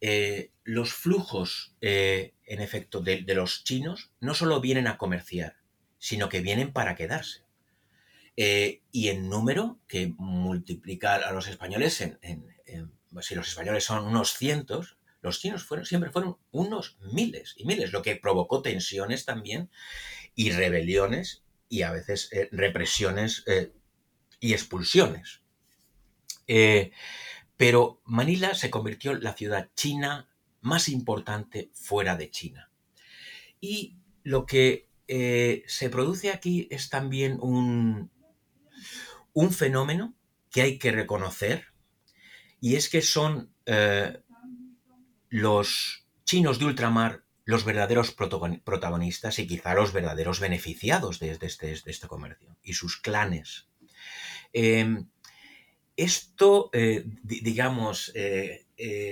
Eh, 0.00 0.52
los 0.64 0.92
flujos, 0.92 1.76
eh, 1.80 2.34
en 2.44 2.60
efecto, 2.60 3.00
de, 3.00 3.22
los 3.34 3.64
chinos 3.64 4.12
no 4.20 4.34
solo 4.34 4.60
vienen 4.60 4.86
a 4.86 4.98
comerciar, 4.98 5.56
sino 5.98 6.28
que 6.28 6.40
vienen 6.40 6.72
para 6.72 6.94
quedarse. 6.94 7.44
Eh, 8.36 8.82
y 8.90 9.08
en 9.08 9.28
número, 9.28 9.80
que 9.86 10.12
multiplicar 10.18 11.22
a 11.24 11.32
los 11.32 11.46
españoles 11.46 12.00
en, 12.00 12.18
si 13.22 13.34
los 13.34 13.48
españoles 13.48 13.84
son 13.84 14.04
unos 14.04 14.32
cientos, 14.32 14.98
los 15.24 15.40
chinos 15.40 15.64
fueron, 15.64 15.86
siempre 15.86 16.10
fueron 16.10 16.36
unos 16.50 16.98
miles 17.00 17.54
y 17.56 17.64
miles, 17.64 17.92
lo 17.92 18.02
que 18.02 18.16
provocó 18.16 18.60
tensiones 18.60 19.24
también 19.24 19.70
y 20.34 20.50
rebeliones 20.50 21.44
y 21.68 21.82
a 21.82 21.92
veces 21.92 22.28
eh, 22.32 22.48
represiones 22.52 23.42
eh, 23.46 23.72
y 24.38 24.52
expulsiones. 24.52 25.40
Eh, 26.46 26.92
pero 27.56 28.02
Manila 28.04 28.54
se 28.54 28.70
convirtió 28.70 29.12
en 29.12 29.22
la 29.22 29.32
ciudad 29.32 29.70
china 29.74 30.28
más 30.60 30.88
importante 30.88 31.70
fuera 31.72 32.16
de 32.16 32.30
China. 32.30 32.70
Y 33.60 33.96
lo 34.22 34.46
que 34.46 34.88
se 35.06 35.90
produce 35.90 36.30
aquí 36.30 36.66
es 36.70 36.88
también 36.88 37.38
un, 37.40 38.10
un 39.34 39.52
fenómeno 39.52 40.14
que 40.50 40.62
hay 40.62 40.78
que 40.78 40.92
reconocer 40.92 41.73
y 42.64 42.76
es 42.76 42.88
que 42.88 43.02
son 43.02 43.52
eh, 43.66 44.22
los 45.28 46.06
chinos 46.24 46.58
de 46.58 46.64
ultramar 46.64 47.22
los 47.44 47.62
verdaderos 47.66 48.12
protagonistas 48.12 49.38
y 49.38 49.46
quizá 49.46 49.74
los 49.74 49.92
verdaderos 49.92 50.40
beneficiados 50.40 51.20
de, 51.20 51.36
este, 51.42 51.72
este, 51.72 52.08
comercio 52.08 52.56
y 52.62 52.72
sus 52.72 52.96
clanes. 52.96 53.68
Em, 54.54 55.10
esto, 55.94 56.70
eh, 56.72 57.04
digamos, 57.22 58.10
eh, 58.14 58.64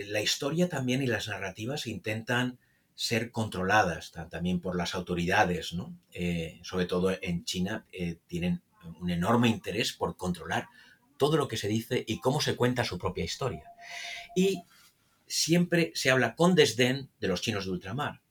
la 0.09 0.23
historia 0.23 0.71
también 0.71 1.03
y 1.03 1.07
las 1.07 1.29
narrativas 1.29 1.87
intentan 1.87 2.59
ser 2.95 3.31
controladas 3.31 4.13
también 4.31 4.61
por 4.61 4.77
las 4.77 4.95
autoridades, 4.95 5.75
¿no? 5.75 5.95
sobre 6.63 6.87
todo 6.87 7.15
en 7.21 7.45
China, 7.45 7.85
tienen 8.27 8.63
un 8.99 9.11
enorme 9.11 9.49
interés 9.49 9.93
por 9.93 10.17
controlar 10.17 10.69
todo 11.23 11.37
lo 11.37 11.47
que 11.47 11.57
se 11.57 11.69
dice 11.69 12.05
y 12.05 12.19
cómo 12.19 12.41
se 12.41 12.57
cuenta 12.57 12.83
su 12.83 12.99
propia 12.99 13.23
historia. 13.23 13.71
Y 14.35 14.65
siempre 15.25 15.93
se 15.95 16.11
habla 16.11 16.35
con 16.35 16.57
desdén 16.57 17.11
de 17.21 17.29
los 17.29 17.41
chinos 17.41 17.65
de 17.65 17.71
ultramar. 17.71 18.23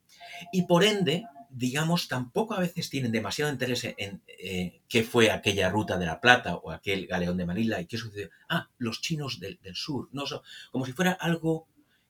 Y 0.52 0.64
por 0.64 0.84
ende, 0.84 1.24
digamos, 1.50 2.10
tampoco 2.10 2.54
a 2.54 2.60
veces 2.60 2.90
tienen 2.90 3.14
demasiado 3.14 3.50
interés 3.50 3.86
en 3.86 4.22
eh, 4.28 4.82
qué 4.90 5.04
fue 5.04 5.32
aquella 5.32 5.70
ruta 5.70 5.98
de 5.98 6.06
la 6.06 6.20
Plata 6.20 6.56
o 6.58 6.70
aquel 6.70 7.08
galeón 7.08 7.38
de 7.38 7.46
Manila 7.46 7.80
y 7.80 7.86
qué 7.86 7.96
sucedió. 7.96 8.30
Ah, 8.50 8.70
los 8.78 9.00
chinos 9.00 9.40
del, 9.40 9.58
sur, 9.74 10.10
no, 10.12 10.26
como 10.70 10.86
si 10.86 10.92
fuera 10.92 11.14
algo 11.14 11.70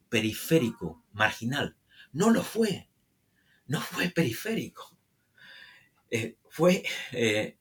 periférico, 0.10 1.04
marginal. 1.12 1.76
No 2.12 2.32
lo 2.32 2.42
fue, 2.42 2.90
no 3.68 3.80
fue 3.82 4.10
periférico. 4.10 4.98
Eh, 6.10 6.38
fue 6.50 6.84
eh, 7.12 7.60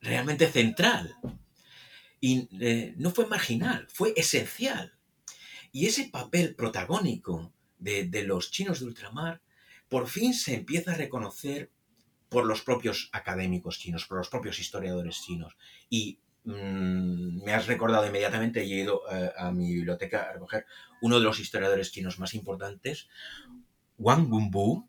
realmente 0.00 0.48
central. 0.48 1.14
Y 2.26 2.48
eh, 2.60 2.92
no 2.96 3.12
fue 3.12 3.28
marginal, 3.28 3.86
fue 3.88 4.12
esencial. 4.16 4.98
Y 5.70 5.86
ese 5.86 6.08
papel 6.08 6.56
protagónico 6.56 7.52
de, 7.78 8.24
los 8.24 8.50
chinos 8.50 8.80
de 8.80 8.86
ultramar 8.86 9.42
por 9.88 10.08
fin 10.08 10.34
se 10.34 10.56
empieza 10.56 10.90
a 10.90 10.96
reconocer 10.96 11.70
por 12.28 12.44
los 12.44 12.62
propios 12.62 13.10
académicos 13.12 13.78
chinos, 13.78 14.06
por 14.06 14.18
los 14.18 14.28
propios 14.28 14.58
historiadores 14.58 15.22
chinos. 15.24 15.56
Y 15.88 16.18
mm, 16.42 17.44
me 17.44 17.52
has 17.54 17.68
recordado 17.68 18.04
inmediatamente, 18.04 18.60
he 18.60 18.66
ido 18.66 19.02
eh, 19.08 19.30
a 19.38 19.52
mi 19.52 19.72
biblioteca 19.72 20.22
a 20.22 20.32
recoger 20.32 20.66
uno 21.02 21.20
de 21.20 21.24
los 21.24 21.38
historiadores 21.38 21.92
chinos 21.92 22.18
más 22.18 22.34
importantes, 22.34 23.08
Wang 23.98 24.26
Gungbu, 24.26 24.84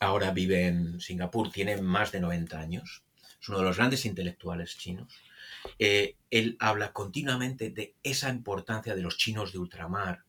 ahora 0.00 0.32
vive 0.32 0.66
en 0.66 1.00
Singapur, 1.00 1.52
tiene 1.52 1.80
más 1.80 2.10
de 2.10 2.18
90 2.18 2.58
años, 2.58 3.04
es 3.40 3.48
uno 3.48 3.58
de 3.58 3.64
los 3.66 3.76
grandes 3.76 4.04
intelectuales 4.04 4.76
chinos. 4.76 5.29
Eh, 5.78 6.16
él 6.30 6.56
habla 6.60 6.92
continuamente 6.92 7.70
de 7.70 7.94
esa 8.02 8.30
importancia 8.30 8.94
de 8.94 9.02
los 9.02 9.16
chinos 9.16 9.52
de 9.52 9.58
ultramar. 9.58 10.24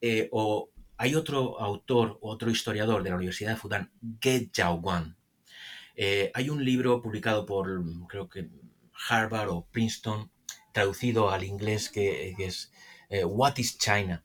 Eh, 0.00 0.28
o 0.32 0.70
hay 0.96 1.14
otro 1.14 1.60
autor, 1.60 2.18
otro 2.20 2.50
historiador 2.50 3.02
de 3.02 3.10
la 3.10 3.16
Universidad 3.16 3.50
de 3.50 3.56
Fudan, 3.56 3.92
Ge 4.20 4.50
Jiaoguan. 4.52 5.16
Eh, 5.94 6.30
hay 6.34 6.50
un 6.50 6.64
libro 6.64 7.00
publicado 7.00 7.46
por, 7.46 7.82
creo 8.08 8.28
que 8.28 8.48
Harvard 9.08 9.48
o 9.50 9.66
Princeton, 9.70 10.30
traducido 10.72 11.30
al 11.30 11.44
inglés, 11.44 11.90
que, 11.90 12.34
es 12.38 12.70
What 13.24 13.58
is 13.58 13.78
China? 13.78 14.24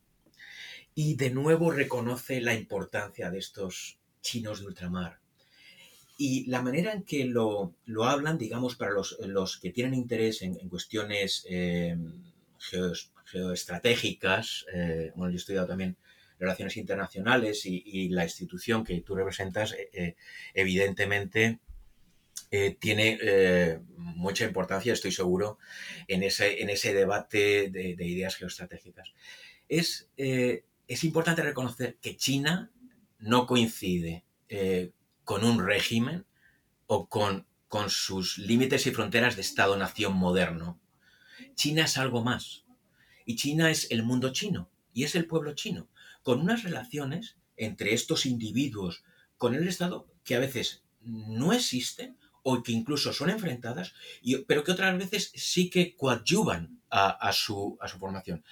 Y 0.95 1.15
de 1.15 1.29
nuevo 1.29 1.71
reconoce 1.71 2.41
la 2.41 2.53
importancia 2.53 3.31
de 3.31 3.39
estos 3.39 3.99
chinos 4.21 4.59
de 4.59 4.67
ultramar. 4.67 5.20
Y 6.24 6.45
la 6.45 6.61
manera 6.61 6.93
en 6.93 7.01
que 7.01 7.26
lo, 7.26 7.74
hablan, 8.03 8.38
digamos, 8.38 8.76
para 8.76 8.91
los, 8.91 9.57
que 9.59 9.72
tienen 9.72 9.95
interés 9.95 10.43
en, 10.43 10.53
cuestiones 10.69 11.47
eh, 11.49 11.97
geoestratégicas, 13.26 14.67
eh, 14.72 15.13
bueno, 15.15 15.32
yo 15.32 15.38
he 15.38 15.39
estudiado 15.39 15.65
también 15.65 15.97
relaciones 16.38 16.78
internacionales 16.78 17.65
y, 17.65 18.09
la 18.09 18.24
institución 18.24 18.84
que 18.84 19.01
tú 19.01 19.15
representas, 19.15 19.74
eh, 19.93 20.15
evidentemente, 20.53 21.57
tiene 22.80 23.80
mucha 23.97 24.45
importancia, 24.45 24.93
estoy 24.93 25.11
seguro, 25.11 25.57
en 26.07 26.22
ese, 26.22 26.61
en 26.61 26.69
ese 26.69 26.93
debate 26.93 27.72
de, 27.72 28.05
ideas 28.05 28.36
geoestratégicas. 28.36 29.11
Es, 29.67 30.07
es 30.17 31.03
importante 31.03 31.41
reconocer 31.41 31.97
que 31.99 32.15
China 32.15 32.69
no 33.17 33.47
coincide 33.47 34.24
con 35.32 35.45
un 35.45 35.65
régimen 35.65 36.25
o 36.88 37.07
con, 37.07 37.47
con 37.69 37.89
sus 37.89 38.38
límites 38.38 38.86
y 38.86 38.91
fronteras 38.91 39.38
de 39.38 39.41
Estado-nación 39.43 40.13
moderno. 40.13 40.77
China 41.55 41.86
es 41.86 41.97
algo 41.97 42.21
más. 42.21 42.65
Y 43.25 43.38
China 43.38 43.71
es 43.71 43.89
el 43.91 44.03
mundo 44.03 44.34
chino 44.34 44.69
y 44.93 45.05
es 45.05 45.15
el 45.15 45.27
pueblo 45.27 45.55
chino, 45.55 45.88
con 46.21 46.41
unas 46.41 46.63
relaciones 46.63 47.38
entre 47.55 47.93
estos 47.93 48.25
individuos 48.25 49.05
con 49.38 49.55
el 49.55 49.69
Estado 49.69 50.05
que 50.25 50.36
a 50.36 50.39
veces 50.39 50.84
no 50.99 51.53
existen 51.53 52.17
o 52.43 52.61
que 52.61 52.73
incluso 52.73 53.13
son 53.13 53.29
enfrentadas, 53.29 53.93
pero 54.47 54.65
que 54.65 54.73
otras 54.73 54.97
veces 54.97 55.32
sí 55.34 55.69
que 55.69 55.95
coadyuvan 55.95 56.82
a, 56.89 57.32
su, 57.32 57.77
a 57.79 57.88
su 57.88 57.99
formación. 57.99 58.43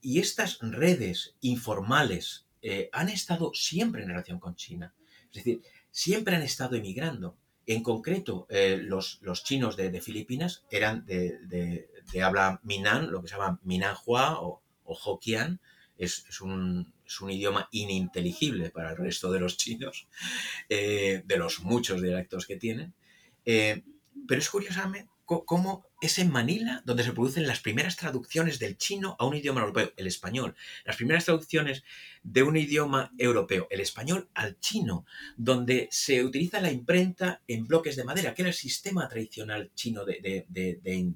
Y 0.00 0.18
estas 0.18 0.58
redes 0.62 1.36
informales 1.42 2.44
eh, 2.60 2.90
han 2.92 3.08
estado 3.08 3.52
siempre 3.54 4.02
en 4.02 4.08
relación 4.08 4.40
con 4.40 4.56
China. 4.56 4.92
Es 5.30 5.44
decir, 5.44 5.62
siempre 5.90 6.36
han 6.36 6.42
estado 6.42 6.76
emigrando. 6.76 7.36
En 7.66 7.82
concreto, 7.82 8.46
eh, 8.48 8.78
los, 8.82 9.18
los, 9.20 9.44
chinos 9.44 9.76
de, 9.76 10.00
Filipinas 10.00 10.64
eran 10.70 11.04
de, 11.04 11.88
habla 12.22 12.60
Minan, 12.62 13.10
lo 13.10 13.20
que 13.20 13.28
se 13.28 13.36
llama 13.36 13.60
Minanhua 13.62 14.40
o, 14.40 14.62
o 14.84 14.94
Hokkien. 14.94 15.60
Es, 15.98 16.40
un, 16.40 16.92
idioma 17.28 17.68
ininteligible 17.72 18.70
para 18.70 18.90
el 18.90 18.96
resto 18.96 19.32
de 19.32 19.40
los 19.40 19.56
chinos, 19.56 20.06
eh, 20.68 21.22
de 21.24 21.36
los 21.36 21.60
muchos 21.60 22.00
dialectos 22.00 22.46
que 22.46 22.56
tienen. 22.56 22.94
pero 23.44 24.40
es 24.40 24.48
curiosamente, 24.48 25.10
cómo 25.28 25.84
es 26.00 26.18
en 26.18 26.30
Manila 26.30 26.82
donde 26.86 27.04
se 27.04 27.12
producen 27.12 27.46
las 27.46 27.60
primeras 27.60 27.96
traducciones 27.96 28.58
del 28.58 28.78
chino 28.78 29.14
a 29.18 29.26
un 29.26 29.36
idioma 29.36 29.60
europeo, 29.60 29.92
el 29.96 30.06
español. 30.06 30.54
Las 30.86 30.96
primeras 30.96 31.26
traducciones 31.26 31.84
de 32.22 32.42
un 32.42 32.56
idioma 32.56 33.12
europeo, 33.18 33.66
el 33.70 33.80
español 33.80 34.30
al 34.34 34.58
chino, 34.58 35.04
donde 35.36 35.88
se 35.90 36.24
utiliza 36.24 36.60
la 36.60 36.72
imprenta 36.72 37.42
en 37.46 37.66
bloques 37.66 37.96
de 37.96 38.04
madera, 38.04 38.34
que 38.34 38.42
era 38.42 38.48
el 38.48 38.54
sistema 38.54 39.06
tradicional 39.06 39.70
chino 39.74 40.04
de, 40.06 40.46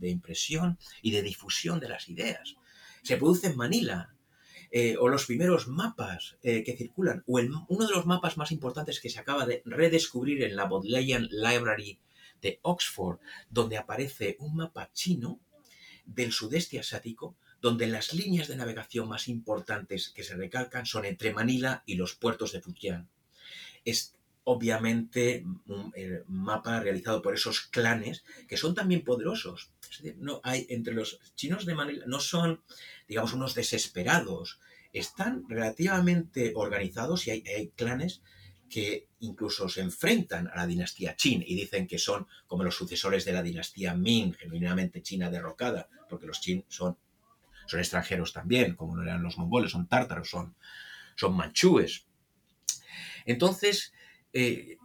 impresión 0.01 0.79
y 1.01 1.11
de 1.11 1.23
difusión 1.23 1.81
de 1.81 1.89
las 1.89 2.09
ideas. 2.11 2.57
Se 3.03 3.17
produce 3.17 3.47
en 3.47 3.57
Manila, 3.57 4.15
eh, 4.71 4.97
o 4.99 5.09
los 5.09 5.27
primeros 5.27 5.69
mapas 5.69 6.37
eh, 6.43 6.63
que 6.65 6.77
circulan, 6.77 7.25
o 7.27 7.41
uno 7.69 7.87
de 7.87 7.95
los 7.95 8.07
mapas 8.07 8.37
más 8.37 8.53
importantes 8.53 9.01
que 9.01 9.11
se 9.11 9.19
acaba 9.19 9.47
de 9.47 9.63
redescubrir 9.65 10.43
en 10.43 10.57
la 10.57 10.65
Bodleian 10.65 11.29
Library 11.31 11.99
de 12.43 12.59
Oxford, 12.63 13.19
donde 13.49 13.79
aparece 13.79 14.37
un 14.41 14.57
mapa 14.57 14.91
chino 14.93 15.41
del 16.05 16.33
sudeste 16.33 16.79
asiático, 16.79 17.37
donde 17.61 17.87
las 17.87 18.13
líneas 18.13 18.49
de 18.49 18.57
navegación 18.57 19.09
más 19.09 19.29
importantes 19.29 20.11
que 20.11 20.25
se 20.25 20.35
recalcan 20.35 20.85
son 20.85 21.05
entre 21.05 21.33
Manila 21.33 21.85
y 21.87 21.95
los 21.95 22.15
puertos 22.15 22.53
de 22.53 22.61
Fujian. 22.61 23.09
Es 23.85 24.17
obviamente 24.45 25.45
un 25.67 25.93
mapa 26.27 26.81
realizado 26.81 27.23
por 27.23 27.35
esos 27.35 27.61
clanes 27.61 28.25
que 28.49 28.57
son 28.57 28.75
también 28.75 29.05
poderosos. 29.05 29.71
no 30.17 30.41
hay 30.43 30.67
entre 30.69 30.95
los 30.95 31.21
chinos 31.37 31.65
de 31.65 31.77
Manila 31.77 32.05
no 32.09 32.19
son, 32.19 32.61
digamos, 33.07 33.33
unos 33.33 33.55
desesperados. 33.55 34.59
Están 34.93 35.49
relativamente 35.49 36.53
organizados 36.57 37.29
y 37.29 37.31
hay 37.31 37.73
clanes 37.77 38.21
que 38.73 39.09
incluso 39.21 39.69
se 39.69 39.83
enfrentan 39.83 40.49
a 40.49 40.57
la 40.57 40.67
dinastía 40.67 41.15
Qin 41.15 41.45
y 41.47 41.55
dicen 41.55 41.87
que 41.87 41.99
son 41.99 42.27
como 42.47 42.65
los 42.65 42.75
sucesores 42.75 43.27
de 43.27 43.35
la 43.35 43.43
dinastía 43.43 43.93
Ming, 43.93 44.33
genuinamente 44.33 45.03
china 45.03 45.29
derrocada, 45.29 45.91
porque 46.09 46.27
los 46.27 46.41
Qin 46.41 46.65
son, 46.69 46.97
son 47.67 47.81
extranjeros 47.81 48.33
también, 48.33 48.75
como 48.75 48.97
no 48.97 49.03
eran 49.03 49.23
los 49.23 49.37
mongoles, 49.37 49.73
son 49.73 49.89
tártaros, 49.89 50.31
son, 50.31 50.57
son 51.17 51.37
manchúes. 51.37 52.07
Entonces, 53.27 53.93
eh, 54.33 54.79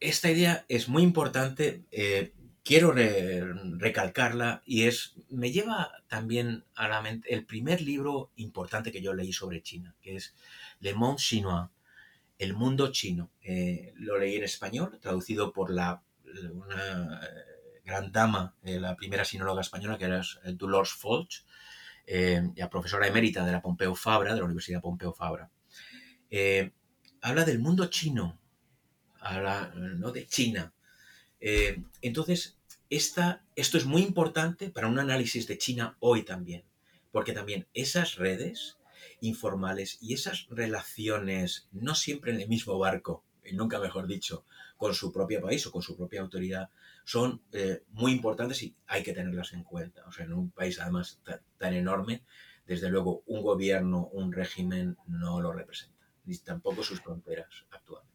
esta 0.00 0.28
idea 0.28 0.64
es 0.66 0.88
muy 0.88 1.04
importante, 1.04 1.84
eh, 1.92 2.32
quiero 2.64 2.92
recalcarla 2.92 4.62
y 4.66 4.88
es, 4.88 5.14
me 5.28 5.52
lleva 5.52 5.92
también 6.08 6.64
a 6.74 6.88
la 6.88 7.00
mente 7.00 7.32
el 7.32 7.46
primer 7.46 7.80
libro 7.80 8.32
importante 8.34 8.90
que 8.90 9.00
yo 9.00 9.14
leí 9.14 9.32
sobre 9.32 9.62
China, 9.62 9.94
que 10.02 10.16
es 10.16 10.34
Le 10.80 10.94
Monde 10.94 11.22
Chinois 11.22 11.68
el 12.40 12.54
mundo 12.54 12.90
chino. 12.90 13.30
Eh, 13.42 13.92
lo 13.96 14.18
leí 14.18 14.36
en 14.36 14.44
español, 14.44 14.98
traducido 14.98 15.52
por 15.52 15.70
la, 15.70 16.02
una 16.52 17.20
eh, 17.22 17.82
gran 17.84 18.10
dama, 18.12 18.56
eh, 18.62 18.80
la 18.80 18.96
primera 18.96 19.26
sinóloga 19.26 19.60
española, 19.60 19.98
que 19.98 20.06
era 20.06 20.22
Dolores 20.54 20.92
Folch, 20.92 21.44
la 22.56 22.68
profesora 22.70 23.06
emérita 23.06 23.44
de 23.44 23.52
la 23.52 23.62
Pompeu 23.62 23.94
Fabra, 23.94 24.32
de 24.34 24.40
la 24.40 24.46
Universidad 24.46 24.80
Pompeu 24.80 25.12
Fabra. 25.12 25.48
habla 27.20 27.44
del 27.44 27.60
mundo 27.60 27.86
chino, 27.86 28.40
habla 29.20 29.72
¿no? 29.76 30.10
de 30.10 30.26
China. 30.26 30.72
entonces, 32.00 32.58
esta, 32.88 33.44
esto 33.54 33.78
es 33.78 33.84
muy 33.84 34.02
importante 34.02 34.70
para 34.70 34.88
un 34.88 34.98
análisis 34.98 35.46
de 35.46 35.58
China 35.58 35.96
hoy 36.00 36.24
también, 36.24 36.64
porque 37.12 37.32
también 37.32 37.68
esas 37.74 38.16
redes 38.16 38.79
informales 39.20 39.98
y 40.00 40.14
esas 40.14 40.46
relaciones, 40.50 41.68
no 41.72 41.94
siempre 41.94 42.32
en 42.32 42.40
el 42.40 42.48
mismo 42.48 42.78
barco, 42.78 43.24
y 43.44 43.54
nunca 43.54 43.78
mejor 43.78 44.06
dicho, 44.06 44.44
con 44.76 44.94
su 44.94 45.12
propio 45.12 45.40
país 45.40 45.66
o 45.66 45.72
con 45.72 45.82
su 45.82 45.96
propia 45.96 46.20
autoridad, 46.20 46.70
son 47.04 47.42
eh, 47.52 47.82
muy 47.90 48.12
importantes 48.12 48.62
y 48.62 48.74
hay 48.86 49.02
que 49.02 49.12
tenerlas 49.12 49.52
en 49.52 49.64
cuenta. 49.64 50.04
O 50.06 50.12
sea, 50.12 50.24
en 50.24 50.32
un 50.32 50.50
país 50.50 50.78
además 50.80 51.20
tan, 51.58 51.74
enorme, 51.74 52.22
desde 52.66 52.88
luego 52.88 53.22
un 53.26 53.42
gobierno, 53.42 54.06
un 54.12 54.32
régimen 54.32 54.96
no 55.06 55.40
lo 55.40 55.52
representa, 55.52 56.06
ni 56.24 56.36
tampoco 56.38 56.82
sus 56.82 57.00
fronteras 57.00 57.66
actuales. 57.70 58.08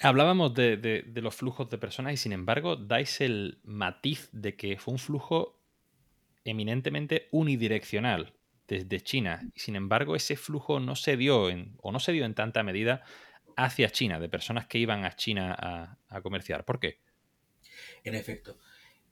Hablábamos 0.00 0.54
de, 0.54 0.76
de, 0.76 1.20
los 1.22 1.34
flujos 1.34 1.70
de 1.70 1.78
personas 1.78 2.14
y 2.14 2.16
sin 2.16 2.32
embargo 2.32 2.76
dais 2.76 3.20
el 3.20 3.60
matiz 3.62 4.28
de 4.32 4.56
que 4.56 4.76
fue 4.78 4.92
un 4.92 4.98
flujo 4.98 5.60
eminentemente 6.44 7.28
unidireccional 7.30 8.34
desde 8.68 9.00
China. 9.00 9.42
Y 9.54 9.60
sin 9.60 9.76
embargo, 9.76 10.16
ese 10.16 10.36
flujo 10.36 10.80
no 10.80 10.96
se 10.96 11.16
dio 11.16 11.50
en, 11.50 11.74
o 11.82 11.92
no 11.92 12.00
se 12.00 12.12
en 12.12 12.34
tanta 12.34 12.62
medida 12.62 13.02
hacia 13.56 13.90
China, 13.90 14.18
de 14.18 14.28
personas 14.28 14.66
que 14.66 14.78
iban 14.78 15.04
a 15.04 15.16
China 15.16 15.98
a, 16.08 16.22
comerciar. 16.22 16.64
¿Por 16.64 16.80
qué? 16.80 16.98
En 18.04 18.14
efecto. 18.14 18.58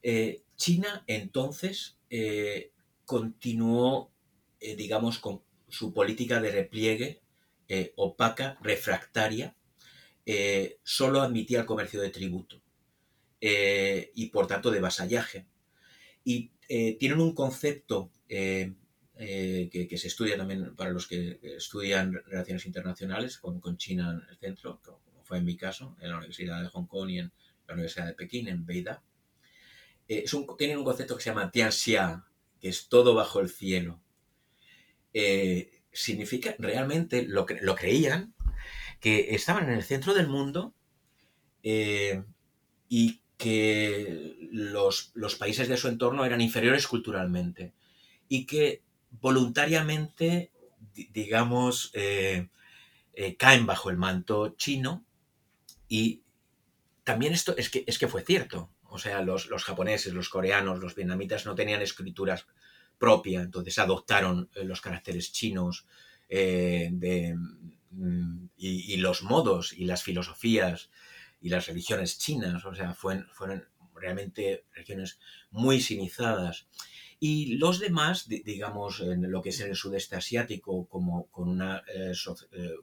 Eh, 0.03 0.43
China 0.55 1.03
entonces 1.07 1.99
eh, 2.09 2.71
continuó, 3.05 4.11
eh, 4.59 4.75
digamos, 4.75 5.19
con 5.19 5.41
su 5.67 5.93
política 5.93 6.39
de 6.41 6.51
repliegue 6.51 7.21
opaca, 7.95 8.57
refractaria, 8.61 9.55
solo 10.83 11.21
admitía 11.21 11.61
el 11.61 11.65
comercio 11.65 12.01
de 12.01 12.09
tributo 12.09 12.61
y 13.39 14.25
por 14.25 14.45
tanto 14.45 14.71
de 14.71 14.81
vasallaje. 14.81 15.45
Y 16.25 16.51
tienen 16.67 17.21
un 17.21 17.33
concepto 17.33 18.11
que, 19.17 19.97
se 19.97 20.07
estudia 20.07 20.37
también 20.37 20.75
para 20.75 20.91
los 20.91 21.07
que 21.07 21.39
estudian 21.43 22.13
relaciones 22.25 22.65
internacionales 22.65 23.37
con, 23.37 23.77
China 23.77 24.11
en 24.11 24.29
el 24.29 24.37
centro, 24.37 24.81
como 24.83 25.23
fue 25.23 25.37
en 25.37 25.45
mi 25.45 25.57
caso, 25.57 25.95
en 26.01 26.09
la 26.09 26.17
Universidad 26.17 26.61
de 26.61 26.69
Hong 26.69 26.87
Kong 26.87 27.09
y 27.09 27.19
en 27.19 27.31
la 27.67 27.73
Universidad 27.73 28.07
de 28.07 28.13
Pekín, 28.13 28.47
en 28.47 28.65
Beida, 28.65 29.03
eh, 30.07 30.25
tienen 30.57 30.77
un 30.77 30.83
concepto 30.83 31.15
que 31.15 31.23
se 31.23 31.29
llama 31.29 31.51
Tianxia, 31.51 32.25
que 32.59 32.69
es 32.69 32.89
todo 32.89 33.13
bajo 33.13 33.39
el 33.39 33.49
cielo. 33.49 34.01
Eh, 35.13 35.81
significa 35.91 36.55
realmente, 36.57 37.23
lo, 37.23 37.45
lo 37.61 37.75
creían, 37.75 38.33
que 39.01 39.33
estaban 39.35 39.65
en 39.65 39.73
el 39.73 39.83
centro 39.83 40.13
del 40.13 40.27
mundo 40.27 40.73
eh, 41.63 42.23
y 42.87 43.21
que 43.37 44.37
los, 44.51 45.11
países 45.39 45.67
de 45.67 45.75
su 45.75 45.87
entorno 45.87 46.23
eran 46.23 46.39
inferiores 46.39 46.87
culturalmente 46.87 47.73
y 48.29 48.45
que 48.45 48.83
voluntariamente, 49.11 50.51
digamos, 50.93 51.91
eh, 51.93 52.49
eh, 53.13 53.35
caen 53.35 53.65
bajo 53.65 53.89
el 53.89 53.97
manto 53.97 54.55
chino 54.57 55.05
y 55.87 56.21
también 57.03 57.33
esto 57.33 57.55
es 57.57 57.69
que, 57.69 57.83
es 57.85 57.99
que 57.99 58.07
fue 58.07 58.23
cierto. 58.23 58.71
O 58.83 58.97
sea, 58.97 59.21
los, 59.21 59.47
japoneses, 59.63 60.13
los 60.13 60.29
coreanos, 60.29 60.79
los 60.79 60.95
vietnamitas 60.95 61.45
no 61.45 61.55
tenían 61.55 61.81
escrituras 61.81 62.45
propias, 62.97 63.43
entonces 63.43 63.79
adoptaron 63.79 64.49
los 64.55 64.81
caracteres 64.81 65.31
chinos 65.31 65.87
de, 66.29 67.35
mm, 67.91 68.45
y, 68.57 68.97
los 68.97 69.23
modos 69.23 69.73
y 69.73 69.85
las 69.85 70.03
filosofías 70.03 70.89
y 71.41 71.49
las 71.49 71.67
religiones 71.67 72.19
chinas, 72.19 72.65
o 72.65 72.75
sea, 72.75 72.93
fueron, 72.93 73.27
fueron 73.31 73.65
realmente 73.95 74.65
religiones 74.73 75.19
muy 75.51 75.79
sinizadas. 75.79 76.67
Y 77.23 77.57
los 77.57 77.79
demás, 77.79 78.27
digamos, 78.27 78.99
en 78.99 79.31
lo 79.31 79.43
que 79.43 79.49
es 79.49 79.59
en 79.59 79.69
el 79.69 79.75
sudeste 79.75 80.15
asiático, 80.15 80.87
como 80.87 81.27
con 81.27 81.49
una 81.49 81.83
eh, 81.93 82.13
eh, 82.53 82.75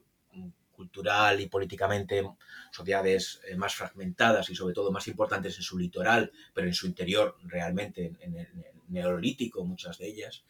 cultural 0.71 1.41
y 1.41 1.47
políticamente 1.47 2.25
sociedades 2.71 3.41
eh, 3.45 3.57
más 3.57 3.75
fragmentadas 3.75 4.49
y 4.49 4.55
sobre 4.55 4.73
todo 4.73 4.93
más 4.93 5.09
importantes 5.09 5.57
en 5.57 5.63
su 5.63 5.77
litoral, 5.77 6.31
pero 6.53 6.67
en 6.67 6.73
su 6.73 6.87
interior 6.87 7.35
realmente 7.43 8.13
en, 8.21 8.37
el, 8.37 8.47
neolítico, 8.87 9.65
muchas 9.65 9.97
de 9.97 10.07
ellas, 10.07 10.45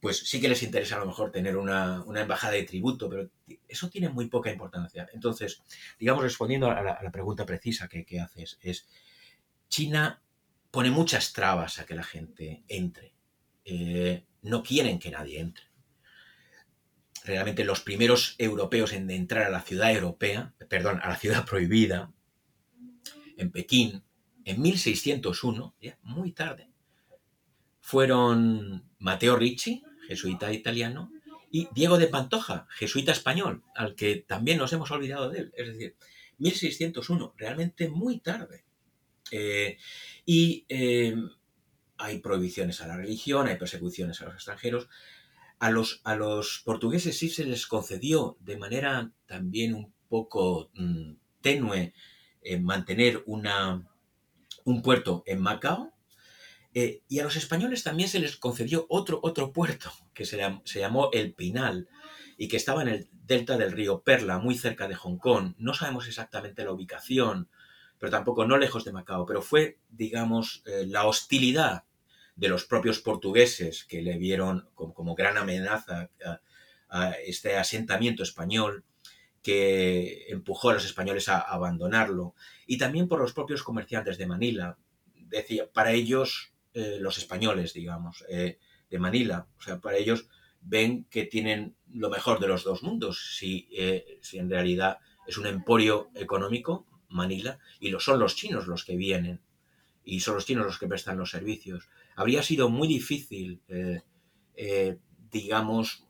pues 0.00 0.18
sí 0.18 0.40
que 0.40 0.48
les 0.48 0.62
interesa 0.62 0.96
a 0.96 1.00
lo 1.00 1.06
mejor 1.06 1.30
tener 1.30 1.58
una, 1.58 2.06
embajada 2.16 2.54
de 2.54 2.62
tributo, 2.62 3.10
pero 3.10 3.28
eso 3.68 3.90
tiene 3.90 4.08
muy 4.08 4.28
poca 4.28 4.50
importancia. 4.50 5.06
Entonces, 5.12 5.62
digamos, 5.98 6.22
respondiendo 6.22 6.70
a 6.70 6.82
la, 6.82 7.10
pregunta 7.12 7.44
precisa 7.44 7.86
que, 7.86 8.18
haces, 8.18 8.58
es, 8.62 8.88
China 9.68 10.23
pone 10.74 10.90
muchas 10.90 11.32
trabas 11.32 11.78
a 11.78 11.86
que 11.86 11.94
la 11.94 12.02
gente 12.02 12.64
entre. 12.66 13.14
Eh, 13.64 14.24
no 14.42 14.64
quieren 14.64 14.98
que 14.98 15.12
nadie 15.12 15.38
entre. 15.38 15.66
Realmente 17.22 17.64
los 17.64 17.80
primeros 17.80 18.34
europeos 18.38 18.92
en 18.92 19.08
entrar 19.08 19.44
a 19.44 19.50
la 19.50 19.60
ciudad 19.60 19.92
europea, 19.92 20.52
perdón, 20.68 20.98
a 21.00 21.10
la 21.10 21.16
ciudad 21.16 21.46
prohibida, 21.50 22.12
en 23.36 23.52
Pekín, 23.52 24.02
en 24.44 24.60
1601, 24.60 25.76
ya 25.80 25.96
muy 26.02 26.32
tarde, 26.32 26.68
fueron 27.80 28.90
Mateo 28.98 29.36
Ricci, 29.36 29.84
jesuita 30.08 30.52
italiano, 30.52 31.12
y 31.52 31.68
Diego 31.72 31.98
de 31.98 32.08
Pantoja, 32.08 32.66
jesuita 32.70 33.12
español, 33.12 33.62
al 33.76 33.94
que 33.94 34.16
también 34.16 34.58
nos 34.58 34.72
hemos 34.72 34.90
olvidado 34.90 35.30
de 35.30 35.38
él. 35.38 35.52
Es 35.56 35.68
decir, 35.68 35.96
1601, 36.38 37.34
realmente 37.38 37.88
muy 37.88 38.18
tarde. 38.18 38.63
Eh, 39.30 39.78
y 40.24 40.64
eh, 40.68 41.16
hay 41.98 42.18
prohibiciones 42.18 42.80
a 42.80 42.86
la 42.86 42.96
religión, 42.96 43.46
hay 43.46 43.56
persecuciones 43.56 44.20
a 44.20 44.26
los 44.26 44.34
extranjeros. 44.34 44.88
A 45.58 45.70
los, 45.70 46.00
a 46.04 46.14
los 46.14 46.62
portugueses 46.64 47.16
sí 47.16 47.30
se 47.30 47.44
les 47.44 47.66
concedió 47.66 48.36
de 48.40 48.56
manera 48.56 49.12
también 49.26 49.74
un 49.74 49.92
poco 50.08 50.70
mm, 50.74 51.12
tenue 51.40 51.94
eh, 52.42 52.58
mantener 52.58 53.22
una, 53.26 53.88
un 54.64 54.82
puerto 54.82 55.22
en 55.26 55.40
Macao, 55.40 55.92
y 56.76 57.20
a 57.20 57.22
los 57.22 57.36
españoles 57.36 57.84
también 57.84 58.08
se 58.08 58.18
les 58.18 58.36
concedió 58.36 58.86
otro, 58.88 59.20
otro 59.22 59.52
puerto, 59.52 59.92
que 60.12 60.24
se, 60.24 60.38
llamó 60.80 61.08
El 61.12 61.32
Pinal, 61.32 61.88
y 62.36 62.48
que 62.48 62.56
estaba 62.56 62.82
en 62.82 62.88
el 62.88 63.08
delta 63.12 63.56
del 63.56 63.70
río 63.70 64.02
Perla, 64.02 64.38
muy 64.38 64.56
cerca 64.56 64.88
de 64.88 64.96
Hong 64.96 65.18
Kong. 65.18 65.54
No 65.56 65.72
sabemos 65.74 66.08
exactamente 66.08 66.64
la 66.64 66.72
ubicación, 66.72 67.48
pero 68.04 68.18
tampoco 68.18 68.44
no 68.44 68.58
lejos 68.58 68.84
de 68.84 68.92
Macao, 68.92 69.24
pero 69.24 69.40
fue, 69.40 69.78
digamos, 69.88 70.62
eh, 70.66 70.84
la 70.86 71.06
hostilidad 71.06 71.84
de 72.36 72.50
los 72.50 72.66
propios 72.66 73.00
portugueses 73.00 73.84
que 73.84 74.02
le 74.02 74.18
vieron 74.18 74.68
como, 74.74 75.14
gran 75.14 75.38
amenaza 75.38 76.10
a, 76.90 77.12
este 77.24 77.56
asentamiento 77.56 78.22
español 78.22 78.84
que 79.42 80.26
empujó 80.28 80.68
a 80.68 80.74
los 80.74 80.84
españoles 80.84 81.30
a 81.30 81.38
abandonarlo, 81.38 82.34
y 82.66 82.76
también 82.76 83.08
por 83.08 83.20
los 83.20 83.32
propios 83.32 83.62
comerciantes 83.62 84.18
de 84.18 84.26
Manila. 84.26 84.76
Decía, 85.14 85.72
para 85.72 85.92
ellos 85.92 86.52
eh, 86.74 86.98
los 87.00 87.16
españoles, 87.16 87.72
digamos, 87.72 88.22
eh, 88.28 88.58
de 88.90 88.98
Manila. 88.98 89.46
O 89.56 89.62
sea, 89.62 89.80
para 89.80 89.96
ellos 89.96 90.28
ven 90.60 91.06
que 91.08 91.24
tienen 91.24 91.74
lo 91.88 92.10
mejor 92.10 92.38
de 92.38 92.48
los 92.48 92.64
dos 92.64 92.82
mundos, 92.82 93.34
si, 93.38 93.66
si 94.20 94.36
en 94.38 94.50
realidad 94.50 94.98
es 95.26 95.38
un 95.38 95.46
emporio 95.46 96.10
económico, 96.14 96.86
Manila, 97.14 97.58
y 97.80 97.90
lo 97.90 98.00
son 98.00 98.18
los 98.18 98.36
chinos 98.36 98.66
los 98.66 98.84
que 98.84 98.96
vienen, 98.96 99.40
y 100.04 100.20
son 100.20 100.34
los 100.34 100.46
chinos 100.46 100.66
los 100.66 100.78
que 100.78 100.88
prestan 100.88 101.18
los 101.18 101.30
servicios. 101.30 101.88
Habría 102.16 102.42
sido 102.42 102.68
muy 102.68 102.86
difícil, 102.88 103.60
digamos, 105.30 106.04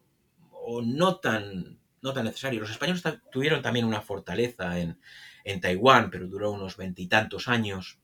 o 0.50 0.82
no 0.82 1.16
tan, 1.16 1.78
no 2.02 2.12
tan 2.12 2.24
necesario. 2.24 2.61
Los 2.61 2.70
españoles 2.70 3.02
tuvieron 3.30 3.62
también 3.62 3.84
una 3.84 4.00
fortaleza 4.00 4.78
en, 4.78 4.98
en 5.44 5.61
Taiwán, 5.61 6.11
pero 6.11 6.26
duró 6.26 6.50
unos 6.50 6.76
veintitantos 6.76 7.48
años. 7.48 7.98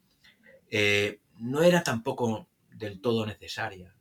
no 1.39 1.63
era 1.63 1.83
tampoco 1.83 2.49
del 2.71 3.01
todo 3.01 3.27
necesaria. 3.27 3.95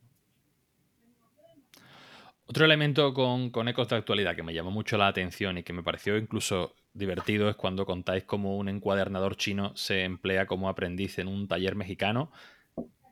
Otro 2.46 2.64
elemento 2.64 3.14
con, 3.14 3.50
con, 3.50 3.68
ecos 3.68 3.88
de 3.88 3.96
actualidad 3.96 4.34
que 4.34 4.42
me 4.42 4.52
llamó 4.52 4.72
mucho 4.72 4.98
la 4.98 5.06
atención 5.06 5.58
y 5.58 5.62
que 5.62 5.72
me 5.72 5.84
pareció 5.84 6.16
incluso 6.16 6.74
divertido 6.92 7.48
es 7.48 7.56
cuando 7.56 7.86
contáis 7.86 8.24
cómo 8.24 8.56
un 8.56 8.68
encuadernador 8.68 9.36
chino 9.36 9.74
se 9.76 10.04
emplea 10.04 10.46
como 10.46 10.68
aprendiz 10.68 11.18
en 11.18 11.28
un 11.28 11.48
taller 11.48 11.76
mexicano, 11.76 12.32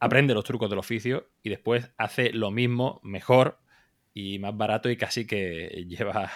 aprende 0.01 0.35
los 0.35 0.45
trucos 0.45 0.71
del 0.71 0.79
oficio 0.79 1.31
y 1.43 1.51
después 1.51 1.91
hace 1.97 2.33
lo 2.33 2.51
mismo 2.51 3.01
mejor 3.03 3.59
y 4.15 4.39
más 4.39 4.57
barato 4.57 4.91
y 4.91 4.97
casi 4.97 5.27
que 5.27 5.85
lleva 5.89 6.31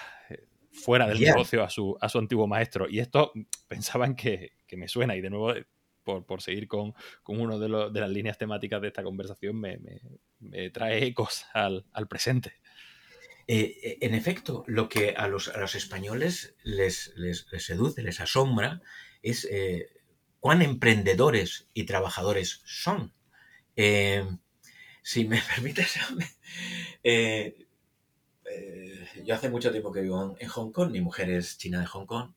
fuera 0.72 1.06
del 1.06 1.20
negocio 1.20 1.62
a 1.62 1.70
su, 1.70 1.96
a 2.00 2.08
su 2.08 2.18
antiguo 2.18 2.46
maestro. 2.46 2.88
Y 2.88 2.98
esto 2.98 3.32
pensaban 3.68 4.16
que, 4.16 4.52
que 4.66 4.76
me 4.76 4.88
suena 4.88 5.16
y 5.16 5.20
de 5.20 5.30
nuevo 5.30 5.54
por, 6.02 6.42
seguir 6.42 6.66
con, 6.66 6.94
con 7.22 7.40
una 7.40 7.56
de, 7.58 7.90
de, 7.90 8.00
las 8.00 8.10
líneas 8.10 8.36
temáticas 8.36 8.80
de 8.80 8.88
esta 8.88 9.04
conversación, 9.04 9.56
me, 9.60 9.78
trae 10.72 11.04
ecos 11.04 11.46
al, 11.52 11.84
presente. 12.08 12.54
Eh, 13.54 13.78
eh, 13.82 13.98
en 14.00 14.14
efecto, 14.14 14.64
lo 14.66 14.88
que 14.88 15.10
a 15.10 15.28
los, 15.28 15.48
españoles 15.74 16.54
les, 16.62 17.12
seduce, 17.58 18.02
les 18.02 18.18
asombra, 18.18 18.80
es 19.20 19.46
eh, 19.50 19.90
cuán 20.40 20.62
emprendedores 20.62 21.68
y 21.74 21.84
trabajadores 21.84 22.62
son. 22.64 23.12
si 25.02 25.24
me 25.26 25.42
permites, 25.54 25.98
yo 29.22 29.34
hace 29.34 29.50
mucho 29.50 29.70
tiempo 29.70 29.92
que 29.92 30.00
vivo 30.00 30.34
en 30.40 30.48
Hong 30.48 30.72
Kong, 30.72 30.90
mi 30.90 31.02
mujer 31.02 31.28
es 31.28 31.58
china 31.58 31.80
de 31.80 31.86
Hong 31.88 32.06
Kong, 32.06 32.32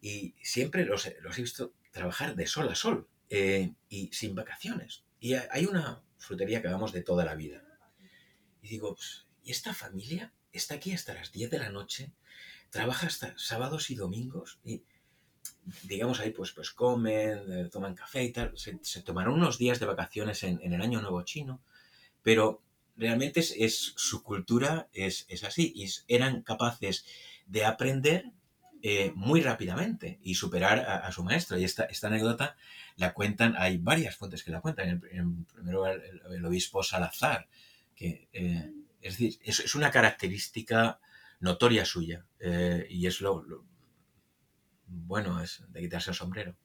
y 0.00 0.34
siempre 0.42 0.84
los, 0.84 1.06
he 1.06 1.14
visto 1.36 1.74
trabajar 1.92 2.34
de 2.34 2.48
sol 2.48 2.68
a 2.68 2.74
sol 2.74 3.06
y 3.30 4.10
sin 4.12 4.34
vacaciones. 4.34 5.04
Y 5.20 5.34
hay 5.34 5.66
una 5.66 6.02
frutería 6.18 6.60
que 6.60 6.66
vamos 6.66 6.92
de 6.92 7.02
toda 7.02 7.24
la 7.24 7.36
vida. 7.36 7.62
Y 8.62 8.68
digo, 8.70 8.96
pues, 8.96 9.23
¿y 9.44 9.50
esta 9.50 9.74
familia 9.74 10.32
está 10.52 10.74
aquí 10.74 10.92
hasta 10.92 11.14
las 11.14 11.32
10 11.32 11.50
de 11.50 11.58
la 11.58 11.70
noche? 11.70 12.12
Trabaja 12.70 13.06
hasta 13.06 13.38
sábados 13.38 13.90
y 13.90 13.94
domingos 13.94 14.58
y 14.64 14.82
digamos 15.84 16.20
ahí 16.20 16.30
pues, 16.30 16.52
pues 16.52 16.70
comen, 16.70 17.40
eh, 17.52 17.68
toman 17.70 17.94
café 17.94 18.24
y 18.24 18.32
tal. 18.32 18.54
Se, 18.56 19.02
tomaron 19.02 19.34
unos 19.34 19.58
días 19.58 19.80
de 19.80 19.86
vacaciones 19.86 20.42
en, 20.42 20.60
el 20.60 20.80
año 20.80 21.00
nuevo 21.00 21.22
chino, 21.22 21.60
pero 22.22 22.62
realmente 22.96 23.40
es, 23.40 23.92
su 23.96 24.22
cultura 24.22 24.88
es, 24.92 25.26
es 25.28 25.44
así 25.44 25.72
y 25.74 25.88
eran 26.08 26.42
capaces 26.42 27.04
de 27.46 27.64
aprender 27.64 28.32
eh, 28.86 29.12
muy 29.14 29.40
rápidamente 29.40 30.18
y 30.22 30.34
superar 30.34 30.78
a, 30.80 31.10
su 31.10 31.24
maestro. 31.24 31.58
Y 31.58 31.64
esta, 31.64 31.84
esta 31.84 32.08
anécdota 32.08 32.56
la 32.96 33.14
cuentan, 33.14 33.54
hay 33.56 33.78
varias 33.78 34.14
fuentes 34.16 34.44
que 34.44 34.50
la 34.50 34.60
cuentan. 34.60 35.02
En, 35.10 35.44
primero 35.46 35.86
el, 35.86 36.44
obispo 36.44 36.82
Salazar, 36.82 37.48
que 37.96 38.28
eh, 38.32 38.70
es 39.04 39.18
decir, 39.18 39.38
es, 39.44 39.74
una 39.74 39.90
característica 39.90 40.98
notoria 41.40 41.84
suya 41.84 42.24
eh, 42.40 42.86
y 42.88 43.06
es 43.06 43.20
lo, 43.20 43.44
bueno, 44.86 45.42
es 45.42 45.62
de 45.68 45.80
quitarse 45.82 46.10
el 46.10 46.16
sombrero. 46.16 46.56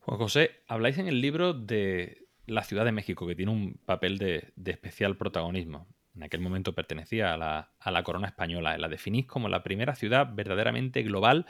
Juan 0.00 0.18
José, 0.18 0.62
habláis 0.68 0.96
en 0.98 1.08
el 1.08 1.20
libro 1.20 1.52
de 1.52 2.28
la 2.46 2.62
Ciudad 2.62 2.84
de 2.84 2.92
México, 2.92 3.26
que 3.26 3.34
tiene 3.34 3.50
un 3.50 3.74
papel 3.84 4.18
de, 4.18 4.52
especial 4.64 5.16
protagonismo. 5.16 5.88
en 6.14 6.22
aquel 6.22 6.40
momento 6.40 6.72
pertenecía 6.72 7.34
a 7.34 7.36
la, 7.36 7.72
a 7.80 7.90
la 7.90 8.04
corona 8.04 8.28
española. 8.28 8.78
La 8.78 8.88
definís 8.88 9.26
como 9.26 9.48
la 9.48 9.64
primera 9.64 9.96
ciudad 9.96 10.32
verdaderamente 10.34 11.02
global 11.02 11.46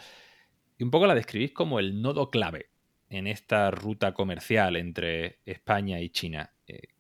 y 0.79 0.85
un 0.85 0.91
poco 0.91 1.07
la 1.07 1.15
describís 1.15 1.53
como 1.53 1.79
el 1.79 2.01
nodo 2.01 2.31
clave 2.31 2.71
en 3.11 3.27
esta 3.27 3.71
ruta 3.71 4.15
comercial 4.15 4.77
entre 4.77 5.41
España 5.45 6.01
y 6.01 6.09
China. 6.09 6.55
Eh, 6.67 6.96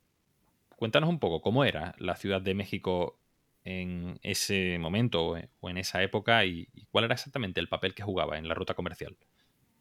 cuéntanos 0.76 1.10
un 1.10 1.18
poco 1.18 1.40
cómo 1.40 1.64
era 1.64 1.94
la 1.98 2.16
Ciudad 2.16 2.40
de 2.40 2.54
México 2.54 3.18
en 3.64 4.20
ese 4.22 4.78
momento 4.78 5.36
o 5.60 5.68
en 5.68 5.76
esa 5.76 6.02
época 6.02 6.44
y, 6.44 6.68
cuál 6.90 7.04
era 7.04 7.14
exactamente 7.14 7.58
el 7.58 7.68
papel 7.68 7.94
que 7.94 8.04
jugaba 8.04 8.38
en 8.38 8.46
la 8.46 8.54
ruta 8.54 8.74
comercial. 8.74 9.16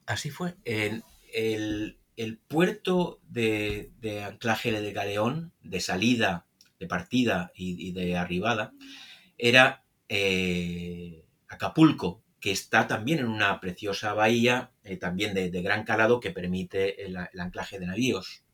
Así 0.08 0.32
fue. 0.32 0.56
El, 0.64 1.96
puerto 2.48 3.20
de, 3.30 3.92
anclaje 4.26 4.72
de 4.72 4.92
Galeón, 4.92 5.54
de 5.62 5.80
salida, 5.82 6.48
de 6.80 6.88
partida 6.88 7.52
y, 7.56 7.92
de 7.92 8.18
arribada, 8.18 8.74
era 9.38 9.84
eh, 10.10 11.26
Acapulco, 11.48 12.24
que 12.40 12.52
está 12.52 12.88
también 12.88 13.20
en 13.20 13.28
una 13.28 13.60
preciosa 13.60 14.14
bahía, 14.14 14.72
eh, 14.84 14.98
también 14.98 15.34
de, 15.34 15.50
gran 15.62 15.84
calado, 15.84 16.20
que 16.20 16.32
permite 16.32 17.06
el, 17.06 17.18
anclaje 17.18 17.80
de 17.80 17.88
navíos. 17.88 18.45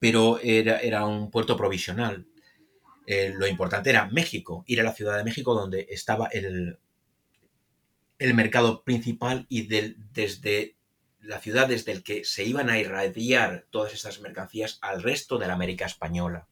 Pero 0.00 0.40
era, 0.42 1.06
un 1.06 1.30
puerto 1.30 1.56
provisional. 1.56 2.26
Eh, 3.06 3.32
lo 3.36 3.46
importante 3.46 3.90
era 3.90 4.06
México, 4.06 4.64
ir 4.66 4.80
a 4.80 4.84
la 4.84 4.92
Ciudad 4.92 5.16
de 5.16 5.24
México, 5.24 5.54
donde 5.54 5.86
estaba 5.90 6.26
el, 6.26 6.78
el 8.18 8.34
mercado 8.34 8.82
principal 8.82 9.46
y 9.48 9.68
desde 9.68 10.76
la 11.22 11.38
ciudad 11.38 11.68
desde 11.68 11.92
el 11.92 12.02
que 12.02 12.24
se 12.24 12.44
iban 12.44 12.70
a 12.70 12.78
irradiar 12.78 13.66
todas 13.70 13.92
estas 13.92 14.20
mercancías 14.20 14.78
al 14.80 15.02
resto 15.02 15.38
de 15.38 15.46
la 15.46 15.54
América 15.54 15.86
española. 15.86 16.48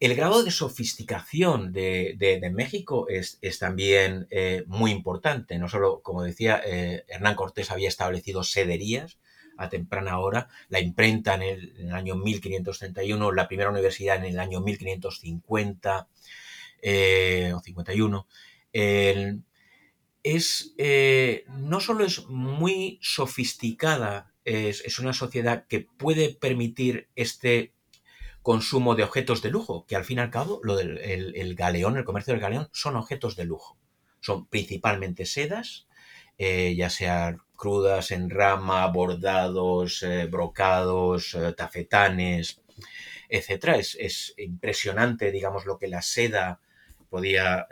El 0.00 0.14
grado 0.14 0.44
de 0.44 0.52
sofisticación 0.52 1.72
de, 1.72 2.50
México 2.52 3.08
es, 3.08 3.40
también 3.58 4.28
eh, 4.30 4.62
muy 4.66 4.92
importante. 4.92 5.58
No 5.58 5.68
solo, 5.68 6.02
como 6.02 6.22
decía, 6.22 6.62
eh, 6.64 7.04
Hernán 7.08 7.34
Cortés 7.34 7.72
había 7.72 7.88
establecido 7.88 8.44
sederías 8.44 9.18
a 9.58 9.68
temprana 9.68 10.18
hora, 10.18 10.48
la 10.70 10.80
imprenta 10.80 11.34
en 11.34 11.42
el, 11.42 11.92
año 11.92 12.14
1531, 12.14 13.32
la 13.32 13.48
primera 13.48 13.70
universidad 13.70 14.16
en 14.16 14.24
el 14.24 14.38
año 14.38 14.60
1550 14.60 16.08
eh, 16.80 17.52
o 17.54 17.60
51. 17.60 18.26
es, 20.22 20.74
no 21.48 21.80
solo 21.80 22.04
es 22.04 22.26
muy 22.28 22.98
sofisticada, 23.02 24.32
es, 24.44 24.98
una 24.98 25.12
sociedad 25.12 25.66
que 25.66 25.80
puede 25.80 26.34
permitir 26.34 27.08
este 27.16 27.72
consumo 28.42 28.94
de 28.94 29.02
objetos 29.02 29.42
de 29.42 29.50
lujo, 29.50 29.84
que 29.86 29.96
al 29.96 30.04
fin 30.04 30.18
y 30.18 30.20
al 30.20 30.30
cabo 30.30 30.60
lo 30.62 30.76
del 30.76 30.98
el, 30.98 31.54
galeón, 31.54 31.96
el 31.96 32.04
comercio 32.04 32.32
del 32.32 32.40
galeón, 32.40 32.68
son 32.72 32.96
objetos 32.96 33.36
de 33.36 33.44
lujo. 33.44 33.76
Son 34.20 34.46
principalmente 34.46 35.26
sedas, 35.26 35.87
eh, 36.38 36.76
ya 36.76 36.88
sean 36.88 37.42
crudas 37.56 38.12
en 38.12 38.30
rama, 38.30 38.86
bordados, 38.86 40.04
eh, 40.04 40.26
brocados, 40.26 41.34
eh, 41.34 41.52
tafetanes, 41.56 42.62
etc. 43.28 43.80
Es, 43.98 44.34
impresionante, 44.38 45.32
digamos, 45.32 45.66
lo 45.66 45.78
que 45.78 45.88
la 45.88 46.00
seda 46.00 46.60
podía 47.10 47.66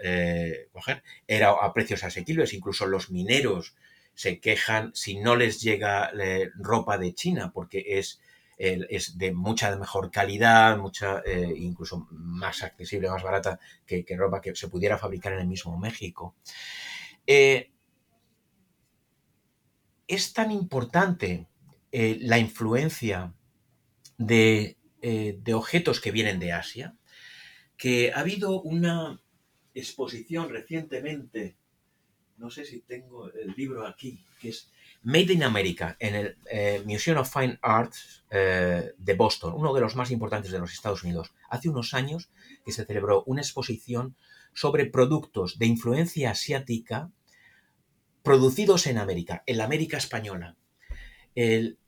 coger. 0.73 1.03
Era 1.29 1.51
a 1.51 1.73
precios 1.75 2.03
asequibles, 2.05 2.55
incluso 2.55 2.87
los 2.87 3.11
mineros 3.11 3.77
se 4.15 4.41
quejan 4.41 4.93
si 4.95 5.19
no 5.19 5.37
les 5.37 5.61
llega 5.61 6.11
ropa 6.57 6.97
de 6.99 7.15
China, 7.15 7.53
porque 7.55 7.85
es 7.87 8.21
es 8.59 9.19
de 9.19 9.35
mucha 9.35 9.77
mejor 9.77 10.11
calidad, 10.11 10.79
mucha 10.79 11.23
incluso 11.55 12.09
más 12.11 12.63
accesible, 12.63 13.11
más 13.11 13.23
barata 13.23 13.61
que, 13.85 14.07
ropa 14.17 14.41
que 14.41 14.57
se 14.57 14.69
pudiera 14.69 14.97
fabricar 14.97 15.35
en 15.35 15.41
el 15.41 15.47
mismo 15.47 15.79
México. 15.79 16.35
Es 20.09 20.33
tan 20.33 20.51
importante 20.51 21.49
eh, 21.93 22.19
la 22.21 22.39
influencia 22.39 23.35
de, 24.19 24.77
de 25.03 25.55
objetos 25.55 26.01
que 26.01 26.11
vienen 26.11 26.41
de 26.41 26.53
Asia 26.53 26.97
que 27.77 28.13
ha 28.13 28.21
habido 28.21 28.61
una 28.63 29.21
exposición 29.75 30.49
recientemente, 30.49 31.57
no 32.39 32.51
sé 32.51 32.65
si 32.65 32.81
tengo 32.81 33.31
el 33.33 33.55
libro 33.57 33.87
aquí, 33.87 34.25
que 34.41 34.51
es 34.51 34.73
Made 35.03 35.33
in 35.33 35.43
America 35.43 35.97
en 36.01 36.15
el 36.15 36.39
eh, 36.51 36.83
Museum 36.85 37.19
of 37.19 37.33
Fine 37.33 37.59
Arts 37.63 38.25
eh, 38.31 38.93
de 38.97 39.15
Boston, 39.15 39.55
uno 39.55 39.73
de 39.75 39.81
los 39.81 39.97
más 39.97 40.11
importantes 40.11 40.51
de 40.51 40.59
los 40.59 40.73
Estados 40.73 41.05
Unidos. 41.05 41.33
Hace 41.49 41.69
unos 41.69 41.95
años 41.95 42.31
que 42.65 42.73
se 42.73 42.85
celebró 42.85 43.23
una 43.25 43.43
exposición 43.43 44.17
sobre 44.53 44.87
productos 44.87 45.59
de 45.59 45.67
influencia 45.67 46.31
asiática 46.31 47.11
producidos 48.27 48.87
en 48.87 48.99
América, 48.99 49.43
en 49.47 49.57
la 49.57 49.65
América 49.65 49.97
española. 49.97 50.57
El, 51.35 51.79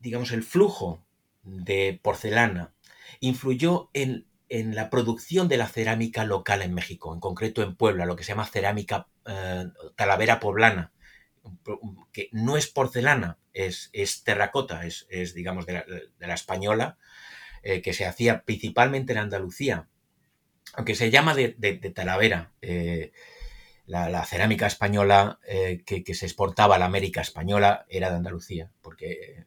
digamos, 0.00 0.32
el 0.32 0.42
flujo 0.42 1.06
de 1.42 1.98
porcelana 2.02 2.74
influyó 3.20 3.88
en 3.94 4.26
en 4.48 4.74
la 4.74 4.90
producción 4.90 5.48
de 5.48 5.56
la 5.56 5.66
cerámica 5.66 6.24
local 6.24 6.62
en 6.62 6.74
México, 6.74 7.12
en 7.12 7.20
concreto 7.20 7.62
en 7.62 7.74
Puebla, 7.74 8.06
lo 8.06 8.16
que 8.16 8.24
se 8.24 8.32
llama 8.32 8.46
cerámica 8.46 9.08
eh, 9.26 9.66
talavera 9.96 10.38
poblana, 10.40 10.92
que 12.12 12.28
no 12.32 12.56
es 12.56 12.66
porcelana, 12.68 13.38
es, 13.52 13.90
terracota, 14.24 14.84
es, 14.84 15.06
digamos 15.34 15.66
de 15.66 15.84
la, 16.18 16.34
española, 16.34 16.98
eh, 17.62 17.82
que 17.82 17.92
se 17.92 18.06
hacía 18.06 18.42
principalmente 18.42 19.12
en 19.12 19.18
Andalucía, 19.18 19.88
aunque 20.74 20.94
se 20.94 21.10
llama 21.10 21.34
de, 21.34 21.92
talavera. 21.94 22.52
Eh, 22.62 23.12
la, 23.86 24.24
cerámica 24.24 24.66
española 24.66 25.38
que, 25.84 26.04
que, 26.04 26.14
se 26.14 26.26
exportaba 26.26 26.76
a 26.76 26.78
la 26.78 26.86
América 26.86 27.20
española 27.20 27.86
era 27.88 28.10
de 28.10 28.16
Andalucía, 28.16 28.70
porque 28.82 29.44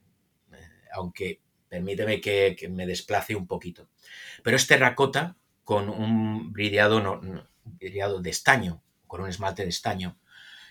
aunque 0.92 1.42
Permíteme 1.70 2.20
que, 2.20 2.68
me 2.70 2.88
desplace 2.88 3.36
un 3.36 3.46
poquito. 3.46 3.90
Pero 4.44 4.58
es 4.58 4.66
terracota 4.66 5.38
con 5.64 5.88
un 5.88 6.52
brillado, 6.52 7.22
de 7.22 8.30
estaño, 8.30 8.84
con 9.06 9.22
un 9.22 9.30
esmalte 9.30 9.64
de 9.64 9.70
estaño. 9.70 10.20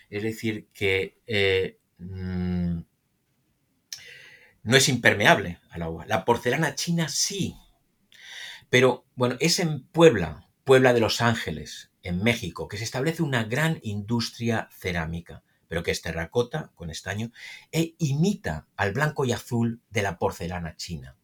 Es 0.09 0.23
decir, 0.23 0.67
que 0.73 1.21
eh, 1.25 1.79
mm, 1.99 2.79
no 4.63 4.75
es 4.75 4.89
impermeable 4.89 5.59
al 5.69 5.83
agua. 5.83 6.05
La 6.05 6.25
porcelana 6.25 6.75
china 6.75 7.07
sí. 7.07 7.55
Pero 8.69 9.05
bueno, 9.15 9.37
es 9.39 9.59
en 9.59 9.87
Puebla, 9.87 10.48
Puebla 10.69 10.93
de 10.93 10.99
Los 10.99 11.19
Ángeles, 11.21 11.89
en 12.03 12.21
México, 12.21 12.67
que 12.67 12.77
se 12.77 12.83
establece 12.83 13.23
una 13.23 13.43
gran 13.43 13.79
industria 13.81 14.69
cerámica 14.71 15.43
pero 15.67 15.81
que 15.81 15.89
es 15.89 16.03
terracota 16.03 16.71
con 16.75 16.91
estaño, 16.91 17.31
e 17.71 17.95
imita 17.97 18.67
al 18.75 18.91
blanco 18.91 19.25
y 19.25 19.31
azul 19.31 19.81
de 19.89 20.03
la 20.03 20.19
porcelana 20.19 20.75
china. 20.75 21.17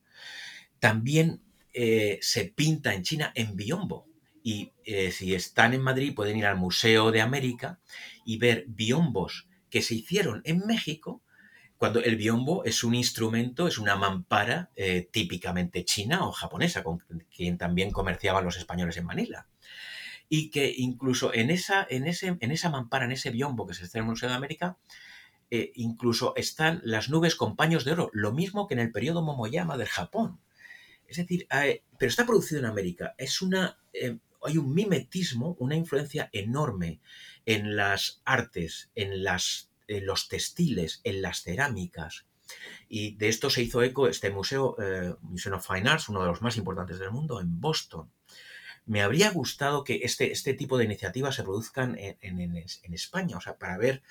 También 0.79 1.43
eh, 1.73 2.17
se 2.21 2.45
pinta 2.45 2.95
en 2.95 3.03
China 3.03 3.31
en 3.35 3.55
biombo. 3.55 4.07
Y 4.41 4.73
eh, 4.83 5.11
si 5.11 5.35
están 5.35 5.75
en 5.75 5.81
Madrid 5.81 6.15
pueden 6.15 6.37
ir 6.37 6.47
al 6.47 6.57
Museo 6.57 7.11
de 7.11 7.21
América 7.21 7.79
y 8.25 8.39
ver 8.39 8.65
biombos 8.67 9.47
que 9.69 9.83
se 9.83 9.93
hicieron 9.93 10.41
en 10.45 10.65
México, 10.65 11.21
cuando 11.77 12.01
el 12.01 12.15
biombo 12.15 12.63
es 12.63 12.83
un 12.83 12.95
instrumento, 12.95 13.67
es 13.67 13.77
una 13.77 13.95
mampara 13.95 14.71
eh, 14.75 15.07
típicamente 15.11 15.83
china 15.83 16.25
o 16.27 16.31
japonesa, 16.31 16.83
con 16.83 17.03
quien 17.35 17.57
también 17.57 17.91
comerciaban 17.91 18.45
los 18.45 18.57
españoles 18.57 18.97
en 18.97 19.05
Manila 19.05 19.47
y 20.29 20.49
que 20.49 20.73
incluso 20.75 21.33
en 21.33 21.49
esa, 21.49 21.85
en 21.89 22.07
ese, 22.07 22.37
en 22.39 22.51
esa 22.51 22.69
mampara, 22.69 23.05
en 23.05 23.11
ese 23.11 23.29
biombo 23.29 23.67
que 23.67 23.73
se 23.73 23.83
está 23.85 23.99
en 23.99 24.05
el 24.05 24.09
Museo 24.09 24.29
de 24.29 24.35
América, 24.35 24.77
eh, 25.51 25.71
incluso 25.75 26.33
están 26.35 26.81
las 26.83 27.09
nubes 27.09 27.35
con 27.35 27.55
paños 27.55 27.85
de 27.85 27.91
oro, 27.91 28.09
lo 28.13 28.33
mismo 28.33 28.67
que 28.67 28.73
en 28.73 28.79
el 28.79 28.91
periodo 28.91 29.21
Momoyama 29.21 29.77
del 29.77 29.87
Japón. 29.87 30.39
Es 31.07 31.17
decir, 31.17 31.47
pero 31.49 32.09
está 32.09 32.25
producido 32.25 32.59
en 32.59 32.65
América. 32.65 33.13
Es 33.17 33.43
una, 33.43 33.77
eh, 33.93 34.17
hay 34.43 34.57
un 34.57 34.73
mimetismo, 34.73 35.55
una 35.59 35.75
influencia 35.75 36.29
enorme 36.33 36.99
en 37.45 37.75
las 37.75 38.21
artes, 38.25 38.89
en, 38.95 39.23
las, 39.23 39.69
en 39.87 40.05
los 40.05 40.27
textiles, 40.27 41.01
en 41.03 41.21
las 41.21 41.41
cerámicas. 41.41 42.25
Y 42.87 43.15
de 43.15 43.29
esto 43.29 43.49
se 43.49 43.63
hizo 43.63 43.81
eco 43.81 44.07
este 44.07 44.29
museo, 44.29 44.75
eh, 44.79 45.15
Museum 45.21 45.55
of 45.55 45.67
Fine 45.67 45.89
Arts, 45.89 46.09
uno 46.09 46.21
de 46.21 46.27
los 46.27 46.41
más 46.41 46.57
importantes 46.57 46.99
del 46.99 47.11
mundo, 47.11 47.41
en 47.41 47.59
Boston 47.59 48.11
me 48.85 49.01
habría 49.01 49.31
gustado 49.31 49.83
que 49.83 50.01
este, 50.03 50.31
este 50.31 50.53
tipo 50.53 50.77
de 50.77 50.85
iniciativas 50.85 51.35
se 51.35 51.43
produzcan 51.43 51.97
en, 51.97 52.93
España, 52.93 53.37
o 53.37 53.41
sea, 53.41 53.57
para 53.57 53.77
ver 53.77 54.03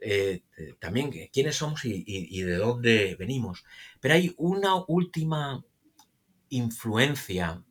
eh, 0.00 0.42
también 0.80 1.12
quiénes 1.32 1.56
somos 1.56 1.84
y, 1.84 2.42
de 2.42 2.56
dónde 2.56 3.16
venimos. 3.18 3.64
Pero 4.00 4.14
hay 4.14 4.34
una 4.36 4.76
última 4.86 5.64
influencia 6.48 7.62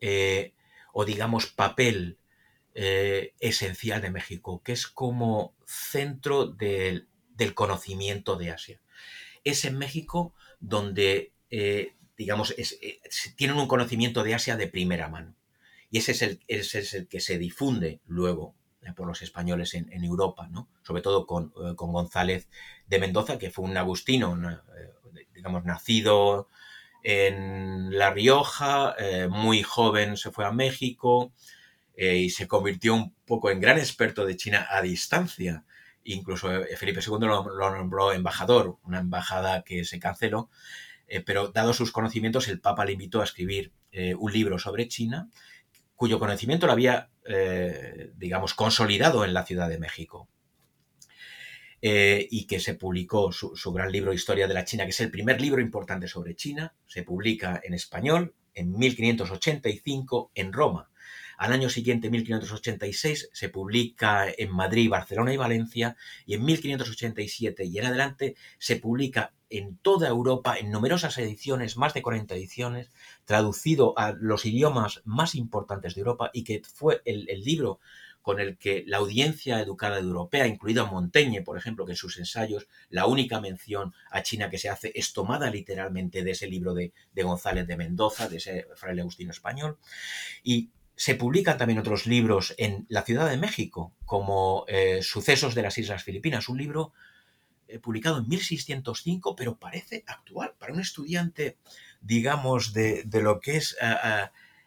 eh, 0.00 0.54
o 0.92 1.04
digamos 1.04 1.46
papel 1.46 2.18
eh, 2.74 3.34
esencial 3.40 4.00
de 4.00 4.10
México, 4.10 4.62
que 4.62 4.72
es 4.72 4.86
como 4.86 5.54
centro 5.66 6.46
del, 6.46 7.08
conocimiento 7.54 8.36
de 8.36 8.50
Asia. 8.50 8.80
Es 9.44 9.64
en 9.64 9.78
México 9.78 10.34
donde 10.60 11.32
digamos, 12.16 12.54
tienen 13.36 13.56
un 13.56 13.68
conocimiento 13.68 14.24
de 14.24 14.34
Asia 14.34 14.56
de 14.56 14.66
primera 14.66 15.08
mano. 15.08 15.36
Y 15.90 15.98
ese 15.98 16.12
es 16.12 16.22
el, 16.22 16.40
ese 16.48 16.80
es 16.80 16.92
el 16.94 17.06
que 17.06 17.20
se 17.20 17.38
difunde 17.38 18.00
luego 18.06 18.54
por 18.96 19.06
los 19.06 19.22
españoles 19.22 19.74
en, 19.74 20.04
Europa, 20.04 20.48
¿no? 20.50 20.68
sobre 20.82 21.02
todo 21.02 21.26
con, 21.26 21.50
con, 21.50 21.92
González 21.92 22.48
de 22.86 22.98
Mendoza, 22.98 23.38
que 23.38 23.50
fue 23.50 23.64
un 23.64 23.76
agustino, 23.76 24.38
digamos, 25.34 25.64
nacido 25.64 26.48
en 27.02 27.96
La 27.96 28.10
Rioja, 28.10 28.96
muy 29.28 29.62
joven 29.62 30.16
se 30.16 30.30
fue 30.30 30.46
a 30.46 30.52
México, 30.52 31.32
eh, 32.00 32.16
y 32.16 32.30
se 32.30 32.46
convirtió 32.46 32.94
un 32.94 33.12
poco 33.26 33.50
en 33.50 33.58
gran 33.58 33.76
experto 33.76 34.24
de 34.24 34.36
China 34.36 34.68
a 34.70 34.80
distancia. 34.80 35.64
Incluso 36.04 36.48
eh, 36.54 36.76
Felipe 36.76 37.00
II 37.04 37.18
lo, 37.18 37.76
nombró 37.76 38.12
embajador, 38.12 38.78
una 38.84 39.00
embajada 39.00 39.64
que 39.64 39.84
se 39.84 39.98
canceló, 39.98 40.48
eh, 41.08 41.22
pero 41.22 41.48
dado 41.48 41.72
sus 41.72 41.90
conocimientos, 41.90 42.46
el 42.46 42.60
Papa 42.60 42.84
le 42.84 42.92
invitó 42.92 43.20
a 43.20 43.24
escribir 43.24 43.72
un 44.18 44.32
libro 44.32 44.60
sobre 44.60 44.86
China, 44.86 45.28
cuyo 45.96 46.20
conocimiento 46.20 46.66
lo 46.66 46.72
había, 46.72 47.10
digamos, 48.14 48.54
consolidado 48.54 49.24
en 49.24 49.32
la 49.34 49.44
Ciudad 49.44 49.68
de 49.68 49.78
México. 49.78 50.28
y 51.80 52.46
que 52.46 52.60
se 52.60 52.74
publicó 52.74 53.32
su, 53.32 53.56
su, 53.56 53.72
gran 53.72 53.90
libro 53.90 54.12
Historia 54.12 54.46
de 54.46 54.54
la 54.54 54.64
China, 54.64 54.84
que 54.84 54.90
es 54.90 55.00
el 55.00 55.10
primer 55.10 55.40
libro 55.40 55.60
importante 55.60 56.06
sobre 56.06 56.36
China, 56.36 56.74
se 56.86 57.02
publica 57.02 57.60
en 57.64 57.74
español 57.74 58.34
en 58.54 58.78
1585 58.78 60.30
en 60.34 60.52
Roma. 60.52 60.87
Al 61.38 61.52
año 61.52 61.70
siguiente, 61.70 62.10
1586, 62.10 63.30
se 63.32 63.48
publica 63.48 64.26
en 64.36 64.50
Madrid, 64.50 64.90
Barcelona 64.90 65.32
y 65.32 65.36
Valencia, 65.36 65.96
y 66.26 66.34
en 66.34 66.44
1587 66.44 67.64
y 67.64 67.78
en 67.78 67.86
adelante 67.86 68.34
se 68.58 68.74
publica 68.74 69.32
en 69.48 69.78
toda 69.78 70.08
Europa, 70.08 70.56
en 70.58 70.72
numerosas 70.72 71.16
ediciones, 71.16 71.76
más 71.76 71.94
de 71.94 72.02
40 72.02 72.34
ediciones, 72.34 72.90
traducido 73.24 73.96
a 73.96 74.12
los 74.18 74.44
idiomas 74.46 75.00
más 75.04 75.36
importantes 75.36 75.94
de 75.94 76.00
Europa 76.00 76.30
y 76.34 76.42
que 76.42 76.60
fue 76.74 77.02
el, 77.04 77.24
libro 77.44 77.78
con 78.20 78.40
el 78.40 78.58
que 78.58 78.82
la 78.88 78.96
audiencia 78.96 79.60
educada 79.60 80.00
europea, 80.00 80.48
incluida 80.48 80.86
Montaigne, 80.86 81.42
por 81.42 81.56
ejemplo, 81.56 81.86
que 81.86 81.92
en 81.92 81.96
sus 81.96 82.18
ensayos 82.18 82.66
la 82.90 83.06
única 83.06 83.40
mención 83.40 83.94
a 84.10 84.24
China 84.24 84.50
que 84.50 84.58
se 84.58 84.70
hace 84.70 84.90
es 84.92 85.12
tomada 85.12 85.50
literalmente 85.50 86.24
de 86.24 86.32
ese 86.32 86.48
libro 86.48 86.74
de, 86.74 86.92
de 87.12 87.22
González 87.22 87.68
de 87.68 87.76
Mendoza, 87.76 88.28
de 88.28 88.38
ese 88.38 88.66
fraile 88.74 89.02
agustino 89.02 89.30
español, 89.30 89.78
y 90.42 90.70
se 90.98 91.14
publican 91.14 91.56
también 91.56 91.78
otros 91.78 92.06
libros 92.06 92.56
en 92.58 92.84
la 92.88 93.02
Ciudad 93.02 93.30
de 93.30 93.36
México, 93.36 93.94
como 94.04 94.64
eh, 94.66 94.98
Sucesos 95.00 95.54
de 95.54 95.62
las 95.62 95.78
Islas 95.78 96.02
Filipinas, 96.02 96.48
un 96.48 96.58
libro 96.58 96.92
eh, 97.68 97.78
publicado 97.78 98.18
en 98.18 98.26
1605, 98.26 99.36
pero 99.36 99.56
parece 99.56 100.02
actual 100.08 100.54
para 100.58 100.72
un 100.72 100.80
estudiante, 100.80 101.56
digamos, 102.00 102.72
de, 102.72 103.04
lo 103.12 103.38
que 103.38 103.58
es 103.58 103.76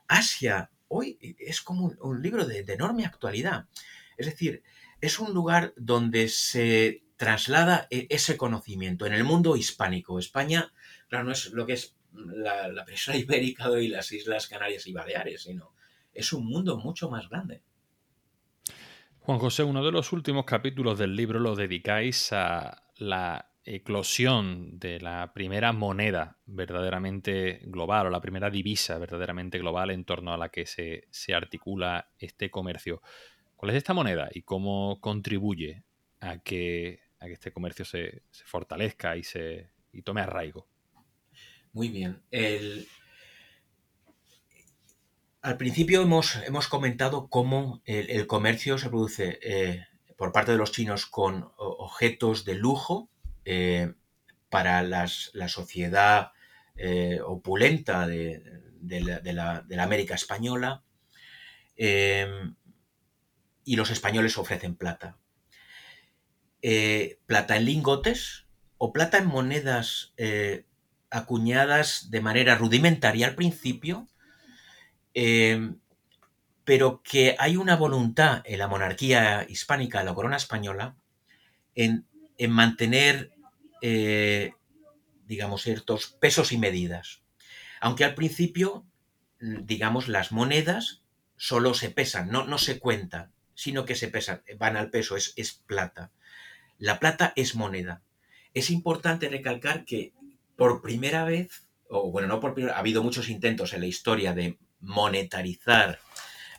Asia. 0.07 0.71
Hoy 0.87 1.35
es 1.37 1.61
como 1.61 1.93
un, 1.99 2.21
libro 2.21 2.45
de, 2.45 2.59
enorme 2.59 3.05
actualidad. 3.05 3.65
Es 4.15 4.25
decir, 4.25 4.63
es 5.01 5.19
un 5.19 5.33
lugar 5.33 5.73
donde 5.75 6.29
se 6.29 7.03
traslada 7.17 7.87
e, 7.89 8.07
ese 8.09 8.37
conocimiento 8.37 9.05
en 9.05 9.11
el 9.11 9.25
mundo 9.25 9.57
hispánico. 9.57 10.17
España, 10.17 10.71
claro, 11.09 11.25
no 11.25 11.33
es 11.33 11.47
lo 11.47 11.65
que 11.65 11.73
es 11.73 11.97
la, 12.13 12.69
la 12.69 12.85
península 12.85 13.17
ibérica 13.17 13.69
y 13.81 13.89
las 13.89 14.13
Islas 14.13 14.47
Canarias 14.47 14.87
y 14.87 14.93
Baleares, 14.93 15.41
sino 15.41 15.73
es 16.13 16.33
un 16.33 16.45
mundo 16.45 16.77
mucho 16.77 17.09
más 17.09 17.29
grande. 17.29 17.61
Juan 19.19 19.39
José, 19.39 19.63
uno 19.63 19.83
de 19.85 19.91
los 19.91 20.11
últimos 20.13 20.45
capítulos 20.45 20.97
del 20.97 21.15
libro 21.15 21.39
lo 21.39 21.55
dedicáis 21.55 22.33
a 22.33 22.83
la 22.97 23.51
eclosión 23.63 24.79
de 24.79 24.99
la 24.99 25.31
primera 25.33 25.71
moneda 25.71 26.39
verdaderamente 26.47 27.61
global 27.65 28.07
o 28.07 28.09
la 28.09 28.21
primera 28.21 28.49
divisa 28.49 28.97
verdaderamente 28.97 29.59
global 29.59 29.91
en 29.91 30.05
torno 30.05 30.33
a 30.33 30.37
la 30.37 30.49
que 30.49 30.65
se, 30.65 31.33
articula 31.33 32.09
este 32.17 32.49
comercio. 32.49 33.01
¿Cuál 33.55 33.71
es 33.71 33.77
esta 33.77 33.93
moneda 33.93 34.29
y 34.33 34.41
cómo 34.41 34.99
contribuye 34.99 35.83
a 36.19 36.39
que, 36.39 36.99
este 37.19 37.53
comercio 37.53 37.85
se, 37.85 38.23
fortalezca 38.31 39.15
y, 39.15 39.23
se, 39.23 39.69
y 39.91 40.01
tome 40.01 40.21
arraigo? 40.21 40.67
Muy 41.73 41.89
bien. 41.89 42.19
El, 42.31 42.87
al 45.41 45.57
principio 45.57 46.01
hemos, 46.01 46.35
hemos 46.45 46.67
comentado 46.67 47.27
cómo 47.27 47.81
el, 47.85 48.27
comercio 48.27 48.77
se 48.77 48.89
produce 48.89 49.39
eh, 49.41 49.87
por 50.15 50.31
parte 50.31 50.51
de 50.51 50.57
los 50.57 50.71
chinos 50.71 51.07
con 51.07 51.51
objetos 51.57 52.45
de 52.45 52.55
lujo 52.55 53.09
eh, 53.43 53.93
para 54.49 54.83
la 54.83 55.07
sociedad 55.07 56.31
eh, 56.75 57.19
opulenta 57.25 58.05
de, 58.05 58.61
la, 59.33 59.65
América 59.79 60.15
española 60.15 60.83
y 61.75 63.75
los 63.75 63.89
españoles 63.89 64.37
ofrecen 64.37 64.75
plata. 64.75 65.17
plata 67.25 67.57
en 67.57 67.65
lingotes 67.65 68.45
o 68.77 68.93
plata 68.93 69.17
en 69.17 69.25
monedas 69.25 70.13
acuñadas 71.09 72.11
de 72.11 72.21
manera 72.21 72.55
rudimentaria 72.55 73.25
al 73.25 73.35
principio 73.35 74.07
Em, 75.13 75.77
pero 76.63 77.01
que 77.03 77.35
hay 77.39 77.57
una 77.57 77.75
voluntad 77.75 78.43
en 78.45 78.59
la 78.59 78.67
monarquía 78.67 79.45
hispánica, 79.49 79.99
en 79.99 80.05
la 80.05 80.13
corona 80.13 80.37
española, 80.37 80.95
en, 81.75 82.05
mantener, 82.49 83.31
eh, 83.81 84.53
digamos, 85.25 85.63
ciertos 85.63 86.07
pesos 86.19 86.51
y 86.51 86.57
medidas. 86.57 87.21
Aunque 87.79 88.03
al 88.03 88.15
principio, 88.15 88.85
digamos, 89.39 90.07
las 90.07 90.31
monedas 90.31 91.01
solo 91.35 91.73
se 91.73 91.89
pesan, 91.89 92.29
no, 92.29 92.45
no 92.45 92.57
se 92.57 92.79
cuentan, 92.79 93.31
sino 93.53 93.85
que 93.85 93.95
se 93.95 94.07
pesan, 94.07 94.43
van 94.57 94.77
al 94.77 94.89
peso, 94.89 95.17
es, 95.17 95.33
es 95.35 95.53
plata. 95.53 96.11
La 96.77 96.99
plata 96.99 97.33
es 97.35 97.55
moneda. 97.55 98.01
Es 98.53 98.69
importante 98.69 99.29
recalcar 99.29 99.85
que 99.85 100.13
por 100.55 100.81
primera 100.81 101.25
vez, 101.25 101.67
o 101.89 102.11
bueno, 102.11 102.27
no 102.27 102.39
por 102.39 102.53
primera, 102.53 102.75
ha 102.75 102.79
habido 102.79 103.03
muchos 103.03 103.29
intentos 103.29 103.73
en 103.73 103.81
la 103.81 103.87
historia 103.87 104.33
de 104.33 104.57
monetarizar 104.81 105.99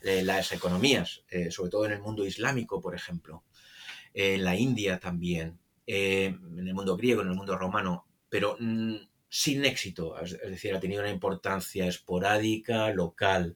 eh, 0.01 0.23
las 0.23 0.51
economías, 0.51 1.23
eh, 1.29 1.49
sobre 1.51 1.69
todo 1.69 1.85
en 1.85 1.93
el 1.93 2.01
mundo 2.01 2.25
islámico, 2.25 2.81
por 2.81 2.95
ejemplo, 2.95 3.43
en 4.13 4.43
la 4.43 4.55
India 4.55 4.99
también, 4.99 5.59
eh, 5.87 6.25
en 6.25 6.67
el 6.67 6.73
mundo 6.73 6.97
griego, 6.97 7.21
en 7.21 7.29
el 7.29 7.35
mundo 7.35 7.57
romano, 7.57 8.05
pero 8.29 8.57
mm, 8.59 8.95
sin 9.29 9.65
éxito, 9.65 10.19
es, 10.19 10.37
decir, 10.39 10.75
ha 10.75 10.79
tenido 10.79 11.01
una 11.01 11.11
importancia 11.11 11.87
esporádica, 11.87 12.91
local. 12.91 13.55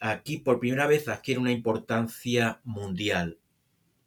Aquí 0.00 0.38
por 0.38 0.60
primera 0.60 0.86
vez 0.86 1.08
adquiere 1.08 1.40
una 1.40 1.52
importancia 1.52 2.60
mundial, 2.64 3.38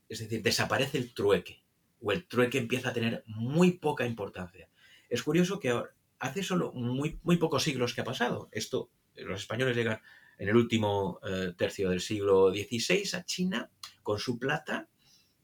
es 0.10 0.20
decir, 0.20 0.42
desaparece 0.42 0.98
el 0.98 1.14
trueque, 1.14 1.64
o 2.02 2.12
el 2.12 2.26
trueque 2.28 2.58
empieza 2.58 2.90
a 2.90 2.94
tener 2.94 3.24
muy 3.28 3.74
poca 3.74 4.06
importancia. 4.06 4.70
Es 5.10 5.24
curioso 5.24 5.60
que 5.60 5.80
hace 6.20 6.44
solo 6.44 6.72
muy, 6.74 7.20
muy 7.24 7.38
pocos 7.38 7.64
siglos 7.64 7.94
que 7.94 8.02
ha 8.02 8.06
pasado. 8.06 8.50
Esto 8.52 8.90
los 9.26 9.42
españoles 9.42 9.76
llegan 9.76 10.02
en 10.38 10.50
el 10.50 10.56
último 10.56 11.20
eh, 11.24 11.54
tercio 11.56 11.90
del 11.90 12.02
siglo 12.02 12.52
XVI 12.52 13.10
a 13.14 13.24
China 13.24 13.70
con 14.02 14.18
su 14.18 14.40
plata 14.40 14.90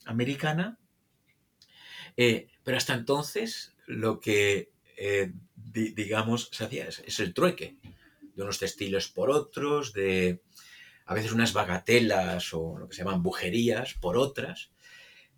americana, 0.05 0.79
eh, 2.15 2.47
pero 2.63 2.77
hasta 2.77 2.95
entonces 2.95 3.75
lo 3.85 4.19
que, 4.19 4.71
eh, 4.97 5.31
digamos, 5.55 6.49
se 6.51 6.63
hacía 6.63 6.87
es, 6.87 7.19
el 7.19 7.33
trueque 7.33 7.77
de 8.33 8.43
unos 8.43 8.57
textiles 8.57 9.07
por 9.07 9.29
otros, 9.29 9.93
de 9.93 10.41
a 11.05 11.13
veces 11.13 11.31
unas 11.31 11.53
bagatelas 11.53 12.53
o 12.53 12.77
lo 12.79 12.89
que 12.89 12.95
se 12.95 13.03
llaman 13.03 13.21
bujerías 13.21 13.93
por 13.93 14.17
otras, 14.17 14.71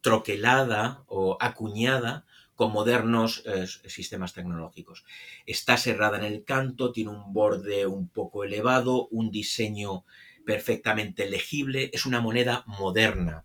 troquelada 0.00 1.04
o 1.06 1.36
acuñada 1.40 2.24
con 2.54 2.72
modernos 2.72 3.42
sistemas 3.88 4.32
tecnológicos. 4.32 5.04
Está 5.44 5.76
cerrada 5.76 6.18
en 6.18 6.24
el 6.24 6.44
canto, 6.44 6.92
tiene 6.92 7.10
un 7.10 7.32
borde 7.32 7.84
un 7.86 8.08
poco 8.08 8.44
elevado, 8.44 9.08
un 9.08 9.32
diseño 9.32 10.04
perfectamente 10.44 11.28
legible, 11.28 11.90
es 11.92 12.06
una 12.06 12.20
moneda 12.20 12.64
moderna. 12.66 13.44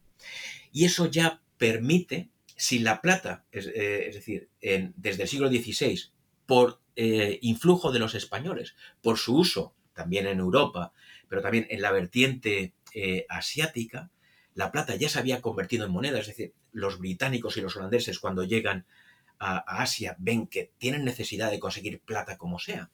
Y 0.71 0.85
eso 0.85 1.07
ya 1.07 1.41
permite, 1.57 2.29
si 2.55 2.79
la 2.79 3.01
plata, 3.01 3.45
es, 3.51 3.67
eh, 3.67 4.11
decir, 4.13 4.49
desde 4.95 5.23
el 5.23 5.29
siglo 5.29 5.49
XVI, 5.49 6.11
por 6.45 6.81
eh, 6.95 7.39
influjo 7.41 7.91
de 7.91 7.99
los 7.99 8.15
españoles, 8.15 8.75
por 9.01 9.17
su 9.17 9.37
uso 9.37 9.73
también 9.93 10.27
en 10.27 10.39
Europa, 10.39 10.93
pero 11.27 11.41
también 11.41 11.67
en 11.69 11.81
la 11.81 11.91
vertiente 11.91 12.73
eh, 12.93 13.25
asiática, 13.29 14.11
la 14.53 14.71
plata 14.71 14.95
ya 14.95 15.09
se 15.09 15.19
había 15.19 15.41
convertido 15.41 15.85
en 15.85 15.91
moneda, 15.91 16.19
es 16.19 16.27
decir, 16.27 16.53
los 16.71 16.99
británicos 16.99 17.55
y 17.55 17.61
los 17.61 17.75
holandeses 17.77 18.19
cuando 18.19 18.43
llegan 18.43 18.85
a, 19.39 19.59
Asia 19.81 20.15
ven 20.19 20.47
que 20.47 20.73
tienen 20.77 21.05
necesidad 21.05 21.51
de 21.51 21.59
conseguir 21.59 22.01
plata 22.01 22.37
como 22.37 22.59
sea. 22.59 22.91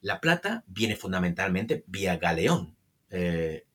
La 0.00 0.20
plata 0.20 0.64
viene 0.66 0.96
fundamentalmente 0.96 1.84
vía 1.86 2.16
galeón, 2.16 2.75
eh, 3.10 3.66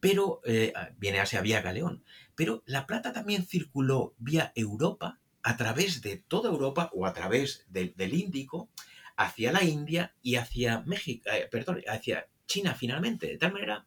pero 0.00 0.40
eh, 0.44 0.72
viene 0.98 1.18
a 1.18 1.22
Asia 1.22 1.40
vía 1.40 1.60
galeón, 1.60 2.04
pero 2.34 2.62
la 2.66 2.86
plata 2.86 3.12
también 3.12 3.44
circuló 3.46 4.14
vía 4.18 4.52
Europa, 4.54 5.20
a 5.42 5.56
través 5.56 6.02
de 6.02 6.16
toda 6.16 6.50
Europa 6.50 6.90
o 6.92 7.06
a 7.06 7.12
través 7.12 7.66
del 7.68 8.14
Índico, 8.14 8.70
hacia 9.16 9.50
la 9.52 9.64
India 9.64 10.14
y 10.22 10.36
hacia 10.36 10.80
México, 10.82 11.28
eh, 11.32 11.48
perdón, 11.50 11.82
hacia 11.88 12.28
China 12.46 12.74
finalmente, 12.74 13.26
de 13.26 13.38
tal 13.38 13.52
manera 13.52 13.86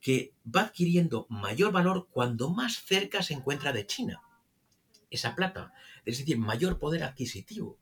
que 0.00 0.34
va 0.44 0.62
adquiriendo 0.62 1.26
mayor 1.28 1.72
valor 1.72 2.08
cuando 2.10 2.50
más 2.50 2.84
cerca 2.84 3.22
se 3.22 3.34
encuentra 3.34 3.72
de 3.72 3.86
China 3.86 4.22
esa 5.10 5.34
plata, 5.34 5.72
es 6.04 6.18
decir, 6.18 6.38
mayor 6.38 6.78
poder 6.78 7.02
adquisitivo. 7.02 7.78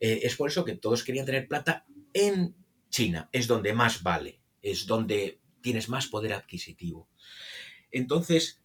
Eh, 0.00 0.20
es 0.22 0.36
por 0.36 0.50
eso 0.50 0.64
que 0.64 0.76
todos 0.76 1.02
querían 1.02 1.26
tener 1.26 1.48
plata 1.48 1.86
en 2.12 2.54
China, 2.90 3.28
es 3.32 3.46
donde 3.46 3.72
más 3.72 4.02
vale, 4.02 4.40
es 4.62 4.86
donde 4.86 5.40
tienes 5.68 5.90
más 5.90 6.06
poder 6.06 6.32
adquisitivo. 6.32 7.10
Entonces, 7.90 8.62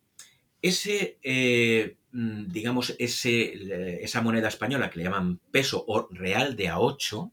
ese, 0.62 1.20
eh, 1.22 1.98
mm, 2.14 2.48
digamos, 2.48 2.96
ese, 2.98 4.02
esa 4.02 4.22
moneda 4.22 4.48
española 4.48 4.90
que 4.90 5.00
le 5.00 5.04
llaman 5.04 5.42
peso 5.52 5.84
o 5.86 6.08
real 6.12 6.56
de 6.56 6.70
A8, 6.72 7.30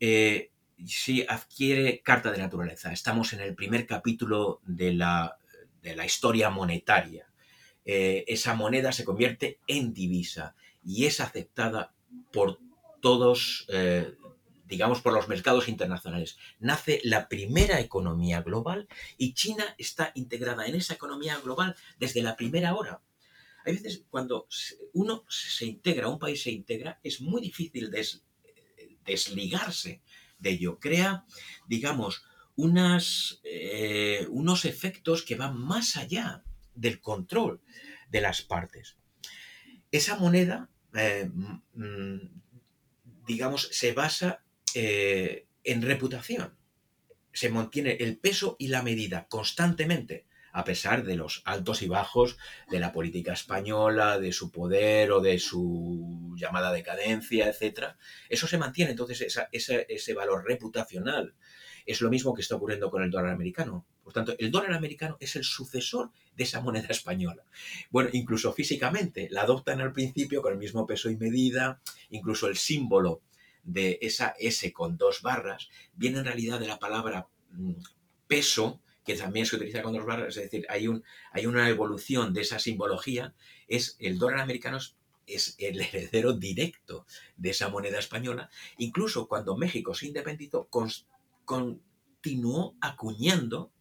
eh, 0.00 0.50
sí 0.84 1.24
adquiere 1.26 2.02
carta 2.02 2.30
de 2.30 2.36
naturaleza. 2.36 2.92
Estamos 2.92 3.32
en 3.32 3.40
el 3.40 3.54
primer 3.54 3.86
capítulo 3.86 4.60
de 4.66 4.92
la, 4.92 5.38
de 5.82 5.96
la 5.96 6.04
historia 6.04 6.50
monetaria. 6.50 7.26
Eh, 7.86 8.24
esa 8.28 8.54
moneda 8.54 8.92
se 8.92 9.06
convierte 9.06 9.60
en 9.66 9.94
divisa 9.94 10.54
y 10.84 11.06
es 11.06 11.20
aceptada 11.20 11.94
por 12.34 12.58
todos, 13.00 13.64
eh, 13.70 14.12
digamos, 14.66 15.00
por 15.00 15.12
los 15.12 15.28
mercados 15.28 15.68
internacionales. 15.68 16.38
Nace 16.58 17.00
la 17.04 17.28
primera 17.28 17.80
economía 17.80 18.42
global 18.42 18.88
y 19.16 19.34
China 19.34 19.74
está 19.78 20.12
integrada 20.14 20.66
en 20.66 20.74
esa 20.74 20.94
economía 20.94 21.38
global 21.38 21.76
desde 21.98 22.22
la 22.22 22.36
primera 22.36 22.74
hora. 22.74 23.02
Hay 23.64 23.74
veces 23.74 24.04
cuando 24.10 24.46
uno 24.92 25.24
se 25.28 25.66
integra, 25.66 26.08
un 26.08 26.18
país 26.18 26.42
se 26.42 26.50
integra, 26.50 27.00
es 27.02 27.20
muy 27.20 27.40
difícil 27.40 27.90
desligarse 29.04 30.02
de 30.38 30.50
ello. 30.50 30.78
Crea, 30.78 31.24
digamos, 31.66 32.24
unas, 32.56 33.40
eh, 33.42 34.26
unos 34.30 34.64
efectos 34.64 35.22
que 35.22 35.36
van 35.36 35.58
más 35.58 35.96
allá 35.96 36.44
del 36.74 37.00
control 37.00 37.62
de 38.10 38.20
las 38.20 38.42
partes. 38.42 38.96
Esa 39.90 40.16
moneda, 40.16 40.70
eh, 40.94 41.30
mm, 41.72 42.18
digamos, 43.26 43.68
se 43.72 43.92
basa 43.92 44.43
eh, 44.74 45.46
en 45.62 45.82
reputación. 45.82 46.54
Se 47.32 47.48
mantiene 47.48 47.96
el 48.00 48.18
peso 48.18 48.56
y 48.58 48.68
la 48.68 48.82
medida 48.82 49.26
constantemente, 49.28 50.26
a 50.52 50.64
pesar 50.64 51.02
de 51.02 51.16
los 51.16 51.42
altos 51.44 51.82
y 51.82 51.88
bajos 51.88 52.36
de 52.70 52.78
la 52.78 52.92
política 52.92 53.32
española, 53.32 54.18
de 54.20 54.32
su 54.32 54.52
poder 54.52 55.10
o 55.10 55.20
de 55.20 55.38
su 55.38 56.34
llamada 56.36 56.72
decadencia, 56.72 57.48
etc. 57.48 57.94
Eso 58.28 58.46
se 58.46 58.58
mantiene, 58.58 58.92
entonces 58.92 59.36
ese 59.50 60.14
valor 60.14 60.44
reputacional 60.46 61.34
es 61.86 62.00
lo 62.00 62.10
mismo 62.10 62.34
que 62.34 62.42
está 62.42 62.56
ocurriendo 62.56 62.90
con 62.90 63.02
el 63.02 63.10
dólar 63.10 63.32
americano. 63.32 63.86
Por 64.02 64.12
tanto, 64.12 64.34
el 64.38 64.50
dólar 64.50 64.72
americano 64.72 65.16
es 65.20 65.36
el 65.36 65.44
sucesor 65.44 66.10
de 66.34 66.44
esa 66.44 66.60
moneda 66.60 66.88
española. 66.88 67.44
Bueno, 67.90 68.10
incluso 68.12 68.52
físicamente, 68.52 69.28
la 69.30 69.42
adoptan 69.42 69.80
al 69.80 69.92
principio 69.92 70.42
con 70.42 70.52
el 70.52 70.58
mismo 70.58 70.86
peso 70.86 71.10
y 71.10 71.16
medida, 71.16 71.80
incluso 72.10 72.48
el 72.48 72.56
símbolo 72.56 73.22
de 73.64 73.98
esa 74.02 74.34
S 74.38 74.72
con 74.72 74.96
dos 74.96 75.22
barras 75.22 75.68
viene 75.94 76.18
en 76.18 76.24
realidad 76.24 76.60
de 76.60 76.68
la 76.68 76.78
palabra 76.78 77.28
mm, 77.50 77.72
peso, 78.26 78.80
que 79.04 79.16
también 79.16 79.46
se 79.46 79.56
utiliza 79.56 79.82
con 79.82 79.92
dos 79.92 80.06
barras, 80.06 80.36
es 80.36 80.44
decir, 80.44 80.66
hay, 80.68 80.88
un, 80.88 81.04
hay 81.32 81.46
una 81.46 81.68
evolución 81.68 82.32
de 82.32 82.40
esa 82.40 82.58
simbología, 82.58 83.34
es 83.68 83.96
el 84.00 84.18
dólar 84.18 84.40
americano 84.40 84.78
es 85.26 85.54
el 85.58 85.80
heredero 85.80 86.34
directo 86.34 87.06
de 87.36 87.50
esa 87.50 87.68
moneda 87.68 87.98
española. 87.98 88.50
Incluso 88.78 89.26
cuando 89.26 89.56
México 89.56 89.94
se 89.94 90.06
independizó, 90.06 90.68
continuó 91.44 92.76
acuñando 92.80 93.72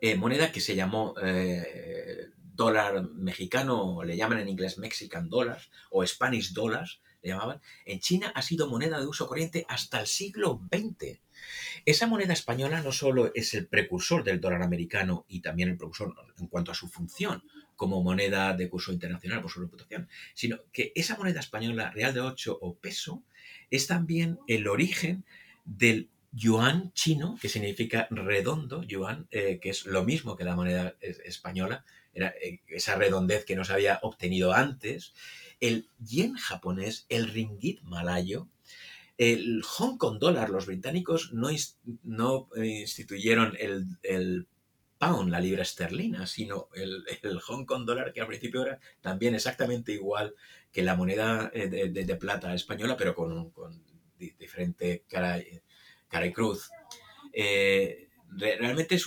eh, 0.00 0.16
moneda 0.16 0.50
que 0.50 0.60
se 0.60 0.74
llamó 0.74 1.14
eh, 1.22 2.30
dólar 2.54 3.08
mexicano, 3.10 4.02
le 4.02 4.16
llaman 4.16 4.38
en 4.38 4.48
inglés 4.48 4.78
Mexican 4.78 5.28
dollars 5.28 5.70
o 5.90 6.06
Spanish 6.06 6.52
dollars, 6.52 7.00
le 7.22 7.30
llamaban. 7.30 7.60
En 7.84 8.00
China 8.00 8.32
ha 8.34 8.42
sido 8.42 8.68
moneda 8.68 9.00
de 9.00 9.06
uso 9.06 9.26
corriente 9.26 9.64
hasta 9.68 10.00
el 10.00 10.06
siglo 10.06 10.60
XX. 10.72 11.20
Esa 11.84 12.06
moneda 12.06 12.32
española 12.32 12.82
no 12.82 12.92
solo 12.92 13.32
es 13.34 13.54
el 13.54 13.66
precursor 13.66 14.24
del 14.24 14.40
dólar 14.40 14.62
americano 14.62 15.24
y 15.28 15.40
también 15.40 15.70
el 15.70 15.76
precursor 15.76 16.14
en 16.38 16.46
cuanto 16.46 16.72
a 16.72 16.74
su 16.74 16.88
función 16.88 17.42
como 17.76 18.02
moneda 18.02 18.54
de 18.54 18.68
curso 18.68 18.92
internacional 18.92 19.40
por 19.40 19.50
su 19.50 19.60
reputación, 19.60 20.08
sino 20.34 20.58
que 20.72 20.92
esa 20.94 21.16
moneda 21.16 21.40
española 21.40 21.90
real 21.90 22.12
de 22.12 22.20
8 22.20 22.58
o 22.60 22.76
peso 22.76 23.22
es 23.70 23.86
también 23.86 24.38
el 24.46 24.68
origen 24.68 25.24
del 25.64 26.10
yuan 26.32 26.92
chino, 26.92 27.38
que 27.40 27.48
significa 27.48 28.06
redondo, 28.10 28.82
yuan, 28.82 29.26
eh, 29.30 29.58
que 29.60 29.70
es 29.70 29.86
lo 29.86 30.04
mismo 30.04 30.36
que 30.36 30.44
la 30.44 30.54
moneda 30.54 30.94
española, 31.00 31.84
era 32.12 32.34
eh, 32.42 32.60
esa 32.68 32.96
redondez 32.96 33.44
que 33.44 33.56
no 33.56 33.64
se 33.64 33.72
había 33.72 33.98
obtenido 34.02 34.52
antes, 34.52 35.14
el 35.60 35.88
yen 35.98 36.34
japonés, 36.34 37.06
el 37.08 37.28
ringgit 37.28 37.82
malayo, 37.82 38.48
el 39.18 39.62
Hong 39.62 39.98
Kong 39.98 40.18
dólar, 40.18 40.48
los 40.48 40.66
británicos 40.66 41.32
no, 41.32 41.50
no 42.04 42.48
instituyeron 42.56 43.56
el, 43.60 44.46
pound, 44.98 45.30
la 45.30 45.40
libra 45.40 45.62
esterlina, 45.62 46.26
sino 46.26 46.68
el, 46.74 47.04
Hong 47.40 47.64
Kong 47.64 47.84
dólar, 47.84 48.12
que 48.12 48.20
al 48.22 48.26
principio 48.26 48.64
era 48.64 48.80
también 49.00 49.34
exactamente 49.34 49.92
igual 49.92 50.34
que 50.72 50.82
la 50.82 50.96
moneda 50.96 51.50
eh, 51.52 51.68
de, 51.68 52.16
plata 52.16 52.54
española, 52.54 52.96
pero 52.96 53.14
con, 53.14 53.50
con 53.50 53.82
diferente 54.18 55.04
cara, 55.08 55.38
cara 56.08 56.26
y 56.26 56.32
cruz. 56.32 56.70
Eh, 57.32 58.08
realmente 58.36 58.94
es, 58.94 59.06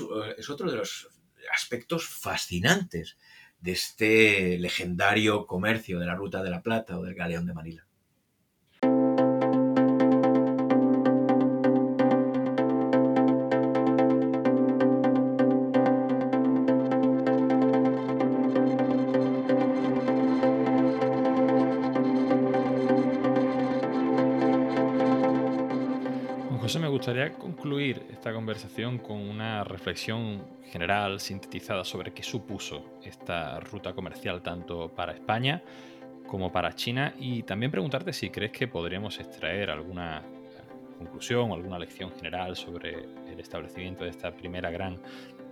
otro 0.49 0.69
de 0.69 0.77
los 0.77 1.09
aspectos 1.53 2.07
fascinantes 2.07 3.17
de 3.63 3.71
este 3.71 4.57
legendario 4.59 5.47
comercio 5.47 5.97
de 5.97 6.05
la 6.05 6.15
Ruta 6.15 6.43
de 6.43 6.49
la 6.49 6.61
Plata 6.61 6.99
o 6.99 7.03
del 7.03 7.15
Galeón 7.15 7.45
de 7.45 7.53
Manila. 7.53 7.87
Concluir 27.63 28.05
esta 28.11 28.33
conversación 28.33 28.97
con 28.97 29.15
una 29.17 29.63
reflexión 29.63 30.43
general 30.69 31.21
sintetizada 31.21 31.85
sobre 31.85 32.11
qué 32.11 32.21
supuso 32.21 32.97
esta 33.01 33.57
ruta 33.61 33.93
comercial 33.93 34.41
tanto 34.41 34.89
para 34.89 35.13
España 35.13 35.63
como 36.27 36.51
para 36.51 36.75
China 36.75 37.13
y 37.17 37.43
también 37.43 37.71
preguntarte 37.71 38.11
si 38.11 38.29
crees 38.29 38.51
que 38.51 38.67
podríamos 38.67 39.17
extraer 39.21 39.69
alguna 39.69 40.23
conclusión 40.97 41.51
o 41.51 41.53
alguna 41.53 41.79
lección 41.79 42.11
general 42.11 42.57
sobre 42.57 43.05
el 43.31 43.39
establecimiento 43.39 44.03
de 44.03 44.09
esta 44.09 44.35
primera 44.35 44.69
gran 44.69 44.99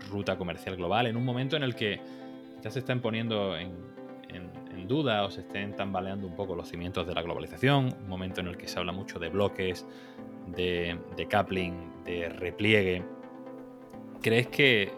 ruta 0.10 0.38
comercial 0.38 0.76
global 0.76 1.08
en 1.08 1.16
un 1.16 1.24
momento 1.24 1.56
en 1.56 1.64
el 1.64 1.76
que 1.76 2.02
ya 2.62 2.70
se 2.72 2.80
están 2.80 3.00
poniendo 3.00 3.58
en, 3.58 3.90
duda 4.86 5.24
o 5.24 5.32
se 5.32 5.42
estén 5.42 5.74
tambaleando 5.74 6.28
un 6.28 6.36
poco 6.36 6.54
los 6.54 6.68
cimientos 6.68 7.08
de 7.08 7.14
la 7.14 7.22
globalización, 7.22 7.96
un 8.02 8.10
momento 8.10 8.42
en 8.42 8.48
el 8.48 8.58
que 8.58 8.68
se 8.68 8.78
habla 8.78 8.92
mucho 8.92 9.20
de 9.20 9.30
bloques 9.30 9.86
de, 10.48 10.98
de 11.16 11.74
de 12.06 12.30
repliegue, 12.30 13.04
¿crees 14.22 14.48
que 14.48 14.92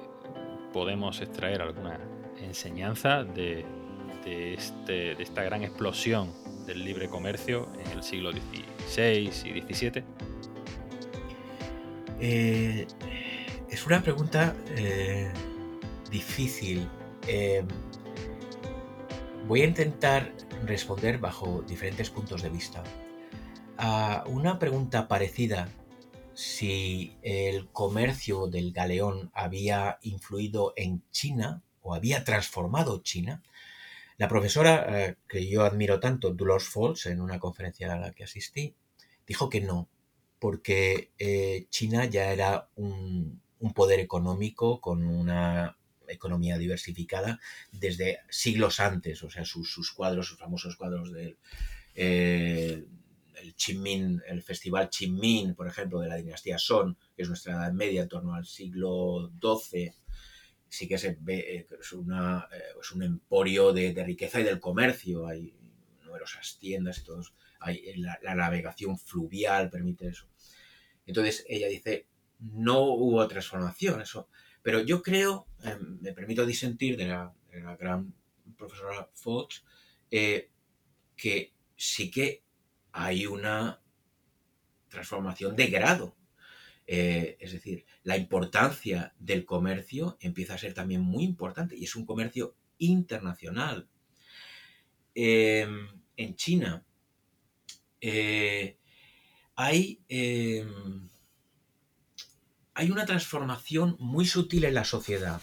podemos 0.72 1.22
extraer 1.22 1.62
alguna 1.62 2.00
enseñanza 2.42 3.24
de, 3.24 3.66
este, 4.26 5.16
de, 5.16 5.24
esta 5.24 5.44
gran 5.44 5.64
explosión 5.64 6.32
del 6.66 6.84
libre 6.84 7.10
comercio 7.10 7.70
en 7.86 7.92
el 7.92 8.04
siglo 8.04 8.32
XVI 8.32 9.32
y 9.46 9.74
XVII? 9.74 10.04
Eh, 12.20 12.88
es 13.70 13.86
una 13.86 14.02
pregunta 14.02 14.56
eh, 14.78 15.32
difícil. 16.10 16.88
Eh, 17.28 17.64
voy 19.48 19.62
a 19.62 19.66
intentar 19.66 20.32
responder 20.66 21.18
bajo 21.18 21.64
diferentes 21.68 22.10
puntos 22.10 22.42
de 22.44 22.50
vista. 22.50 22.84
Una 23.84 24.60
pregunta 24.60 25.10
parecida. 25.10 25.68
Si 26.34 27.18
el 27.22 27.68
comercio 27.68 28.48
del 28.48 28.72
galeón 28.72 29.30
había 29.34 30.00
influido 30.04 30.74
en 30.78 31.04
China 31.12 31.64
o 31.82 31.94
había 31.94 32.24
transformado 32.24 33.04
China, 33.04 33.44
la 34.18 34.30
profesora 34.30 34.86
eh, 34.88 35.18
que 35.28 35.50
yo 35.50 35.66
admiro 35.66 36.00
tanto, 36.00 36.34
Dolores 36.34 36.70
Falls, 36.70 37.08
en 37.08 37.20
una 37.20 37.40
conferencia 37.40 37.92
a 37.92 38.00
la 38.00 38.14
que 38.14 38.24
asistí, 38.24 38.74
dijo 39.28 39.50
que 39.50 39.60
no, 39.60 39.90
porque 40.40 41.12
eh, 41.20 41.68
China 41.70 42.06
ya 42.06 42.32
era 42.32 42.70
un, 42.76 43.42
poder 43.76 44.00
económico 44.00 44.80
con 44.80 45.06
una 45.06 45.78
economía 46.08 46.58
diversificada 46.58 47.40
desde 47.74 48.20
siglos 48.30 48.80
antes, 48.80 49.24
o 49.24 49.30
sea, 49.30 49.44
sus, 49.44 49.92
cuadros, 49.92 50.28
sus 50.28 50.38
famosos 50.38 50.78
cuadros 50.78 51.12
del 51.12 51.38
eh, 51.96 52.86
el 53.42 53.56
Qinmin, 53.56 54.22
el 54.28 54.42
festival 54.42 54.90
Qinmin, 54.90 55.56
por 55.56 55.68
ejemplo, 55.68 56.00
de 56.00 56.10
la 56.10 56.16
dinastía 56.16 56.58
Song, 56.58 56.96
que 57.16 57.24
es 57.24 57.28
nuestra 57.28 57.54
edad 57.54 57.74
media 57.74 58.04
en 58.04 58.10
torno 58.10 58.34
al 58.34 58.46
siglo 58.46 59.32
XII, 59.42 59.94
sí 60.74 60.88
que 60.88 60.96
eh, 60.96 61.68
es, 61.80 61.94
una, 61.94 62.48
eh, 62.52 62.62
es 62.82 62.92
un 62.92 63.04
emporio 63.04 63.74
de, 63.74 63.94
riqueza 64.04 64.40
y 64.40 64.44
del 64.44 64.60
comercio, 64.60 65.28
hay 65.28 65.56
numerosas 66.04 66.58
tiendas 66.60 66.98
y 66.98 67.04
todos, 67.04 67.36
hay, 67.60 67.96
la, 67.98 68.36
navegación 68.36 68.98
fluvial 68.98 69.70
permite 69.70 70.08
eso. 70.08 70.28
Entonces 71.06 71.46
ella 71.48 71.68
dice, 71.68 72.08
no 72.40 72.82
hubo 72.82 73.28
transformación, 73.28 74.02
eso. 74.02 74.30
Pero 74.64 74.82
yo 74.82 75.04
creo, 75.04 75.48
em, 75.62 76.00
me 76.02 76.14
permito 76.14 76.46
disentir 76.46 76.98
de 76.98 77.08
la, 77.08 77.34
gran 77.80 78.14
profesora 78.58 79.08
Fox, 79.14 79.64
eh, 80.10 80.50
que 81.16 81.54
sí 81.76 82.10
que 82.10 82.43
hay 82.94 83.26
una 83.26 83.82
transformación 84.88 85.56
de 85.56 85.68
grado. 85.68 86.16
Eh, 86.86 87.38
es 87.40 87.52
decir, 87.52 87.86
la 88.04 88.18
importancia 88.18 89.14
del 89.18 89.46
comercio 89.46 90.18
empieza 90.22 90.54
a 90.54 90.60
ser 90.60 90.74
también 90.74 91.02
muy 91.02 91.24
importante 91.24 91.76
y 91.76 91.86
es 91.86 91.96
un 91.96 92.06
comercio 92.06 92.56
internacional. 92.78 93.90
Em, 95.16 95.88
en 96.18 96.36
China 96.36 96.86
eh, 98.02 98.78
hay, 99.56 100.02
em, 100.08 101.10
hay 102.74 102.92
una 102.92 103.06
transformación 103.06 103.96
muy 104.00 104.26
sutil 104.26 104.66
en 104.66 104.74
la 104.76 104.86
sociedad. 104.86 105.42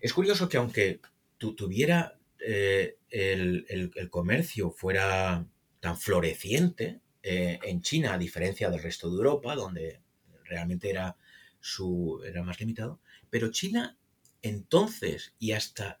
Es 0.00 0.12
curioso 0.14 0.48
que 0.48 0.56
aunque 0.56 1.00
tu, 1.36 1.54
tuviera 1.54 2.18
eh, 2.38 2.96
el 3.10 4.08
comercio 4.10 4.70
fuera 4.70 5.46
tan 5.80 5.96
floreciente 5.96 7.00
eh, 7.22 7.58
en 7.62 7.82
China, 7.82 8.14
a 8.14 8.18
diferencia 8.18 8.70
del 8.70 8.82
resto 8.82 9.08
de 9.08 9.16
Europa, 9.16 9.54
donde 9.54 10.00
realmente 10.44 10.90
era, 10.90 11.16
su, 11.60 12.22
era 12.24 12.42
más 12.42 12.58
limitado. 12.60 13.00
Pero 13.30 13.50
China 13.50 13.96
entonces 14.42 15.34
y 15.38 15.52
hasta 15.52 16.00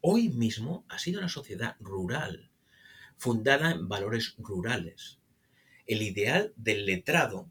hoy 0.00 0.28
mismo 0.28 0.84
ha 0.88 0.98
sido 0.98 1.20
una 1.20 1.28
sociedad 1.28 1.76
rural, 1.80 2.50
fundada 3.16 3.72
en 3.72 3.88
valores 3.88 4.34
rurales. 4.38 5.18
El 5.86 6.02
ideal 6.02 6.52
del 6.56 6.86
letrado 6.86 7.48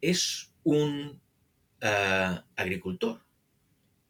es 0.00 0.52
un 0.62 1.20
eh, 1.80 2.40
agricultor 2.56 3.24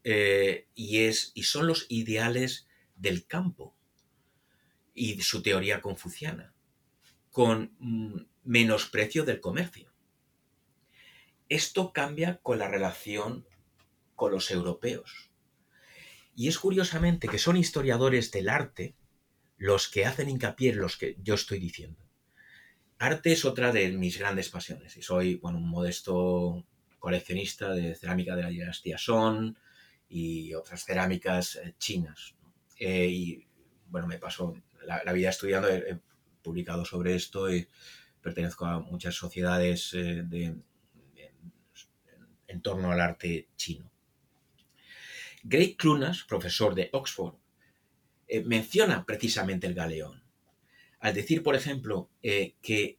eh, 0.03 0.67
y, 0.75 0.99
es, 0.99 1.31
y 1.33 1.43
son 1.43 1.67
los 1.67 1.87
ideales 1.89 2.67
del 2.95 3.25
campo 3.25 3.75
y 4.93 5.21
su 5.21 5.41
teoría 5.41 5.81
confuciana 5.81 6.54
con 7.35 7.75
mm, 7.79 8.27
menosprecio 8.45 9.25
del 9.25 9.41
comercio. 9.41 9.91
Esto 11.49 11.91
cambia 11.91 12.39
con 12.41 12.59
la 12.59 12.69
relación 12.69 13.45
con 14.15 14.31
los 14.31 14.51
europeos. 14.51 15.31
Y 16.33 16.47
es 16.47 16.57
curiosamente 16.57 17.27
que 17.27 17.37
son 17.37 17.57
historiadores 17.57 18.31
del 18.31 18.47
arte 18.47 18.95
los 19.57 19.89
que 19.89 20.05
hacen 20.05 20.29
hincapié 20.29 20.71
en 20.71 20.79
los 20.79 20.95
que 20.95 21.17
yo 21.21 21.33
estoy 21.33 21.59
diciendo. 21.59 21.99
Arte 22.99 23.33
es 23.33 23.43
otra 23.43 23.73
de 23.73 23.89
mis 23.91 24.17
grandes 24.17 24.47
pasiones 24.47 24.95
y 24.95 25.01
soy 25.01 25.35
bueno, 25.35 25.57
un 25.57 25.67
modesto 25.67 26.65
coleccionista 26.99 27.73
de 27.73 27.95
cerámica 27.95 28.37
de 28.37 28.43
la 28.43 28.49
dinastía 28.49 28.97
Son 28.97 29.59
y 30.07 30.53
otras 30.53 30.85
cerámicas 30.85 31.57
eh, 31.57 31.75
chinas. 31.79 32.33
Eh, 32.79 33.07
y 33.07 33.47
bueno, 33.87 34.07
me 34.07 34.19
paso 34.19 34.55
la, 34.85 35.11
vida 35.11 35.31
estudiando, 35.31 35.67
publicado 36.45 36.85
sobre 36.85 37.15
esto 37.15 37.53
y 37.53 37.67
pertenezco 38.21 38.65
a 38.65 38.79
muchas 38.79 39.15
sociedades 39.15 39.93
eh, 39.93 40.23
de, 40.23 40.55
en 42.47 42.61
torno 42.61 42.91
al 42.91 43.01
arte 43.01 43.47
chino. 43.57 43.89
Greg 45.43 45.75
Clunas, 45.75 46.23
profesor 46.23 46.75
de 46.75 46.89
Oxford, 46.93 47.35
eh, 48.27 48.43
menciona 48.43 49.05
precisamente 49.05 49.67
el 49.67 49.73
galeón. 49.73 50.23
Al 50.99 51.13
decir, 51.13 51.43
por 51.43 51.55
ejemplo, 51.55 52.09
eh, 52.23 52.53
que 52.61 52.97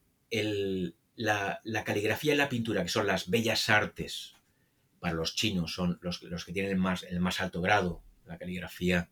la, 1.17 1.61
caligrafía 1.85 2.35
y 2.35 2.37
la 2.37 2.49
pintura, 2.49 2.83
que 2.83 2.89
son 2.89 3.07
las 3.07 3.31
bellas 3.31 3.69
artes 3.71 4.35
para 5.01 5.15
los 5.15 5.35
chinos, 5.35 5.73
son 5.73 5.99
los, 6.03 6.19
que 6.45 6.53
tienen 6.53 6.73
el 6.73 7.21
más 7.21 7.41
alto 7.41 7.61
grado, 7.61 8.03
la 8.27 8.39
caligrafía 8.39 9.09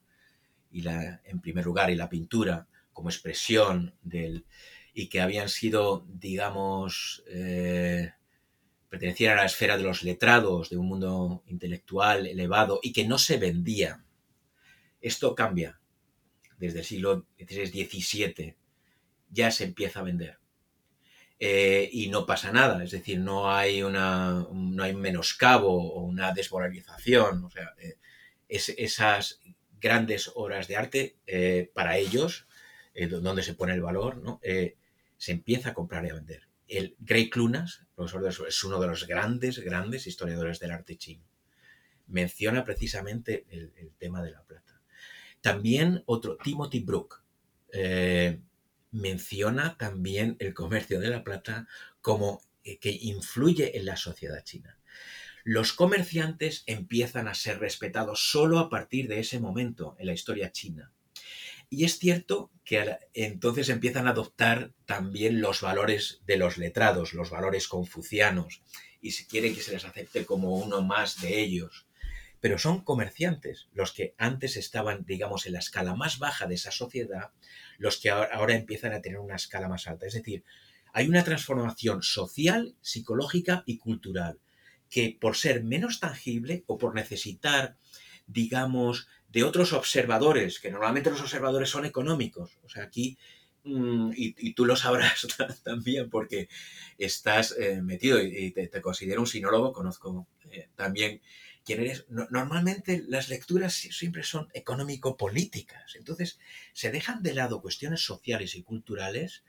y 0.70 0.84
en 0.86 1.40
primer 1.40 1.64
lugar, 1.64 1.90
y 1.90 1.94
la 1.94 2.08
pintura, 2.08 2.66
como 2.94 3.10
expresión 3.10 3.94
del, 4.02 4.46
y 4.94 5.08
que 5.08 5.20
habían 5.20 5.48
sido, 5.48 6.06
digamos, 6.08 7.24
eh, 7.28 8.12
pertenecían 8.88 9.32
a 9.36 9.42
la 9.42 9.46
esfera 9.46 9.76
de 9.76 9.82
los 9.82 10.04
letrados, 10.04 10.70
de 10.70 10.76
un 10.76 10.86
mundo 10.86 11.42
intelectual 11.48 12.26
elevado 12.28 12.78
y 12.80 12.92
que 12.92 13.06
no 13.06 13.18
se 13.18 13.36
vendía. 13.36 14.04
Esto 15.00 15.34
cambia. 15.34 15.80
Desde 16.56 16.78
el 16.78 16.84
siglo 16.84 17.26
XVI, 17.36 17.84
XVII 17.84 18.56
ya 19.28 19.50
se 19.50 19.64
empieza 19.64 20.00
a 20.00 20.04
vender. 20.04 20.38
Eh, 21.40 21.90
y 21.92 22.08
no 22.08 22.24
pasa 22.24 22.52
nada, 22.52 22.82
es 22.84 22.92
decir, 22.92 23.18
no 23.18 23.50
hay, 23.50 23.82
una, 23.82 24.46
no 24.52 24.82
hay 24.84 24.94
menoscabo 24.94 25.94
o 25.94 26.02
una 26.02 26.32
desmoralización. 26.32 27.44
O 27.44 27.50
sea, 27.50 27.74
eh, 27.78 27.96
esas 28.48 29.40
grandes 29.80 30.30
obras 30.36 30.68
de 30.68 30.76
arte 30.76 31.16
para 31.74 31.98
ellos 31.98 32.46
eh, 32.94 33.08
donde 33.08 33.42
se 33.42 33.54
pone 33.54 33.74
el 33.74 33.82
valor, 33.82 34.18
¿no? 34.18 34.40
Eh, 34.42 34.76
se 35.16 35.32
empieza 35.32 35.70
a 35.70 35.74
comprar 35.74 36.04
y 36.06 36.10
a 36.10 36.14
vender. 36.14 36.48
El 36.68 36.96
Grey 37.00 37.28
Clunas, 37.28 37.86
profesor 37.94 38.22
de 38.22 38.48
es 38.48 38.64
uno 38.64 38.80
de 38.80 38.86
los 38.86 39.06
grandes, 39.06 39.58
grandes 39.58 40.06
historiadores 40.06 40.60
del 40.60 40.70
arte 40.70 40.96
chino. 40.96 41.24
Menciona 42.06 42.64
precisamente 42.64 43.46
el, 43.50 43.92
tema 43.98 44.22
de 44.22 44.30
la 44.30 44.42
plata. 44.42 44.80
También 45.40 46.02
otro, 46.06 46.36
Timothy 46.36 46.80
Brook, 46.80 47.22
eh, 47.72 48.40
menciona 48.92 49.76
también 49.76 50.36
el 50.38 50.54
comercio 50.54 51.00
de 51.00 51.08
la 51.08 51.24
plata 51.24 51.66
como 52.00 52.42
que 52.62 52.90
influye 53.02 53.76
en 53.76 53.86
la 53.86 53.96
sociedad 53.96 54.42
china. 54.44 54.78
Los 55.42 55.74
comerciantes 55.74 56.62
empiezan 56.66 57.28
a 57.28 57.34
ser 57.34 57.58
respetados 57.58 58.30
solo 58.30 58.58
a 58.58 58.70
partir 58.70 59.08
de 59.08 59.20
ese 59.20 59.40
momento 59.40 59.94
en 59.98 60.06
la 60.06 60.14
historia 60.14 60.52
china. 60.52 60.90
Y 61.70 61.84
es 61.84 61.98
cierto 61.98 62.50
que 62.64 62.96
entonces 63.12 63.68
empiezan 63.68 64.06
a 64.06 64.10
adoptar 64.10 64.72
también 64.86 65.40
los 65.40 65.60
valores 65.60 66.22
de 66.26 66.36
los 66.36 66.56
letrados, 66.56 67.12
los 67.12 67.30
valores 67.30 67.68
confucianos, 67.68 68.62
y 69.00 69.12
se 69.12 69.26
quiere 69.26 69.52
que 69.52 69.60
se 69.60 69.72
les 69.72 69.84
acepte 69.84 70.24
como 70.24 70.56
uno 70.56 70.82
más 70.82 71.20
de 71.20 71.40
ellos. 71.40 71.86
Pero 72.40 72.58
son 72.58 72.82
comerciantes 72.82 73.68
los 73.72 73.92
que 73.92 74.14
antes 74.18 74.56
estaban, 74.56 75.04
digamos, 75.04 75.46
en 75.46 75.52
la 75.52 75.58
escala 75.58 75.94
más 75.94 76.18
baja 76.18 76.46
de 76.46 76.54
esa 76.54 76.70
sociedad, 76.70 77.32
los 77.78 77.98
que 77.98 78.10
ahora 78.10 78.54
empiezan 78.54 78.92
a 78.92 79.00
tener 79.00 79.18
una 79.18 79.36
escala 79.36 79.68
más 79.68 79.86
alta. 79.86 80.06
Es 80.06 80.14
decir, 80.14 80.44
hay 80.92 81.08
una 81.08 81.24
transformación 81.24 82.02
social, 82.02 82.76
psicológica 82.80 83.64
y 83.66 83.78
cultural, 83.78 84.38
que 84.88 85.16
por 85.20 85.36
ser 85.36 85.64
menos 85.64 86.00
tangible 86.00 86.64
o 86.66 86.78
por 86.78 86.94
necesitar, 86.94 87.76
digamos, 88.26 89.08
de 89.34 89.42
otros 89.42 89.72
observadores, 89.72 90.60
que 90.60 90.70
normalmente 90.70 91.10
los 91.10 91.20
observadores 91.20 91.68
son 91.68 91.84
económicos. 91.84 92.56
O 92.62 92.68
sea, 92.68 92.84
aquí, 92.84 93.18
mm, 93.64 94.12
y, 94.14 94.54
tú 94.54 94.64
lo 94.64 94.76
sabrás 94.76 95.26
también 95.64 96.08
porque 96.08 96.48
estás 96.98 97.52
eh, 97.58 97.82
metido 97.82 98.22
y, 98.22 98.52
te, 98.52 98.80
considero 98.80 99.20
un 99.20 99.26
sinólogo, 99.26 99.72
conozco 99.72 100.28
eh, 100.52 100.68
también 100.76 101.20
quién 101.64 101.80
eres. 101.80 102.06
normalmente 102.08 103.02
las 103.08 103.28
lecturas 103.28 103.74
siempre 103.74 104.22
son 104.22 104.48
económico-políticas, 104.54 105.96
entonces 105.96 106.38
se 106.72 106.92
dejan 106.92 107.22
de 107.22 107.34
lado 107.34 107.60
cuestiones 107.60 108.04
sociales 108.04 108.54
y 108.54 108.62
culturales, 108.62 109.42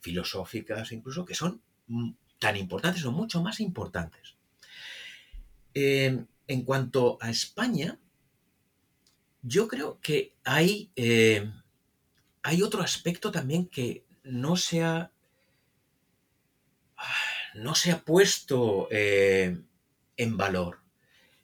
filosóficas 0.00 0.92
incluso, 0.92 1.24
que 1.24 1.34
son 1.34 1.62
mm, 1.86 2.10
tan 2.38 2.58
importantes 2.58 3.02
o 3.06 3.12
mucho 3.12 3.42
más 3.42 3.60
importantes. 3.60 4.36
Eh, 5.72 6.24
en 6.46 6.62
cuanto 6.62 7.16
a 7.22 7.30
España, 7.30 7.98
yo 9.44 9.68
creo 9.68 10.00
que 10.00 10.34
hay, 10.42 10.90
eh, 10.96 11.52
hay 12.42 12.62
otro 12.62 12.80
aspecto 12.80 13.30
también 13.30 13.66
que 13.66 14.04
no 14.24 14.56
se 14.56 14.82
ha, 14.82 15.12
no 17.54 17.74
se 17.74 17.92
ha 17.92 18.00
puesto 18.00 18.88
eh, 18.90 19.60
en 20.16 20.36
valor, 20.38 20.80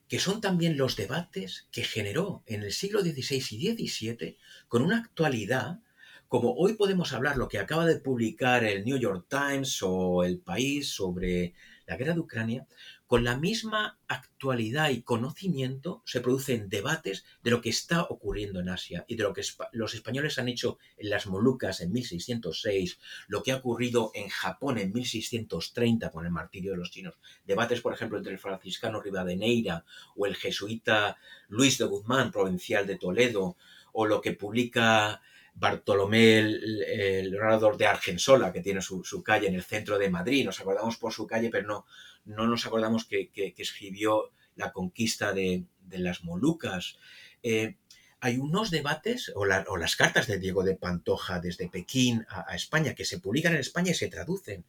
que 0.07 0.19
son 0.19 0.41
también 0.41 0.77
los 0.77 0.95
debates 0.95 1.67
que 1.71 1.83
generó 1.83 2.43
en 2.47 2.63
el 2.63 2.73
siglo 2.73 3.01
XVI 3.01 3.37
y 3.51 3.87
XVII 3.87 4.37
con 4.67 4.81
una 4.81 4.97
actualidad, 4.97 5.79
como 6.27 6.55
hoy 6.55 6.73
podemos 6.73 7.13
hablar 7.13 7.37
lo 7.37 7.49
que 7.49 7.59
acaba 7.59 7.85
de 7.85 7.99
publicar 7.99 8.63
el 8.63 8.83
New 8.83 8.97
York 8.97 9.27
Times 9.29 9.79
o 9.83 10.23
el 10.23 10.39
País 10.39 10.89
sobre 10.89 11.53
la 11.85 11.97
guerra 11.97 12.13
de 12.15 12.21
Ucrania, 12.21 12.65
con 13.11 13.25
la 13.25 13.35
misma 13.35 13.99
actualidad 14.07 14.89
y 14.89 15.01
conocimiento 15.01 16.01
se 16.05 16.21
producen 16.21 16.69
debates 16.69 17.25
de 17.43 17.51
lo 17.51 17.59
que 17.59 17.67
está 17.67 18.03
ocurriendo 18.03 18.61
en 18.61 18.69
Asia 18.69 19.03
y 19.05 19.17
de 19.17 19.23
lo 19.23 19.33
que 19.33 19.43
los 19.73 19.93
españoles 19.93 20.39
han 20.39 20.47
hecho 20.47 20.77
en 20.95 21.09
las 21.09 21.27
Molucas 21.27 21.81
en 21.81 21.91
1606, 21.91 22.99
lo 23.27 23.43
que 23.43 23.51
ha 23.51 23.57
ocurrido 23.57 24.11
en 24.15 24.29
Japón 24.29 24.77
en 24.77 24.93
1630 24.93 26.09
con 26.09 26.25
el 26.25 26.31
martirio 26.31 26.71
de 26.71 26.77
los 26.77 26.89
chinos. 26.89 27.15
Debates, 27.43 27.81
por 27.81 27.93
ejemplo, 27.93 28.17
entre 28.17 28.31
el 28.31 28.39
franciscano 28.39 29.01
Rivadeneira 29.01 29.83
o 30.15 30.25
el 30.25 30.37
jesuita 30.37 31.17
Luis 31.49 31.79
de 31.79 31.87
Guzmán, 31.87 32.31
provincial 32.31 32.87
de 32.87 32.97
Toledo, 32.97 33.57
o 33.91 34.05
lo 34.05 34.21
que 34.21 34.31
publica 34.31 35.21
Bartolomé, 35.53 36.39
el, 36.39 37.35
orador 37.35 37.77
de 37.77 37.85
Argensola, 37.85 38.51
que 38.51 38.61
tiene 38.61 38.81
su, 38.81 39.23
calle 39.23 39.47
en 39.47 39.55
el 39.55 39.63
centro 39.63 39.97
de 39.97 40.09
Madrid. 40.09 40.45
Nos 40.45 40.59
acordamos 40.59 40.97
por 40.97 41.13
su 41.13 41.27
calle, 41.27 41.49
pero 41.49 41.67
no, 41.67 41.85
no 42.25 42.47
nos 42.47 42.65
acordamos 42.65 43.05
que, 43.05 43.29
escribió 43.57 44.31
la 44.55 44.71
conquista 44.71 45.33
de, 45.33 45.65
las 45.89 46.23
Molucas. 46.23 46.97
Eh, 47.43 47.75
hay 48.19 48.37
unos 48.37 48.71
debates, 48.71 49.31
o, 49.35 49.45
las 49.45 49.95
cartas 49.95 50.27
de 50.27 50.39
Diego 50.39 50.63
de 50.63 50.75
Pantoja 50.75 51.39
desde 51.39 51.69
Pekín 51.69 52.25
a, 52.29 52.55
España, 52.55 52.95
que 52.95 53.05
se 53.05 53.19
publican 53.19 53.53
en 53.53 53.59
España 53.59 53.91
y 53.91 53.95
se 53.95 54.07
traducen. 54.07 54.65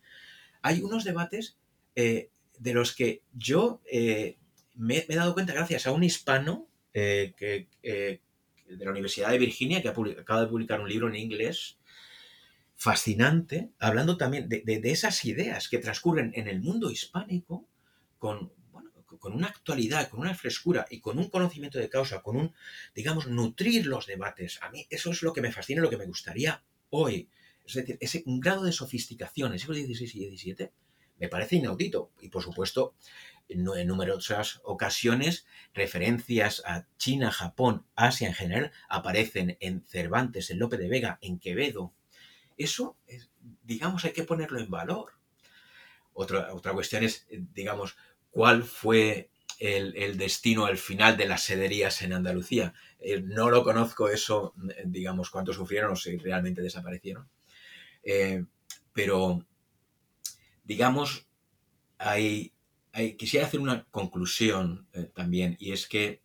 Hay 0.63 0.83
unos 0.83 1.05
debates 1.05 1.57
eh, 1.95 2.31
de 2.59 2.75
los 2.75 2.95
que 2.95 3.23
yo 3.33 3.81
eh, 3.91 4.37
me, 4.75 5.07
he 5.09 5.15
dado 5.15 5.35
cuenta 5.35 5.53
gracias 5.53 5.87
a 5.87 5.93
un 5.93 6.05
hispano 6.05 6.67
que, 6.93 7.69
de 8.77 8.85
la 8.85 8.91
Universidad 8.91 9.31
de 9.31 9.39
Virginia, 9.39 9.83
que 9.83 9.89
acaba 9.89 10.41
de 10.41 10.47
publicar 10.47 10.81
un 10.81 10.89
libro 10.89 11.09
en 11.09 11.17
inglés 11.17 11.79
fascinante, 12.75 13.71
hablando 13.79 14.17
también 14.17 14.49
de, 14.49 14.81
esas 14.85 15.25
ideas 15.25 15.69
que 15.69 15.79
transcurren 15.79 16.33
en 16.35 16.49
el 16.49 16.61
mundo 16.61 16.91
hispánico 16.91 17.69
con, 18.19 18.53
con 19.21 19.35
una 19.35 19.47
actualidad, 19.47 20.09
con 20.09 20.21
una 20.21 20.35
frescura 20.35 20.87
y 20.91 21.01
con 21.01 21.19
un 21.19 21.29
conocimiento 21.29 21.79
de 21.79 21.89
causa, 21.89 22.23
con 22.23 22.37
un, 22.37 22.55
digamos, 22.95 23.29
nutrir 23.29 23.87
los 23.87 24.07
debates. 24.07 24.59
A 24.63 24.71
mí 24.71 24.87
eso 24.91 25.11
es 25.11 25.23
lo 25.23 25.33
que 25.33 25.41
me 25.41 25.53
fascina, 25.53 25.81
lo 25.81 25.91
que 25.91 25.97
me 25.97 26.07
gustaría 26.07 26.65
hoy. 26.91 27.29
Es 27.65 27.75
decir, 27.75 27.99
ese 28.01 28.25
grado 28.27 28.65
de 28.65 28.73
sofisticación 28.73 29.49
en 29.49 29.53
el 29.55 29.59
siglo 29.61 29.75
XVI 29.75 30.05
y 30.05 30.37
XVII 30.37 30.71
me 31.19 31.29
parece 31.29 31.55
inaudito. 31.57 32.11
Y 32.21 32.31
por 32.31 32.43
supuesto, 32.43 32.97
en 33.53 33.87
numerosas 33.87 34.61
ocasiones 34.65 35.47
referencias 35.75 36.63
a 36.67 36.87
China, 36.99 37.31
Japón, 37.31 37.87
Asia 37.95 38.29
en 38.29 38.35
general 38.35 38.73
aparecen 38.89 39.57
en 39.61 39.85
Cervantes, 39.87 40.51
en 40.51 40.59
Lope 40.59 40.77
de 40.77 40.89
Vega, 40.89 41.19
en 41.23 41.39
Quevedo. 41.39 41.93
Eso, 42.57 42.97
digamos, 43.63 44.05
hay 44.05 44.13
que 44.13 44.25
ponerlo 44.25 44.61
en 44.61 44.71
valor. 44.71 45.13
Otra, 46.13 46.53
otra 46.55 46.73
cuestión 46.73 47.05
es, 47.05 47.27
digamos, 47.31 47.97
cuál 48.31 48.65
fue 48.65 49.31
el, 49.59 50.17
destino 50.17 50.67
al 50.67 50.77
final 50.77 51.17
de 51.17 51.27
las 51.27 51.43
sederías 51.43 52.03
en 52.03 52.13
Andalucía. 52.13 52.75
Eh, 52.99 53.21
no 53.21 53.51
lo 53.51 53.63
conozco 53.63 54.09
eso, 54.09 54.55
digamos, 54.85 55.31
cuántos 55.31 55.57
sufrieron 55.57 55.93
o 55.93 55.97
si 55.97 56.17
realmente 56.17 56.63
desaparecieron. 56.63 57.29
Eh, 58.03 58.45
pero, 58.93 59.47
digamos, 60.65 61.27
hay 61.99 62.53
quisiera 63.17 63.47
hacer 63.47 63.61
una 63.61 63.85
conclusión 63.91 64.87
eh, 64.93 65.11
también, 65.15 65.57
y 65.59 65.73
es 65.73 65.87
que 65.87 66.21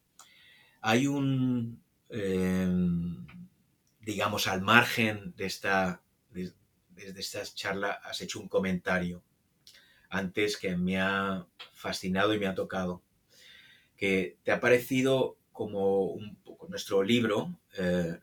hay 0.81 1.07
un, 1.07 1.81
em, 2.09 3.25
digamos, 4.01 4.47
al 4.47 4.61
margen 4.61 5.33
de 5.35 5.45
esta, 5.45 6.01
de, 6.31 6.53
esta 6.95 7.43
charla, 7.43 7.91
has 8.03 8.21
hecho 8.21 8.39
un 8.39 8.49
comentario 8.49 9.23
antes 10.09 10.57
que 10.57 10.75
me 10.75 10.99
ha 10.99 11.45
fascinado 11.71 12.33
y 12.33 12.39
me 12.39 12.47
ha 12.47 12.55
tocado, 12.55 13.01
que 13.95 14.37
te 14.43 14.51
ha 14.51 14.59
parecido 14.59 15.37
como 15.51 16.03
un, 16.03 16.37
nuestro 16.69 17.01
libro, 17.01 17.59
eh, 17.77 18.19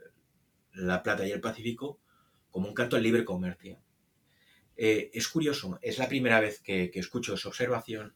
La 0.74 1.02
Plata 1.02 1.26
y 1.26 1.32
el 1.32 1.40
Pacífico, 1.40 1.98
como 2.50 2.68
un 2.68 2.74
canto 2.74 2.96
al 2.96 3.02
libre 3.02 3.24
comercio. 3.24 3.80
Eh, 4.76 5.10
es 5.14 5.28
curioso, 5.28 5.78
es 5.82 5.98
la 5.98 6.08
primera 6.08 6.40
vez 6.40 6.60
que 6.60 6.90
escucho 6.94 7.34
esa 7.34 7.48
observación 7.48 8.14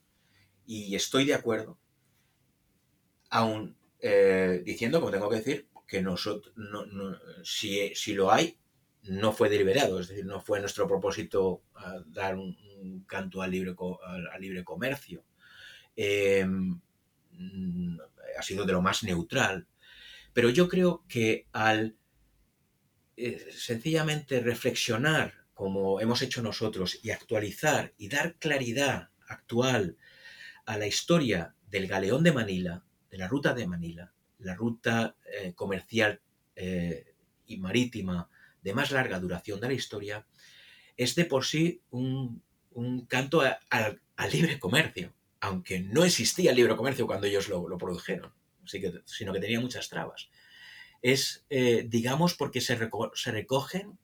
y 0.69 0.95
estoy 0.95 1.25
de 1.25 1.33
acuerdo, 1.33 1.79
aún 3.31 3.75
eh, 4.01 4.63
diciendo, 4.67 5.01
como 5.01 5.11
tengo 5.11 5.31
que 5.31 5.37
decir, 5.37 5.67
que 5.87 6.03
nosotros, 6.03 6.55
si, 7.43 8.13
lo 8.13 8.31
hay, 8.31 8.59
no 9.05 9.33
fue 9.33 9.49
deliberado, 9.49 9.99
es 9.99 10.09
decir, 10.09 10.27
no 10.27 10.43
fue 10.43 10.61
nuestro 10.61 10.87
propósito 10.87 11.63
ah, 11.75 12.03
dar 12.09 12.37
un, 12.37 12.55
canto 13.07 13.41
al 13.41 13.51
libre, 13.51 13.75
al, 14.05 14.41
libre 14.43 14.63
comercio. 14.63 15.25
Em, 15.97 16.79
ha 18.39 18.43
sido 18.43 18.67
de 18.67 18.73
lo 18.75 18.83
más 18.83 19.03
neutral. 19.03 19.67
Pero 20.35 20.51
yo 20.51 20.69
creo 20.69 21.03
que 21.09 21.47
al 21.53 21.97
eh, 23.17 23.49
sencillamente 23.53 24.41
reflexionar 24.41 25.47
como 25.55 25.99
hemos 25.99 26.21
hecho 26.21 26.43
nosotros 26.43 27.01
y 27.03 27.11
actualizar 27.11 27.95
y 27.97 28.09
dar 28.09 28.37
claridad 28.37 29.09
actual 29.27 29.97
a 30.69 30.77
la 30.77 30.87
historia 30.87 31.55
del 31.71 31.87
galeón 31.87 32.23
de 32.23 32.33
Manila, 32.33 32.85
de 33.11 33.17
la 33.17 33.27
ruta 33.27 33.55
de 33.55 33.67
Manila, 33.67 34.13
la 34.39 34.55
ruta 34.55 35.17
eh, 35.33 35.55
comercial 35.55 36.21
eh, 36.57 37.15
y 37.47 37.57
marítima 37.57 38.29
de 38.61 38.75
más 38.75 38.91
larga 38.91 39.19
duración 39.19 39.61
de 39.61 39.69
la 39.69 39.73
historia, 39.73 40.27
es 40.99 41.15
de 41.15 41.25
por 41.25 41.47
sí 41.47 41.81
un, 41.89 42.43
canto 43.09 43.41
al 43.41 44.31
libre 44.31 44.59
comercio, 44.59 45.15
aunque 45.41 45.81
no 45.81 46.05
existía 46.05 46.51
el 46.51 46.57
libre 46.59 46.77
comercio 46.77 47.07
cuando 47.07 47.27
ellos 47.27 47.49
lo, 47.49 47.79
produjeron, 47.79 48.35
sino 49.07 49.33
que 49.33 49.41
tenía 49.41 49.61
muchas 49.61 49.89
trabas. 49.89 50.29
Es, 51.01 51.47
eh, 51.49 51.87
digamos, 51.89 52.35
porque 52.35 52.61
se, 52.61 52.79
se 53.15 53.33
recogen 53.33 53.99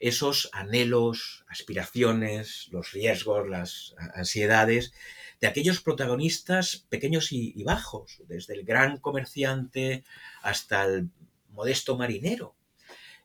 esos 0.00 0.50
anhelos, 0.52 1.44
aspiraciones, 1.46 2.66
los 2.72 2.90
riesgos, 2.90 3.48
las 3.48 3.94
ansiedades 4.14 4.92
de 5.42 5.48
aquellos 5.48 5.80
protagonistas 5.80 6.86
pequeños 6.88 7.32
y, 7.32 7.60
bajos, 7.64 8.22
desde 8.28 8.54
el 8.54 8.64
gran 8.64 8.98
comerciante 8.98 10.04
hasta 10.40 10.84
el 10.84 11.10
modesto 11.50 11.98
marinero. 11.98 12.54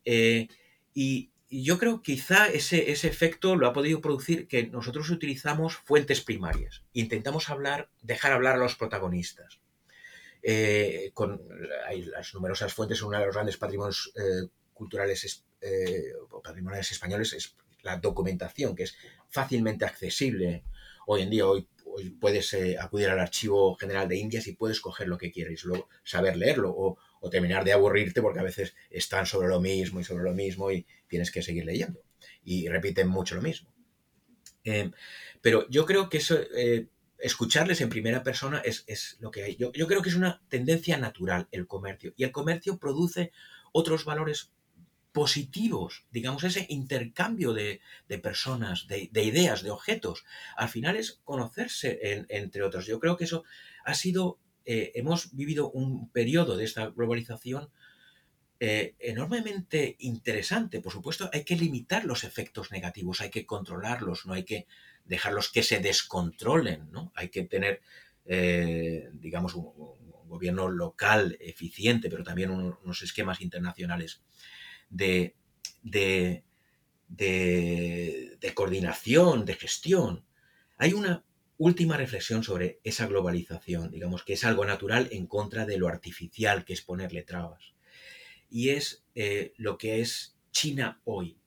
Eh, 0.03 0.47
y, 0.93 1.31
yo 1.49 1.77
creo 1.77 2.01
que 2.01 2.15
quizá 2.15 2.49
ese, 2.49 2.91
ese, 2.91 3.07
efecto 3.07 3.55
lo 3.55 3.67
ha 3.67 3.71
podido 3.71 4.01
producir 4.01 4.49
que 4.49 4.67
nosotros 4.67 5.09
utilizamos 5.11 5.77
fuentes 5.77 6.19
primarias. 6.19 6.83
Intentamos 6.91 7.49
hablar, 7.49 7.89
dejar 8.01 8.33
hablar 8.33 8.55
a 8.55 8.59
los 8.59 8.75
protagonistas. 8.75 9.61
Eh, 10.43 11.11
con 11.13 11.41
hay 11.87 12.03
las 12.03 12.33
numerosas 12.33 12.73
fuentes, 12.73 13.01
uno 13.01 13.17
de 13.17 13.27
los 13.27 13.33
grandes 13.33 13.55
patrimonios 13.55 14.11
eh, 14.17 14.49
culturales 14.73 15.45
o 16.31 16.41
patrimoniales 16.41 16.91
españoles 16.91 17.31
es 17.31 17.55
la 17.83 17.95
documentación, 17.95 18.75
que 18.75 18.83
es 18.83 18.97
fácilmente 19.29 19.85
accesible 19.85 20.65
hoy 21.05 21.21
en 21.21 21.29
día. 21.29 21.47
Hoy 21.47 21.65
puedes 22.19 22.53
eh, 22.53 22.77
acudir 22.79 23.09
al 23.09 23.19
archivo 23.19 23.75
general 23.75 24.07
de 24.07 24.17
Indias 24.17 24.47
y 24.47 24.53
puedes 24.53 24.79
coger 24.79 25.07
lo 25.07 25.17
que 25.17 25.31
quieres, 25.31 25.63
luego 25.63 25.89
saber 26.03 26.37
leerlo 26.37 26.73
o, 26.75 26.97
terminar 27.29 27.65
de 27.65 27.73
aburrirte 27.73 28.21
porque 28.21 28.39
a 28.39 28.43
veces 28.43 28.73
están 28.89 29.25
sobre 29.25 29.49
lo 29.49 29.59
mismo 29.59 29.99
y 29.99 30.05
sobre 30.05 30.23
lo 30.23 30.33
mismo 30.33 30.71
y 30.71 30.85
tienes 31.09 31.29
que 31.29 31.43
seguir 31.43 31.65
leyendo 31.65 32.01
y 32.41 32.69
repiten 32.69 33.09
mucho 33.09 33.35
lo 33.35 33.41
mismo. 33.41 33.73
Eh, 34.63 34.91
pero 35.41 35.67
yo 35.69 35.85
creo 35.85 36.07
que 36.07 36.19
eso, 36.19 36.39
eh, 36.55 36.87
escucharles 37.17 37.81
en 37.81 37.89
primera 37.89 38.23
persona 38.23 38.61
es, 38.63 39.17
lo 39.19 39.29
que 39.29 39.43
hay. 39.43 39.55
Yo, 39.57 39.73
yo, 39.73 39.87
creo 39.87 40.01
que 40.01 40.07
es 40.07 40.15
una 40.15 40.41
tendencia 40.47 40.97
natural 40.97 41.49
el 41.51 41.67
comercio 41.67 42.13
y 42.15 42.23
el 42.23 42.31
comercio 42.31 42.77
produce 42.77 43.33
otros 43.73 44.05
valores 44.05 44.53
positivos, 45.11 46.05
digamos, 46.11 46.43
ese 46.43 46.65
intercambio 46.69 47.53
de, 47.53 47.81
personas, 48.21 48.87
de, 48.87 49.09
ideas, 49.23 49.63
de 49.63 49.71
objetos. 49.71 50.25
Al 50.55 50.69
final 50.69 50.95
es 50.95 51.19
conocerse 51.23 52.25
entre 52.29 52.63
otros. 52.63 52.85
Yo 52.85 52.99
creo 52.99 53.17
que 53.17 53.23
eso 53.23 53.43
ha 53.83 53.93
sido, 53.95 54.39
eh, 54.65 54.91
hemos 54.95 55.35
vivido 55.35 55.71
un 55.71 56.09
periodo 56.11 56.55
de 56.57 56.65
esta 56.65 56.87
globalización 56.87 57.69
eh, 58.59 58.95
enormemente 58.99 59.95
interesante. 59.99 60.81
Por 60.81 60.91
supuesto, 60.91 61.29
hay 61.31 61.43
que 61.43 61.55
limitar 61.55 62.05
los 62.05 62.23
efectos 62.23 62.71
negativos, 62.71 63.21
hay 63.21 63.29
que 63.29 63.45
controlarlos, 63.45 64.25
no 64.25 64.33
hay 64.33 64.43
que 64.43 64.65
dejarlos 65.05 65.49
que 65.51 65.63
se 65.63 65.79
descontrolen, 65.79 66.91
¿no? 66.91 67.11
Hay 67.15 67.29
que 67.29 67.43
tener, 67.43 67.81
eh, 68.25 69.09
digamos, 69.13 69.55
un, 69.55 69.97
gobierno 70.27 70.67
local 70.67 71.37
eficiente, 71.39 72.09
pero 72.09 72.21
también 72.21 72.51
unos 72.51 73.01
esquemas 73.01 73.39
internacionales 73.39 74.21
de, 74.89 75.35
de, 75.83 76.43
de, 77.07 78.53
coordinación, 78.53 79.45
de 79.45 79.53
gestión. 79.53 80.25
Hay 80.77 80.93
una 80.93 81.23
última 81.57 81.97
reflexión 81.97 82.43
sobre 82.43 82.79
esa 82.83 83.07
globalización, 83.07 83.91
digamos 83.91 84.23
que 84.23 84.33
es 84.33 84.43
algo 84.43 84.65
natural 84.65 85.09
en 85.11 85.27
contra 85.27 85.65
de 85.65 85.77
lo 85.77 85.87
artificial, 85.87 86.65
que 86.65 86.73
es 86.73 86.81
ponerle 86.81 87.23
trabas. 87.23 87.73
Y 88.49 88.69
es 88.69 89.03
eh, 89.15 89.53
lo 89.57 89.77
que 89.77 90.01
es 90.01 90.37
China 90.51 91.01
hoy. 91.03 91.37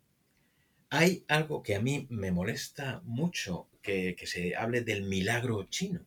Hay 0.91 1.25
algo 1.29 1.63
que 1.63 1.77
a 1.77 1.81
mí 1.81 2.07
me 2.11 2.33
molesta 2.33 3.01
mucho, 3.05 3.69
que, 3.81 4.17
se 4.25 4.57
hable 4.57 4.83
del 4.83 5.03
milagro 5.05 5.65
chino. 5.65 6.05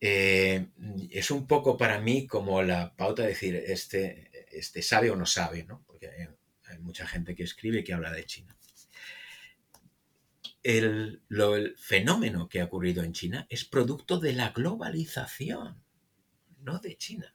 Eh, 0.00 0.66
es 1.10 1.30
un 1.30 1.46
poco 1.46 1.76
para 1.76 2.00
mí 2.00 2.26
como 2.26 2.60
la 2.62 2.94
pauta 2.96 3.22
de 3.22 3.28
decir, 3.28 3.54
este, 3.54 4.31
este 4.52 4.82
sabe 4.82 5.10
o 5.10 5.16
no 5.16 5.26
sabe, 5.26 5.64
¿no? 5.64 5.82
Porque 5.86 6.08
hay, 6.08 6.78
mucha 6.78 7.06
gente 7.06 7.34
que 7.34 7.42
escribe 7.42 7.84
que 7.84 7.92
habla 7.92 8.10
de 8.12 8.24
China 8.24 8.56
el, 10.62 11.22
fenómeno 11.76 12.48
que 12.48 12.60
ha 12.60 12.64
ocurrido 12.64 13.02
en 13.02 13.12
China 13.12 13.46
es 13.50 13.64
producto 13.64 14.18
de 14.18 14.32
la 14.32 14.50
globalización, 14.50 15.82
no 16.60 16.78
de 16.78 16.96
China. 16.96 17.34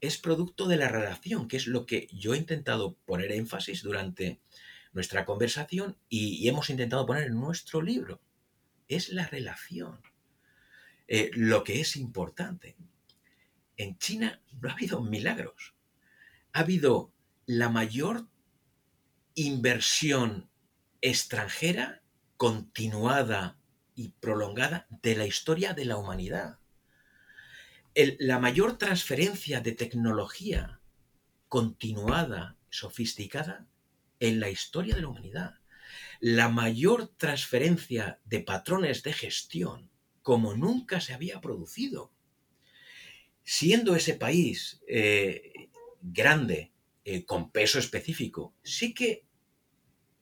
Es 0.00 0.18
producto 0.18 0.66
de 0.66 0.76
la 0.76 0.88
relación, 0.88 1.48
que 1.48 1.56
es 1.56 1.66
lo 1.66 1.84
que 1.84 2.08
yo 2.12 2.34
he 2.34 2.38
intentado 2.38 2.94
poner 3.04 3.32
énfasis 3.32 3.82
durante 3.82 4.40
nuestra 4.92 5.24
conversación 5.24 5.96
y, 6.08 6.48
hemos 6.48 6.70
intentado 6.70 7.06
poner 7.06 7.24
en 7.24 7.38
nuestro 7.38 7.82
libro. 7.82 8.20
Es 8.88 9.10
la 9.10 9.26
relación. 9.26 10.00
Eh, 11.06 11.30
lo 11.34 11.64
que 11.64 11.80
es 11.80 11.96
importante. 11.96 12.76
En 13.76 13.98
China 13.98 14.40
no 14.60 14.68
ha 14.68 14.72
habido 14.72 15.00
milagros. 15.02 15.74
Ha 16.52 16.60
habido 16.60 17.12
la 17.46 17.68
mayor 17.68 18.28
inversión 19.34 20.50
extranjera 21.00 22.02
continuada 22.36 23.58
y 23.94 24.08
prolongada 24.20 24.86
de 25.02 25.14
la 25.16 25.26
historia 25.26 25.74
de 25.74 25.84
la 25.84 25.96
humanidad. 25.96 26.58
la 27.94 28.38
mayor 28.38 28.78
transferencia 28.78 29.60
de 29.60 29.72
tecnología 29.72 30.80
continuada, 31.48 32.56
sofisticada, 32.70 33.66
en 34.20 34.38
la 34.38 34.48
historia 34.48 34.94
de 34.94 35.02
la 35.02 35.08
humanidad. 35.08 35.54
La 36.20 36.48
mayor 36.48 37.08
transferencia 37.16 38.20
de 38.24 38.40
patrones 38.40 39.02
de 39.02 39.12
gestión 39.12 39.90
como 40.22 40.54
nunca 40.54 41.00
se 41.00 41.12
había 41.12 41.40
producido. 41.40 42.12
Siendo 43.42 43.96
ese 43.96 44.14
país 44.14 44.80
eh, 44.86 45.69
grande, 46.00 46.72
eh, 47.04 47.24
con 47.24 47.50
peso 47.50 47.78
específico, 47.78 48.54
sí 48.62 48.94
que 48.94 49.24